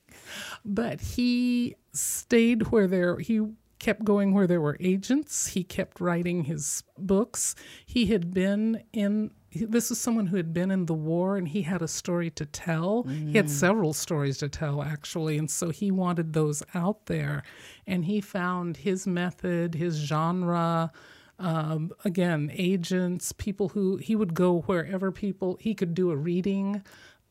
But 0.65 1.01
he 1.01 1.77
stayed 1.93 2.69
where 2.69 2.87
there 2.87 3.19
he 3.19 3.47
kept 3.79 4.05
going 4.05 4.35
where 4.35 4.47
there 4.47 4.61
were 4.61 4.77
agents. 4.81 5.49
He 5.49 5.63
kept 5.63 6.01
writing 6.01 6.45
his 6.45 6.83
books. 6.99 7.55
He 7.87 8.07
had 8.07 8.35
been 8.35 8.83
in 8.93 9.31
this 9.55 9.91
is 9.91 9.99
someone 9.99 10.27
who 10.27 10.37
had 10.37 10.53
been 10.53 10.71
in 10.71 10.87
the 10.87 10.95
war 10.95 11.37
and 11.37 11.49
he 11.49 11.63
had 11.63 11.81
a 11.81 11.89
story 11.89 12.31
to 12.31 12.45
tell. 12.45 13.05
Mm. 13.05 13.31
He 13.31 13.37
had 13.37 13.47
mm. 13.47 13.51
several 13.51 13.95
stories 13.95 14.39
to 14.39 14.49
tell, 14.49 14.83
actually. 14.83 15.39
And 15.39 15.51
so 15.51 15.71
he 15.71 15.91
wanted 15.91 16.35
those 16.35 16.63
out 16.75 17.07
there. 17.07 17.43
And 17.87 18.05
he 18.05 18.21
found 18.21 18.77
his 18.77 19.07
method, 19.07 19.75
his 19.75 19.97
genre. 19.97 20.93
Um, 21.39 21.93
again, 22.05 22.51
agents, 22.53 23.33
people 23.33 23.69
who 23.69 23.97
he 23.97 24.17
would 24.17 24.35
go 24.35 24.63
wherever 24.63 25.13
people, 25.13 25.57
he 25.61 25.75
could 25.75 25.95
do 25.95 26.11
a 26.11 26.17
reading. 26.17 26.83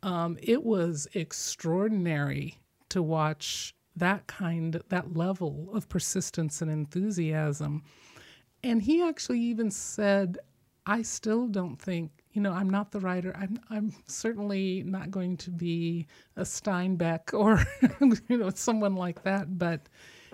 Um, 0.02 0.38
it 0.42 0.64
was 0.64 1.08
extraordinary 1.14 2.60
to 2.90 3.02
watch 3.02 3.76
that 3.96 4.28
kind, 4.28 4.82
that 4.90 5.18
level 5.18 5.70
of 5.74 5.90
persistence 5.90 6.62
and 6.62 6.72
enthusiasm. 6.72 7.84
And 8.64 8.82
he 8.82 9.04
actually 9.04 9.42
even 9.42 9.72
said, 9.72 10.38
I 10.86 11.02
still 11.02 11.48
don't 11.48 11.76
think, 11.76 12.12
you 12.32 12.42
know, 12.42 12.54
I'm 12.54 12.70
not 12.70 12.92
the 12.92 13.00
writer. 13.00 13.36
I'm, 13.38 13.60
I'm 13.70 13.94
certainly 14.08 14.84
not 14.84 15.12
going 15.12 15.36
to 15.38 15.52
be 15.52 16.08
a 16.38 16.44
Steinbeck 16.44 17.34
or, 17.34 17.66
you 18.30 18.38
know, 18.38 18.52
someone 18.52 18.96
like 18.96 19.24
that. 19.24 19.58
But 19.58 19.90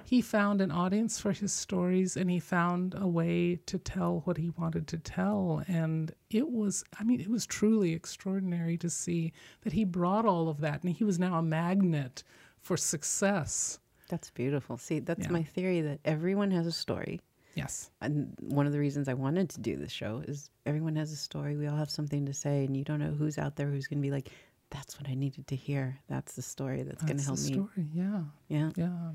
he 0.05 0.21
found 0.21 0.61
an 0.61 0.71
audience 0.71 1.19
for 1.19 1.31
his 1.31 1.51
stories 1.51 2.17
and 2.17 2.29
he 2.29 2.39
found 2.39 2.95
a 2.97 3.07
way 3.07 3.57
to 3.65 3.77
tell 3.77 4.21
what 4.25 4.37
he 4.37 4.49
wanted 4.51 4.87
to 4.87 4.97
tell. 4.97 5.63
And 5.67 6.13
it 6.29 6.49
was, 6.49 6.83
I 6.99 7.03
mean, 7.03 7.19
it 7.19 7.29
was 7.29 7.45
truly 7.45 7.93
extraordinary 7.93 8.77
to 8.77 8.89
see 8.89 9.33
that 9.61 9.73
he 9.73 9.83
brought 9.83 10.25
all 10.25 10.49
of 10.49 10.59
that 10.61 10.83
and 10.83 10.93
he 10.93 11.03
was 11.03 11.19
now 11.19 11.37
a 11.37 11.43
magnet 11.43 12.23
for 12.59 12.77
success. 12.77 13.79
That's 14.09 14.29
beautiful. 14.29 14.77
See, 14.77 14.99
that's 14.99 15.25
yeah. 15.25 15.31
my 15.31 15.43
theory 15.43 15.81
that 15.81 15.99
everyone 16.05 16.51
has 16.51 16.67
a 16.67 16.71
story 16.71 17.19
Yes. 17.55 17.91
And 18.01 18.33
one 18.39 18.65
of 18.65 18.71
the 18.71 18.79
reasons 18.79 19.07
I 19.07 19.13
wanted 19.13 19.49
to 19.51 19.59
do 19.59 19.75
this 19.75 19.91
show 19.91 20.23
is 20.27 20.49
everyone 20.65 20.95
has 20.95 21.11
a 21.11 21.15
story. 21.15 21.55
We 21.55 21.67
all 21.67 21.77
have 21.77 21.89
something 21.89 22.25
to 22.25 22.33
say, 22.33 22.65
and 22.65 22.75
you 22.75 22.83
don't 22.83 22.99
know 22.99 23.11
who's 23.11 23.37
out 23.37 23.55
there 23.55 23.69
who's 23.69 23.87
going 23.87 23.99
to 23.99 24.01
be 24.01 24.11
like, 24.11 24.29
that's 24.69 24.99
what 24.99 25.07
I 25.07 25.13
needed 25.13 25.47
to 25.47 25.55
hear. 25.55 25.99
That's 26.07 26.33
the 26.33 26.41
story 26.41 26.83
that's, 26.83 27.03
that's 27.03 27.05
going 27.05 27.17
to 27.17 27.23
help 27.23 27.39
me. 27.39 27.53
Story. 27.53 27.87
Yeah. 27.93 28.21
Yeah. 28.47 28.71
Yeah. 28.75 29.11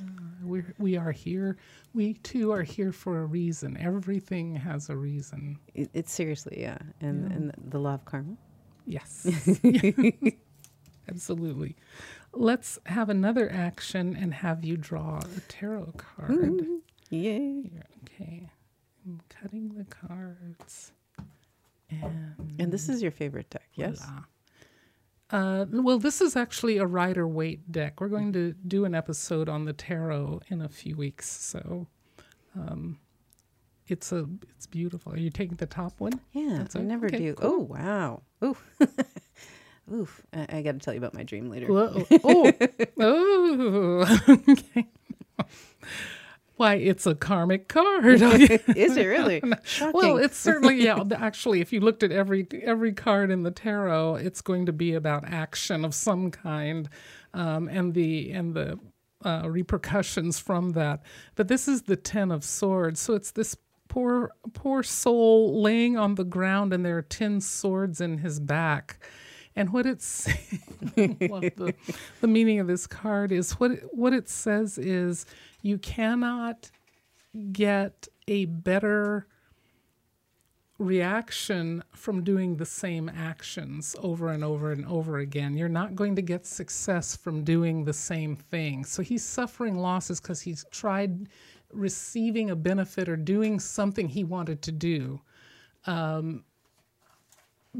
Uh, 0.00 0.02
we 0.44 0.62
we 0.78 0.96
are 0.96 1.12
here. 1.12 1.56
We 1.94 2.14
too 2.14 2.52
are 2.52 2.62
here 2.62 2.92
for 2.92 3.20
a 3.22 3.26
reason. 3.26 3.76
Everything 3.78 4.54
has 4.56 4.90
a 4.90 4.96
reason. 4.96 5.58
It, 5.74 5.90
it's 5.94 6.12
seriously, 6.12 6.60
yeah. 6.60 6.78
And 7.00 7.30
yeah. 7.30 7.36
and 7.36 7.52
the 7.70 7.78
law 7.78 7.94
of 7.94 8.04
karma. 8.04 8.36
Yes. 8.86 9.26
Absolutely. 11.08 11.76
Let's 12.32 12.78
have 12.86 13.08
another 13.08 13.50
action 13.50 14.16
and 14.16 14.34
have 14.34 14.64
you 14.64 14.76
draw 14.76 15.18
a 15.18 15.40
tarot 15.48 15.94
card. 15.96 16.62
Yay. 17.10 17.70
Okay. 18.04 18.50
I'm 19.06 19.20
cutting 19.28 19.68
the 19.70 19.84
cards. 19.84 20.92
And 21.90 22.34
And 22.58 22.72
this 22.72 22.88
is 22.88 23.00
your 23.00 23.12
favorite 23.12 23.48
deck, 23.50 23.68
yes? 23.74 24.00
voila. 24.04 24.22
Uh, 25.30 25.64
well, 25.70 25.98
this 25.98 26.20
is 26.20 26.36
actually 26.36 26.76
a 26.78 26.86
Rider 26.86 27.26
Waite 27.26 27.70
deck. 27.72 28.00
We're 28.00 28.08
going 28.08 28.32
to 28.34 28.54
do 28.66 28.84
an 28.84 28.94
episode 28.94 29.48
on 29.48 29.64
the 29.64 29.72
tarot 29.72 30.40
in 30.48 30.60
a 30.62 30.68
few 30.68 30.96
weeks, 30.96 31.28
so 31.28 31.88
um, 32.54 32.98
it's 33.88 34.12
a 34.12 34.26
it's 34.54 34.66
beautiful. 34.66 35.12
Are 35.12 35.18
you 35.18 35.30
taking 35.30 35.56
the 35.56 35.66
top 35.66 35.94
one? 36.00 36.20
Yeah, 36.32 36.58
That's 36.58 36.76
I 36.76 36.80
it? 36.80 36.84
never 36.84 37.06
Okay, 37.06 37.18
do. 37.18 37.34
cool. 37.34 37.50
Oh, 37.50 37.58
wow. 37.58 38.22
Oof. 38.44 38.64
Oof. 39.92 40.22
I, 40.32 40.46
I 40.58 40.62
got 40.62 40.72
to 40.72 40.78
tell 40.78 40.94
you 40.94 40.98
about 40.98 41.14
my 41.14 41.22
dream 41.24 41.50
later. 41.50 41.66
Whoa. 41.66 42.06
Oh, 42.24 42.52
oh, 43.00 44.18
okay. 44.48 44.86
Why, 46.56 46.74
it's 46.74 47.06
a 47.06 47.14
karmic 47.14 47.68
card. 47.68 48.04
is 48.22 48.96
it 48.96 49.04
really? 49.04 49.42
Shocking. 49.64 49.92
well, 49.92 50.16
it's 50.16 50.38
certainly 50.38 50.82
yeah. 50.82 51.02
Actually, 51.14 51.60
if 51.60 51.72
you 51.72 51.80
looked 51.80 52.02
at 52.02 52.10
every 52.10 52.46
every 52.62 52.92
card 52.92 53.30
in 53.30 53.42
the 53.42 53.50
tarot, 53.50 54.16
it's 54.16 54.40
going 54.40 54.66
to 54.66 54.72
be 54.72 54.94
about 54.94 55.24
action 55.26 55.84
of 55.84 55.94
some 55.94 56.30
kind, 56.30 56.88
um, 57.34 57.68
and 57.68 57.92
the 57.92 58.30
and 58.32 58.54
the 58.54 58.78
uh, 59.24 59.42
repercussions 59.48 60.38
from 60.38 60.70
that. 60.70 61.02
But 61.34 61.48
this 61.48 61.68
is 61.68 61.82
the 61.82 61.96
Ten 61.96 62.30
of 62.30 62.42
Swords, 62.42 63.00
so 63.00 63.14
it's 63.14 63.32
this 63.32 63.56
poor 63.88 64.32
poor 64.54 64.82
soul 64.82 65.60
laying 65.60 65.98
on 65.98 66.14
the 66.14 66.24
ground, 66.24 66.72
and 66.72 66.86
there 66.86 66.96
are 66.96 67.02
ten 67.02 67.42
swords 67.42 68.00
in 68.00 68.18
his 68.18 68.40
back. 68.40 68.98
And 69.56 69.72
what 69.72 69.86
it's 69.86 70.24
the, 70.96 71.74
the 72.20 72.26
meaning 72.26 72.60
of 72.60 72.66
this 72.66 72.86
card 72.86 73.32
is 73.32 73.52
what 73.52 73.70
it, 73.72 73.84
what 73.92 74.12
it 74.12 74.28
says 74.28 74.76
is 74.76 75.24
you 75.62 75.78
cannot 75.78 76.70
get 77.52 78.06
a 78.28 78.44
better 78.44 79.26
reaction 80.78 81.82
from 81.92 82.22
doing 82.22 82.56
the 82.56 82.66
same 82.66 83.08
actions 83.08 83.96
over 84.00 84.28
and 84.28 84.44
over 84.44 84.72
and 84.72 84.84
over 84.86 85.18
again. 85.18 85.56
You're 85.56 85.68
not 85.70 85.94
going 85.94 86.16
to 86.16 86.22
get 86.22 86.44
success 86.44 87.16
from 87.16 87.44
doing 87.44 87.84
the 87.84 87.94
same 87.94 88.36
thing. 88.36 88.84
So 88.84 89.02
he's 89.02 89.24
suffering 89.24 89.78
losses 89.78 90.20
because 90.20 90.42
he's 90.42 90.66
tried 90.70 91.28
receiving 91.72 92.50
a 92.50 92.56
benefit 92.56 93.08
or 93.08 93.16
doing 93.16 93.58
something 93.58 94.08
he 94.08 94.22
wanted 94.22 94.60
to 94.62 94.72
do 94.72 95.20
um, 95.86 96.44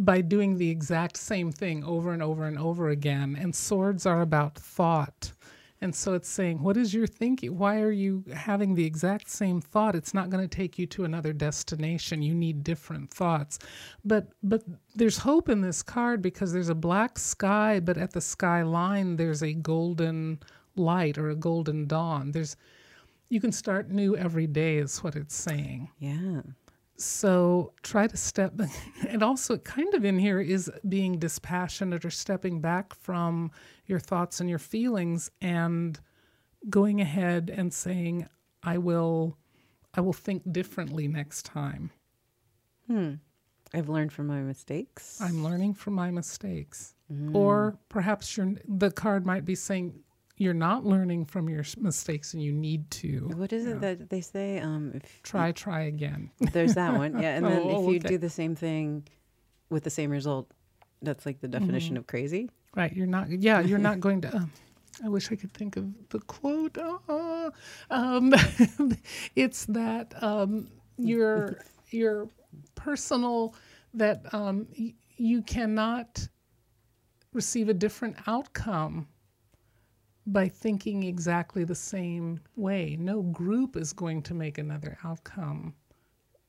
by 0.04 0.20
doing 0.20 0.56
the 0.56 0.70
exact 0.70 1.16
same 1.16 1.52
thing 1.52 1.84
over 1.84 2.12
and 2.12 2.22
over 2.22 2.44
and 2.44 2.58
over 2.58 2.88
again. 2.90 3.36
And 3.38 3.54
swords 3.54 4.06
are 4.06 4.20
about 4.20 4.56
thought. 4.56 5.32
And 5.80 5.94
so 5.94 6.14
it's 6.14 6.28
saying, 6.28 6.62
what 6.62 6.76
is 6.76 6.94
your 6.94 7.06
thinking? 7.06 7.58
Why 7.58 7.80
are 7.80 7.90
you 7.90 8.24
having 8.34 8.74
the 8.74 8.84
exact 8.84 9.28
same 9.28 9.60
thought? 9.60 9.94
It's 9.94 10.14
not 10.14 10.30
going 10.30 10.46
to 10.46 10.56
take 10.56 10.78
you 10.78 10.86
to 10.86 11.04
another 11.04 11.32
destination. 11.32 12.22
You 12.22 12.34
need 12.34 12.64
different 12.64 13.10
thoughts. 13.10 13.58
But 14.04 14.28
but 14.42 14.62
there's 14.94 15.18
hope 15.18 15.48
in 15.50 15.60
this 15.60 15.82
card 15.82 16.22
because 16.22 16.52
there's 16.52 16.70
a 16.70 16.74
black 16.74 17.18
sky, 17.18 17.80
but 17.80 17.98
at 17.98 18.12
the 18.12 18.22
skyline 18.22 19.16
there's 19.16 19.42
a 19.42 19.52
golden 19.52 20.40
light 20.76 21.18
or 21.18 21.28
a 21.28 21.36
golden 21.36 21.86
dawn. 21.86 22.32
There's 22.32 22.56
you 23.28 23.40
can 23.40 23.52
start 23.52 23.90
new 23.90 24.16
every 24.16 24.46
day 24.46 24.78
is 24.78 25.02
what 25.02 25.14
it's 25.16 25.34
saying. 25.34 25.90
yeah. 25.98 26.40
So 26.98 27.72
try 27.82 28.06
to 28.06 28.16
step, 28.16 28.56
back. 28.56 28.70
and 29.08 29.22
also 29.22 29.58
kind 29.58 29.92
of 29.94 30.04
in 30.04 30.18
here 30.18 30.40
is 30.40 30.70
being 30.88 31.18
dispassionate 31.18 32.04
or 32.04 32.10
stepping 32.10 32.60
back 32.60 32.94
from 32.94 33.50
your 33.86 33.98
thoughts 33.98 34.40
and 34.40 34.48
your 34.48 34.58
feelings 34.58 35.30
and 35.40 35.98
going 36.68 37.00
ahead 37.00 37.52
and 37.54 37.72
saying, 37.72 38.28
I 38.62 38.78
will, 38.78 39.36
I 39.94 40.00
will 40.00 40.12
think 40.12 40.50
differently 40.52 41.06
next 41.06 41.44
time. 41.44 41.90
Hmm. 42.86 43.14
I've 43.74 43.88
learned 43.88 44.12
from 44.12 44.28
my 44.28 44.40
mistakes. 44.40 45.20
I'm 45.20 45.44
learning 45.44 45.74
from 45.74 45.94
my 45.94 46.10
mistakes. 46.10 46.94
Hmm. 47.08 47.34
Or 47.36 47.78
perhaps 47.88 48.36
you're, 48.36 48.54
the 48.66 48.90
card 48.90 49.26
might 49.26 49.44
be 49.44 49.54
saying, 49.54 50.00
you're 50.36 50.54
not 50.54 50.84
learning 50.84 51.24
from 51.24 51.48
your 51.48 51.64
mistakes 51.78 52.34
and 52.34 52.42
you 52.42 52.52
need 52.52 52.90
to. 52.90 53.30
what 53.36 53.52
is 53.52 53.66
it 53.66 53.80
that 53.80 54.10
they 54.10 54.20
say? 54.20 54.58
Um, 54.58 54.92
if 54.94 55.22
Try, 55.22 55.52
try 55.52 55.82
again. 55.82 56.30
there's 56.52 56.74
that 56.74 56.94
one, 57.02 57.18
yeah. 57.20 57.36
And 57.36 57.46
then 57.46 57.62
Oh, 57.64 57.70
if 57.70 57.88
you 57.88 57.96
okay. 57.96 58.08
do 58.08 58.18
the 58.18 58.30
same 58.30 58.54
thing 58.54 59.06
with 59.70 59.82
the 59.84 59.90
same 59.90 60.10
result, 60.10 60.50
that's 61.02 61.24
like 61.26 61.40
the 61.40 61.48
definition 61.48 61.94
Mm-hmm. 61.94 62.00
of 62.00 62.06
crazy. 62.06 62.50
Right, 62.74 62.92
you're 62.94 63.06
not. 63.06 63.30
Yeah, 63.30 63.60
you're 63.60 63.78
not 63.78 64.00
going 64.06 64.20
to. 64.22 64.36
Um, 64.36 64.50
I 65.04 65.08
wish 65.08 65.30
I 65.32 65.36
could 65.36 65.52
think 65.54 65.76
of 65.76 65.86
the 66.10 66.20
quote. 66.20 66.76
Uh, 66.78 67.50
um, 67.90 68.32
it's 69.34 69.64
that 69.66 70.14
um, 70.22 70.68
your 70.98 71.58
your 71.90 72.28
personal 72.74 73.54
that 73.94 74.22
um, 74.34 74.66
y- 74.78 74.94
you 75.16 75.42
cannot 75.42 76.28
receive 77.32 77.68
a 77.68 77.74
different 77.74 78.16
outcome 78.26 79.06
by 80.26 80.48
thinking 80.48 81.02
exactly 81.04 81.64
the 81.64 81.74
same 81.74 82.40
way. 82.56 82.96
No 82.98 83.22
group 83.22 83.76
is 83.76 83.92
going 83.92 84.22
to 84.22 84.34
make 84.34 84.58
another 84.58 84.98
outcome. 85.04 85.74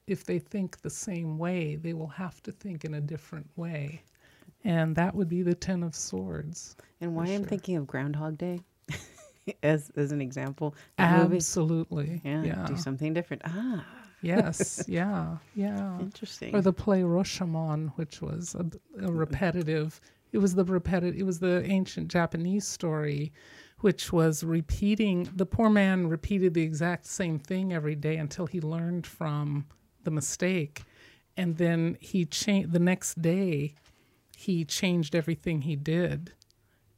If 0.08 0.24
they 0.24 0.40
think 0.40 0.82
the 0.82 0.90
same 0.90 1.38
way, 1.38 1.76
they 1.76 1.94
will 1.94 2.08
have 2.08 2.42
to 2.44 2.52
think 2.52 2.86
in 2.86 2.96
a 2.96 3.02
different 3.02 3.48
way. 3.56 4.02
And 4.64 4.96
that 4.96 5.14
would 5.14 5.30
be 5.30 5.42
the 5.44 5.54
Ten 5.56 5.84
of 5.84 5.94
Swords. 5.96 6.76
And 7.02 7.16
why 7.16 7.26
I'm 7.28 7.44
thinking 7.44 7.76
of 7.78 7.88
Groundhog 7.88 8.38
Day 8.38 8.62
as 9.64 9.92
as 9.96 10.12
an 10.12 10.22
example. 10.22 10.76
Absolutely. 10.98 12.22
Yeah, 12.24 12.44
Yeah. 12.44 12.66
do 12.66 12.78
something 12.78 13.14
different. 13.14 13.44
Ah, 13.46 13.86
Yes. 14.22 14.86
Yeah. 14.88 15.38
Yeah. 15.56 16.00
interesting. 16.00 16.56
Or 16.56 16.62
the 16.62 16.74
play 16.74 17.02
Rashomon, 17.02 17.92
which 17.98 18.22
was 18.22 18.56
a, 18.56 18.66
a 19.06 19.12
repetitive. 19.12 20.02
It 20.32 20.40
was 20.40 20.56
the 20.56 20.66
repetitive. 20.66 21.20
It 21.20 21.24
was 21.26 21.40
the 21.40 21.64
ancient 21.66 22.10
Japanese 22.10 22.66
story, 22.68 23.32
which 23.82 24.12
was 24.12 24.44
repeating. 24.44 25.30
The 25.36 25.46
poor 25.46 25.70
man 25.70 26.08
repeated 26.08 26.54
the 26.54 26.64
exact 26.64 27.06
same 27.06 27.40
thing 27.40 27.72
every 27.74 27.96
day 27.96 28.18
until 28.18 28.46
he 28.48 28.60
learned 28.62 29.06
from 29.06 29.66
the 30.04 30.12
mistake, 30.12 30.84
and 31.36 31.58
then 31.58 31.98
he 32.00 32.26
changed. 32.26 32.72
The 32.72 32.80
next 32.80 33.22
day, 33.22 33.76
he 34.36 34.66
changed 34.66 35.16
everything 35.16 35.62
he 35.62 35.76
did, 35.76 36.32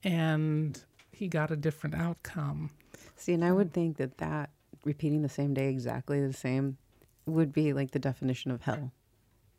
and 0.03 0.81
he 1.11 1.27
got 1.27 1.51
a 1.51 1.55
different 1.55 1.95
outcome. 1.95 2.69
See, 3.15 3.33
and 3.33 3.43
I 3.43 3.51
would 3.51 3.73
think 3.73 3.97
that 3.97 4.17
that 4.19 4.49
repeating 4.85 5.21
the 5.21 5.29
same 5.29 5.53
day 5.53 5.69
exactly 5.69 6.25
the 6.25 6.31
same 6.33 6.77
would 7.25 7.51
be 7.51 7.73
like 7.73 7.91
the 7.91 7.99
definition 7.99 8.51
of 8.51 8.61
hell 8.61 8.91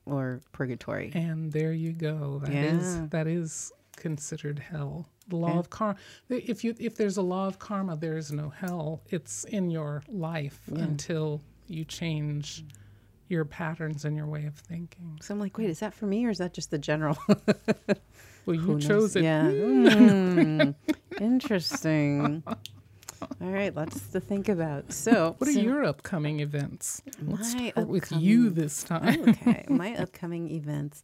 or 0.06 0.40
purgatory. 0.52 1.12
And 1.14 1.52
there 1.52 1.72
you 1.72 1.92
go. 1.92 2.40
That 2.42 2.52
is 2.52 2.96
Yeah. 2.96 3.06
that 3.10 3.26
is 3.26 3.70
considered 3.96 4.58
hell. 4.58 5.06
The 5.30 5.36
law 5.36 5.48
Okay. 5.50 5.58
of 5.58 5.70
karma. 5.70 5.96
If 6.28 6.62
you 6.64 6.74
if 6.78 6.96
there's 6.96 7.16
a 7.16 7.22
law 7.22 7.46
of 7.46 7.58
karma, 7.58 7.96
there 7.96 8.16
is 8.18 8.30
no 8.30 8.50
hell. 8.50 9.00
It's 9.08 9.44
in 9.44 9.70
your 9.70 10.02
life 10.08 10.60
Yeah. 10.70 10.82
until 10.82 11.40
you 11.68 11.84
change 11.84 12.64
your 13.28 13.44
patterns 13.44 14.04
and 14.04 14.16
your 14.16 14.26
way 14.26 14.44
of 14.46 14.54
thinking. 14.56 15.18
So 15.22 15.32
I'm 15.32 15.40
like, 15.40 15.56
wait, 15.56 15.70
is 15.70 15.78
that 15.80 15.94
for 15.94 16.06
me 16.06 16.26
or 16.26 16.30
is 16.30 16.38
that 16.38 16.52
just 16.52 16.70
the 16.70 16.78
general? 16.78 17.16
Well, 18.46 18.56
you 18.56 18.80
chose 18.80 19.16
it. 19.16 19.22
Yeah. 19.22 19.44
Mm, 19.50 20.74
interesting. 21.20 22.42
All 22.46 23.28
right, 23.52 23.74
lots 23.74 24.00
to 24.08 24.18
think 24.20 24.48
about. 24.48 24.92
So, 24.92 25.34
What 25.38 25.48
are 25.48 25.52
so- 25.52 25.60
your 25.60 25.84
upcoming 25.84 26.40
events? 26.40 27.02
Let's 27.22 27.54
My 27.54 27.68
start 27.70 27.86
with 27.88 28.10
you 28.12 28.48
this 28.50 28.82
time. 28.82 29.28
okay, 29.28 29.66
my 29.68 29.94
upcoming 30.04 30.50
events. 30.50 31.02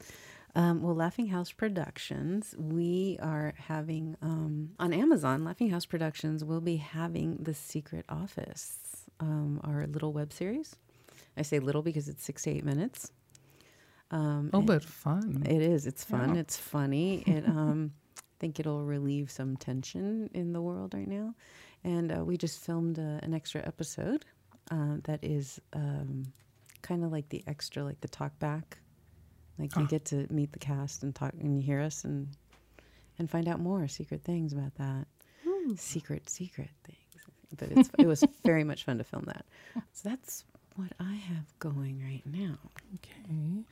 Um, 0.56 0.80
well, 0.82 0.94
Laughing 0.94 1.26
House 1.26 1.52
Productions, 1.52 2.54
we 2.58 3.18
are 3.20 3.52
having 3.58 4.16
um, 4.22 4.70
on 4.78 4.94
Amazon. 4.94 5.44
Laughing 5.44 5.68
House 5.68 5.84
Productions 5.84 6.42
will 6.44 6.62
be 6.62 6.76
having 6.76 7.36
The 7.36 7.52
Secret 7.52 8.06
Office, 8.08 8.78
um, 9.20 9.60
our 9.64 9.86
little 9.86 10.14
web 10.14 10.32
series. 10.32 10.74
I 11.36 11.42
say 11.42 11.58
little 11.58 11.82
because 11.82 12.08
it's 12.08 12.24
six 12.24 12.44
to 12.44 12.50
eight 12.50 12.64
minutes. 12.64 13.12
Um, 14.10 14.48
Oh, 14.54 14.62
but 14.62 14.82
fun. 14.82 15.42
it 15.46 15.60
is. 15.60 15.86
It's 15.86 16.04
fun. 16.04 16.34
Yeah. 16.36 16.40
It's 16.40 16.56
funny. 16.56 17.22
It 17.26 17.46
um, 17.46 17.92
I 18.18 18.22
think 18.38 18.58
it'll 18.58 18.84
relieve 18.84 19.30
some 19.30 19.58
tension 19.58 20.30
in 20.32 20.54
the 20.54 20.62
world 20.62 20.94
right 20.94 21.08
now. 21.08 21.34
And 21.84 22.10
uh, 22.16 22.24
we 22.24 22.38
just 22.38 22.60
filmed 22.60 22.98
uh, 22.98 23.20
an 23.22 23.34
extra 23.34 23.60
episode 23.66 24.24
uh, 24.70 24.96
that 25.04 25.22
is 25.22 25.60
um, 25.74 26.32
kind 26.80 27.04
of 27.04 27.12
like 27.12 27.28
the 27.28 27.44
extra, 27.46 27.84
like 27.84 28.00
the 28.00 28.08
talk 28.08 28.38
back. 28.38 28.78
Like 29.58 29.74
you 29.76 29.82
Ah. 29.82 29.86
get 29.86 30.04
to 30.06 30.26
meet 30.30 30.52
the 30.52 30.58
cast 30.58 31.02
and 31.02 31.14
talk, 31.14 31.32
and 31.40 31.56
you 31.56 31.62
hear 31.62 31.80
us 31.80 32.04
and 32.04 32.28
and 33.18 33.30
find 33.30 33.48
out 33.48 33.60
more 33.60 33.86
secret 33.88 34.22
things 34.22 34.52
about 34.52 34.74
that. 34.76 35.06
Secret, 35.76 36.28
secret 36.28 36.68
things. 36.84 36.98
But 37.58 37.70
it's, 37.72 37.90
it 37.98 38.06
was 38.06 38.22
very 38.44 38.62
much 38.64 38.84
fun 38.84 38.98
to 38.98 39.04
film 39.04 39.24
that. 39.26 39.46
So 39.92 40.08
that's 40.08 40.44
what 40.76 40.92
I 41.00 41.14
have 41.14 41.46
going 41.58 42.00
right 42.02 42.22
now. 42.26 42.58
Okay. 42.96 43.64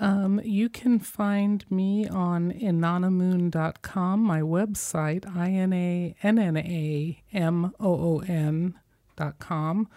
Um, 0.00 0.40
you 0.44 0.68
can 0.68 0.98
find 1.00 1.64
me 1.70 2.08
on 2.08 2.52
inannamoon.com, 2.52 4.20
my 4.22 4.40
website, 4.40 5.26
I 5.36 5.50
N 5.50 5.72
A 5.72 6.14
N 6.22 6.38
N 6.38 6.56
A 6.56 7.22
M 7.32 7.72
O 7.80 8.16
O 8.16 8.18
N.com. 8.20 9.88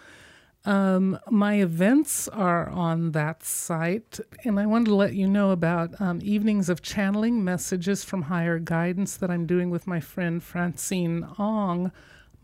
Um, 0.64 1.18
my 1.28 1.54
events 1.60 2.28
are 2.28 2.68
on 2.68 3.12
that 3.12 3.42
site, 3.42 4.20
and 4.44 4.60
I 4.60 4.66
wanted 4.66 4.86
to 4.86 4.94
let 4.94 5.14
you 5.14 5.26
know 5.26 5.50
about 5.50 6.00
um, 6.00 6.20
evenings 6.22 6.68
of 6.68 6.82
channeling 6.82 7.42
messages 7.42 8.04
from 8.04 8.22
higher 8.22 8.58
guidance 8.58 9.16
that 9.16 9.30
I'm 9.30 9.46
doing 9.46 9.70
with 9.70 9.86
my 9.86 9.98
friend 9.98 10.42
Francine 10.42 11.26
Ong 11.38 11.90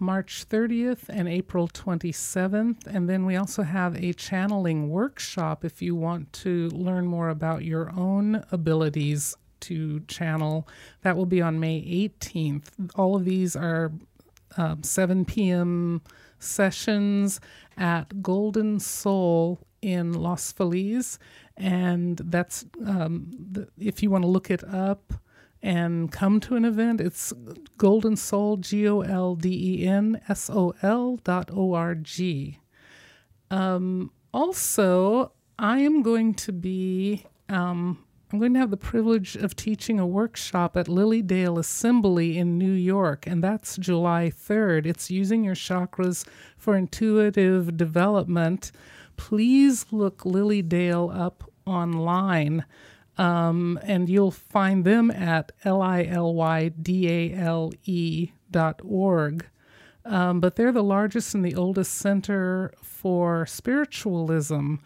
March 0.00 0.48
30th 0.48 1.08
and 1.08 1.28
April 1.28 1.68
27th. 1.68 2.86
And 2.86 3.08
then 3.08 3.24
we 3.24 3.36
also 3.36 3.62
have 3.62 3.96
a 3.96 4.12
channeling 4.12 4.88
workshop 4.90 5.64
if 5.64 5.82
you 5.82 5.94
want 5.94 6.32
to 6.34 6.68
learn 6.68 7.06
more 7.06 7.28
about 7.28 7.64
your 7.64 7.90
own 7.96 8.44
abilities 8.52 9.36
to 9.60 10.00
channel. 10.00 10.68
That 11.02 11.16
will 11.16 11.26
be 11.26 11.42
on 11.42 11.58
May 11.58 11.80
18th. 11.82 12.66
All 12.94 13.16
of 13.16 13.24
these 13.24 13.56
are 13.56 13.92
um, 14.56 14.82
7 14.82 15.24
p.m. 15.24 16.00
sessions 16.38 17.40
at 17.76 18.22
Golden 18.22 18.80
Soul 18.80 19.60
in 19.82 20.12
Los 20.12 20.52
Feliz. 20.52 21.18
And 21.56 22.18
that's, 22.18 22.64
um, 22.86 23.30
the, 23.52 23.68
if 23.78 24.02
you 24.02 24.10
want 24.10 24.22
to 24.22 24.28
look 24.28 24.50
it 24.50 24.64
up, 24.64 25.14
and 25.60 26.12
come 26.12 26.38
to 26.40 26.54
an 26.54 26.64
event, 26.64 27.00
it's 27.00 27.32
Golden 27.76 28.14
Soul, 28.14 28.58
G 28.58 28.88
O 28.88 29.00
L 29.00 29.34
D 29.34 29.82
E 29.82 29.86
N 29.88 30.20
S 30.28 30.48
O 30.48 30.72
L 30.82 31.18
dot 31.24 31.50
O 31.52 31.74
R 31.74 31.96
G. 31.96 32.58
Um, 33.50 34.12
also, 34.32 35.32
I 35.58 35.80
am 35.80 36.02
going 36.02 36.34
to 36.34 36.52
be, 36.52 37.24
um, 37.48 38.04
I'm 38.30 38.38
going 38.38 38.52
to 38.52 38.60
have 38.60 38.70
the 38.70 38.76
privilege 38.76 39.36
of 39.36 39.56
teaching 39.56 39.98
a 39.98 40.06
workshop 40.06 40.76
at 40.76 40.86
Lilydale 40.86 41.58
Assembly 41.58 42.36
in 42.36 42.58
New 42.58 42.72
York, 42.72 43.26
and 43.26 43.42
that's 43.42 43.78
July 43.78 44.30
3rd. 44.30 44.84
It's 44.84 45.10
using 45.10 45.44
your 45.44 45.54
chakras 45.54 46.26
for 46.58 46.76
intuitive 46.76 47.78
development. 47.78 48.70
Please 49.16 49.86
look 49.90 50.24
Lilydale 50.24 51.10
up 51.18 51.50
online. 51.64 52.66
Um, 53.16 53.80
and 53.82 54.10
you'll 54.10 54.30
find 54.30 54.84
them 54.84 55.10
at 55.10 55.50
L-I-L-Y-D-A-L-E 55.64 55.92
dot 58.50 58.80
org. 58.84 59.46
Um, 60.04 60.40
but 60.40 60.56
they're 60.56 60.72
the 60.72 60.82
largest 60.82 61.34
and 61.34 61.44
the 61.44 61.54
oldest 61.54 61.94
center 61.94 62.72
for 62.82 63.44
spiritualism, 63.46 64.76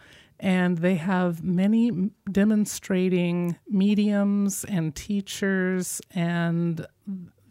and 0.43 0.79
they 0.79 0.95
have 0.95 1.41
many 1.41 2.11
demonstrating 2.29 3.55
mediums 3.69 4.65
and 4.65 4.93
teachers, 4.93 6.01
and 6.11 6.85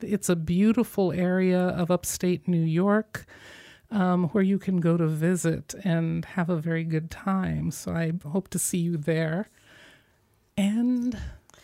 it's 0.03 0.29
a 0.29 0.37
beautiful 0.37 1.11
area 1.11 1.59
of 1.59 1.91
upstate 1.91 2.47
New 2.47 2.63
York. 2.63 3.25
Um, 3.91 4.31
where 4.31 4.43
you 4.43 4.59
can 4.59 4.81
go 4.81 4.97
to 4.97 5.07
visit 5.07 5.75
and 5.85 6.25
have 6.25 6.49
a 6.49 6.57
very 6.57 6.83
good 6.83 7.11
time. 7.11 7.71
So 7.71 7.93
I 7.93 8.13
hope 8.27 8.49
to 8.49 8.59
see 8.59 8.79
you 8.79 8.97
there. 8.97 9.51
And 10.57 11.19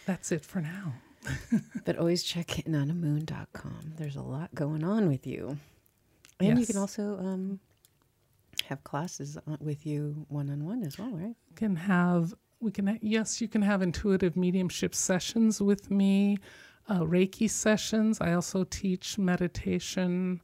that's 0.04 0.30
it 0.30 0.44
for 0.44 0.60
now. 0.60 0.92
but 1.86 1.96
always 1.96 2.22
check 2.22 2.48
inannamoon.com. 2.48 3.94
There's 3.96 4.16
a 4.16 4.20
lot 4.20 4.54
going 4.54 4.84
on 4.84 5.08
with 5.08 5.26
you. 5.26 5.56
And 6.38 6.58
yes. 6.58 6.60
you 6.60 6.66
can 6.66 6.76
also 6.76 7.16
um, 7.18 7.60
have 8.68 8.84
classes 8.84 9.38
with 9.60 9.86
you 9.86 10.26
one 10.28 10.50
on 10.50 10.64
one 10.64 10.84
as 10.84 10.98
well, 10.98 11.10
right? 11.10 11.34
Can 11.56 11.74
have 11.74 12.34
we 12.60 12.70
can 12.70 12.98
yes, 13.02 13.40
you 13.40 13.48
can 13.48 13.62
have 13.62 13.82
intuitive 13.82 14.36
mediumship 14.36 14.94
sessions 14.94 15.60
with 15.60 15.90
me, 15.90 16.38
uh, 16.88 17.00
Reiki 17.00 17.48
sessions. 17.48 18.20
I 18.20 18.34
also 18.34 18.64
teach 18.64 19.16
meditation, 19.16 20.40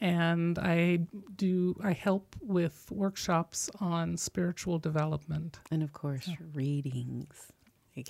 and 0.00 0.58
I 0.58 1.06
do 1.36 1.76
I 1.82 1.92
help 1.92 2.34
with 2.40 2.86
workshops 2.90 3.70
on 3.80 4.16
spiritual 4.16 4.78
development, 4.78 5.60
and 5.70 5.82
of 5.82 5.92
course 5.92 6.26
yeah. 6.26 6.36
readings 6.52 7.52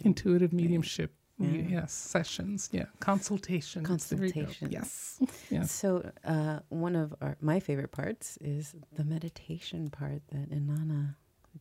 intuitive 0.05 0.53
mediumship 0.53 1.15
yeah. 1.39 1.81
yes 1.81 1.93
sessions. 1.93 2.69
Yeah 2.73 2.87
consultations. 3.01 3.87
Consultation 3.87 4.71
yes. 4.71 5.21
Yes 5.51 5.71
so 5.71 6.11
uh, 6.25 6.61
one 6.69 6.97
of 6.97 7.15
our 7.21 7.37
my 7.41 7.61
favorite 7.61 7.93
parts 7.93 8.39
is 8.41 8.75
the 8.95 9.05
meditation 9.05 9.91
part 9.91 10.23
that 10.33 10.51
inanna 10.51 11.15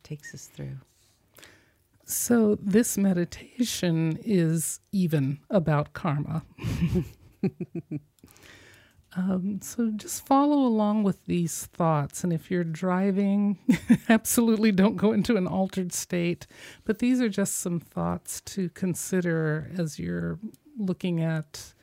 takes 0.03 0.33
us 0.33 0.45
through. 0.47 0.77
So 2.05 2.57
this 2.61 2.97
meditation 2.97 4.17
is 4.23 4.79
even 4.91 5.39
about 5.49 5.93
karma 5.93 6.43
Um, 9.17 9.59
so 9.63 9.89
just 9.89 10.27
follow 10.27 10.57
along 10.57 11.01
with 11.01 11.25
these 11.25 11.65
thoughts. 11.65 12.23
And 12.23 12.31
if 12.31 12.51
you're 12.51 12.63
driving, 12.63 13.57
absolutely 14.09 14.71
don't 14.71 14.95
go 14.95 15.11
into 15.11 15.35
an 15.37 15.47
altered 15.47 15.91
state. 15.91 16.45
But 16.85 16.99
these 16.99 17.19
are 17.19 17.29
just 17.29 17.55
some 17.55 17.79
thoughts 17.79 18.41
to 18.41 18.69
consider 18.69 19.71
as 19.75 19.97
you're 19.97 20.37
looking 20.77 21.19
at 21.19 21.73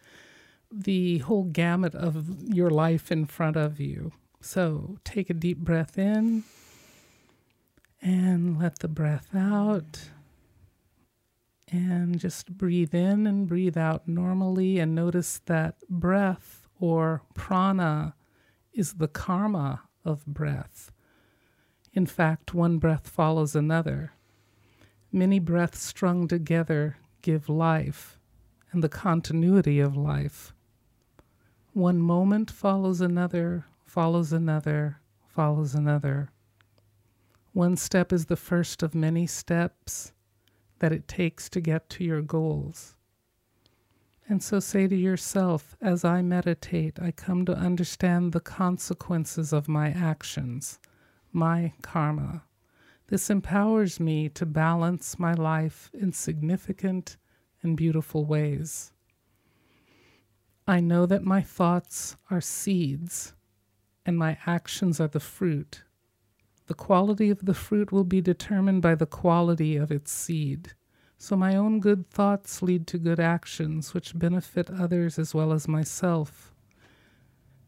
the 0.70 1.18
whole 1.18 1.42
gamut 1.42 1.96
of 1.96 2.54
your 2.54 2.70
life 2.70 3.10
in 3.10 3.26
front 3.26 3.56
of 3.56 3.80
you. 3.80 4.12
So 4.40 4.98
take 5.02 5.28
a 5.28 5.34
deep 5.34 5.58
breath 5.58 5.98
in 5.98 6.44
and 8.00 8.60
let 8.60 8.78
the 8.78 8.88
breath 8.88 9.34
out. 9.34 10.10
And 11.72 12.20
just 12.20 12.56
breathe 12.56 12.94
in 12.94 13.26
and 13.26 13.48
breathe 13.48 13.76
out 13.76 14.06
normally, 14.06 14.78
and 14.78 14.94
notice 14.94 15.40
that 15.46 15.76
breath 15.88 16.63
or 16.80 17.22
prana 17.34 18.14
is 18.72 18.94
the 18.94 19.08
karma 19.08 19.82
of 20.04 20.26
breath. 20.26 20.92
In 21.92 22.06
fact, 22.06 22.54
one 22.54 22.78
breath 22.78 23.08
follows 23.08 23.54
another. 23.54 24.12
Many 25.12 25.38
breaths 25.38 25.80
strung 25.82 26.26
together 26.26 26.96
give 27.22 27.48
life 27.48 28.18
and 28.72 28.82
the 28.82 28.88
continuity 28.88 29.78
of 29.78 29.96
life. 29.96 30.52
One 31.72 32.00
moment 32.00 32.50
follows 32.50 33.00
another, 33.00 33.66
follows 33.84 34.32
another, 34.32 35.00
follows 35.28 35.74
another. 35.74 36.30
One 37.52 37.76
step 37.76 38.12
is 38.12 38.26
the 38.26 38.36
first 38.36 38.82
of 38.82 38.94
many 38.94 39.26
steps 39.28 40.12
that 40.80 40.92
it 40.92 41.06
takes 41.06 41.48
to 41.50 41.60
get 41.60 41.88
to 41.90 42.04
your 42.04 42.20
goals. 42.20 42.93
And 44.28 44.42
so 44.42 44.58
say 44.58 44.88
to 44.88 44.96
yourself, 44.96 45.76
as 45.82 46.04
I 46.04 46.22
meditate, 46.22 46.98
I 47.00 47.10
come 47.10 47.44
to 47.44 47.54
understand 47.54 48.32
the 48.32 48.40
consequences 48.40 49.52
of 49.52 49.68
my 49.68 49.90
actions, 49.90 50.78
my 51.32 51.74
karma. 51.82 52.44
This 53.08 53.28
empowers 53.28 54.00
me 54.00 54.30
to 54.30 54.46
balance 54.46 55.18
my 55.18 55.34
life 55.34 55.90
in 55.92 56.12
significant 56.12 57.18
and 57.62 57.76
beautiful 57.76 58.24
ways. 58.24 58.92
I 60.66 60.80
know 60.80 61.04
that 61.04 61.22
my 61.22 61.42
thoughts 61.42 62.16
are 62.30 62.40
seeds 62.40 63.34
and 64.06 64.18
my 64.18 64.38
actions 64.46 65.00
are 65.00 65.08
the 65.08 65.20
fruit. 65.20 65.82
The 66.66 66.74
quality 66.74 67.28
of 67.28 67.44
the 67.44 67.52
fruit 67.52 67.92
will 67.92 68.04
be 68.04 68.22
determined 68.22 68.80
by 68.80 68.94
the 68.94 69.06
quality 69.06 69.76
of 69.76 69.90
its 69.90 70.10
seed. 70.10 70.72
So 71.18 71.36
my 71.36 71.56
own 71.56 71.80
good 71.80 72.10
thoughts 72.10 72.62
lead 72.62 72.86
to 72.88 72.98
good 72.98 73.20
actions, 73.20 73.94
which 73.94 74.18
benefit 74.18 74.70
others 74.70 75.18
as 75.18 75.34
well 75.34 75.52
as 75.52 75.68
myself. 75.68 76.52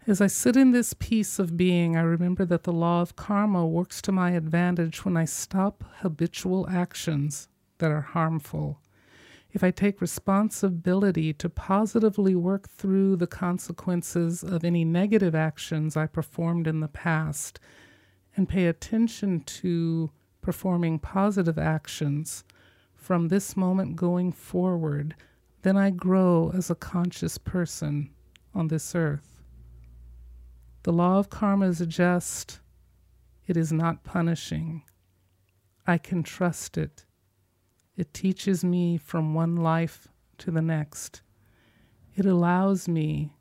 As 0.06 0.20
I 0.20 0.28
sit 0.28 0.56
in 0.56 0.70
this 0.70 0.94
peace 0.94 1.38
of 1.40 1.56
being, 1.56 1.96
I 1.96 2.00
remember 2.00 2.44
that 2.44 2.62
the 2.62 2.72
law 2.72 3.02
of 3.02 3.16
karma 3.16 3.66
works 3.66 4.00
to 4.02 4.12
my 4.12 4.30
advantage 4.30 5.04
when 5.04 5.16
I 5.16 5.24
stop 5.24 5.82
habitual 5.96 6.68
actions 6.70 7.48
that 7.78 7.90
are 7.90 8.02
harmful. 8.02 8.80
If 9.52 9.64
I 9.64 9.70
take 9.70 10.00
responsibility 10.00 11.32
to 11.32 11.48
positively 11.48 12.34
work 12.34 12.68
through 12.68 13.16
the 13.16 13.26
consequences 13.26 14.44
of 14.44 14.64
any 14.64 14.84
negative 14.84 15.34
actions 15.34 15.96
I 15.96 16.06
performed 16.06 16.66
in 16.66 16.80
the 16.80 16.88
past 16.88 17.58
and 18.36 18.48
pay 18.48 18.66
attention 18.66 19.40
to 19.40 20.10
performing 20.40 20.98
positive 20.98 21.58
actions, 21.58 22.44
from 23.06 23.28
this 23.28 23.56
moment 23.56 23.94
going 23.94 24.32
forward, 24.32 25.14
then 25.62 25.76
I 25.76 25.90
grow 25.90 26.50
as 26.52 26.70
a 26.70 26.74
conscious 26.74 27.38
person 27.38 28.10
on 28.52 28.66
this 28.66 28.96
earth. 28.96 29.44
The 30.82 30.92
law 30.92 31.20
of 31.20 31.30
karma 31.30 31.68
is 31.68 31.78
just, 31.86 32.58
it 33.46 33.56
is 33.56 33.72
not 33.72 34.02
punishing. 34.02 34.82
I 35.86 35.98
can 35.98 36.24
trust 36.24 36.76
it. 36.76 37.04
It 37.96 38.12
teaches 38.12 38.64
me 38.64 38.96
from 38.96 39.34
one 39.34 39.54
life 39.54 40.08
to 40.38 40.50
the 40.50 40.60
next. 40.60 41.22
It 42.16 42.26
allows 42.26 42.88
me, 42.88 43.36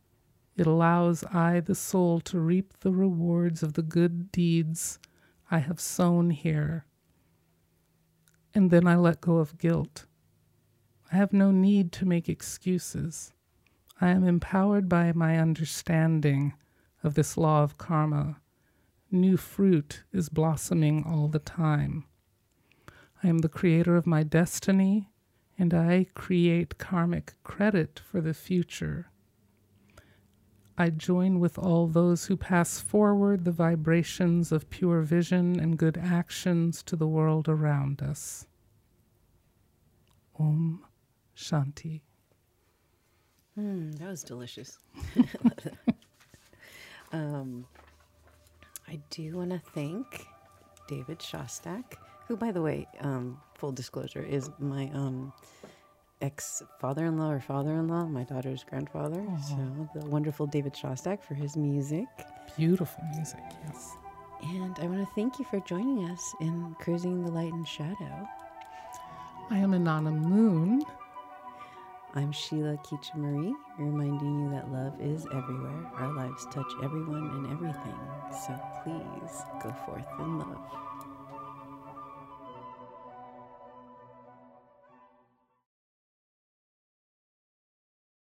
it 0.55 0.68
allows 0.68 1.24
I, 1.24 1.59
the 1.59 1.74
soul, 1.74 2.20
to 2.20 2.39
reap 2.39 2.82
the 2.82 2.91
rewards 2.91 3.63
of 3.63 3.74
the 3.74 3.82
good 3.82 4.32
deeds 4.32 4.99
I 5.49 5.57
have 5.57 5.80
sown 5.80 6.30
here 6.30 6.86
and 8.55 8.71
then 8.71 8.87
I 8.87 8.95
let 8.95 9.21
go 9.21 9.37
of 9.37 9.57
guilt. 9.57 10.05
I 11.11 11.17
have 11.17 11.33
no 11.33 11.51
need 11.51 11.91
to 11.93 12.05
make 12.05 12.29
excuses. 12.29 13.33
I 13.99 14.09
am 14.09 14.23
empowered 14.23 14.89
by 14.89 15.11
my 15.11 15.37
understanding 15.37 16.53
of 17.03 17.13
this 17.13 17.37
law 17.37 17.63
of 17.63 17.77
karma. 17.77 18.37
New 19.11 19.37
fruit 19.37 20.03
is 20.11 20.29
blossoming 20.29 21.03
all 21.05 21.27
the 21.27 21.39
time. 21.39 22.05
I 23.21 23.27
am 23.27 23.39
the 23.39 23.49
creator 23.49 23.95
of 23.95 24.07
my 24.07 24.23
destiny, 24.23 25.11
and 25.57 25.73
I 25.73 26.07
create 26.15 26.77
karmic 26.77 27.33
credit 27.43 28.01
for 28.09 28.21
the 28.21 28.33
future. 28.33 29.11
I 30.78 30.89
join 30.89 31.39
with 31.39 31.57
all 31.57 31.88
those 31.88 32.26
who 32.26 32.36
pass 32.36 32.80
forward 32.80 33.45
the 33.45 33.51
vibrations 33.51 34.51
of 34.51 34.69
pure 34.69 35.01
vision 35.01 35.57
and 35.59 35.78
good 35.78 35.97
actions 35.97 36.84
to 36.84 36.97
the 36.97 37.07
world 37.07 37.47
around 37.47 38.01
us. 38.01 38.45
Om 40.38 40.84
Shanti. 41.36 42.01
Mm, 43.57 43.97
that 43.99 44.07
was 44.09 44.21
delicious. 44.21 44.78
um, 47.13 47.65
I 48.86 48.99
do 49.09 49.38
want 49.38 49.51
to 49.51 49.59
thank 49.73 50.26
David 50.89 51.19
Shostak, 51.19 51.93
who, 52.28 52.36
by 52.36 52.51
the 52.51 52.61
way, 52.61 52.86
um, 52.99 53.39
full 53.53 53.71
disclosure, 53.71 54.23
is 54.23 54.49
my 54.59 54.89
um, 54.93 55.32
ex 56.26 56.63
father 56.80 57.05
in 57.05 57.17
law 57.17 57.30
or 57.30 57.39
father 57.39 57.73
in 57.73 57.88
law, 57.88 58.05
my 58.05 58.23
daughter's 58.23 58.63
grandfather. 58.63 59.23
So, 59.47 59.89
the 59.93 60.05
wonderful 60.07 60.47
David 60.47 60.73
Shostak 60.73 61.21
for 61.21 61.36
his 61.36 61.55
music. 61.55 62.07
Beautiful 62.57 63.03
music, 63.15 63.43
yes. 63.65 63.91
And 64.41 64.78
I 64.80 64.88
want 64.88 65.07
to 65.07 65.13
thank 65.13 65.38
you 65.39 65.45
for 65.45 65.59
joining 65.61 66.09
us 66.09 66.34
in 66.41 66.76
Cruising 66.80 67.23
the 67.23 67.32
Light 67.32 67.53
and 67.53 67.67
Shadow. 67.67 68.28
I 69.51 69.57
am 69.59 69.71
Inanna 69.71 70.11
Moon. 70.11 70.84
I'm 72.15 72.32
Sheila 72.32 72.78
Kicha 72.78 73.53
reminding 73.78 74.43
you 74.43 74.49
that 74.51 74.71
love 74.71 74.99
is 74.99 75.28
everywhere. 75.34 75.91
Our 75.97 76.13
lives 76.13 76.47
touch 76.51 76.71
everyone 76.84 77.30
and 77.36 77.51
everything. 77.51 77.99
So 78.32 78.57
please 78.84 79.43
go 79.61 79.71
forth 79.86 80.07
in 80.19 80.39
love. 80.39 80.57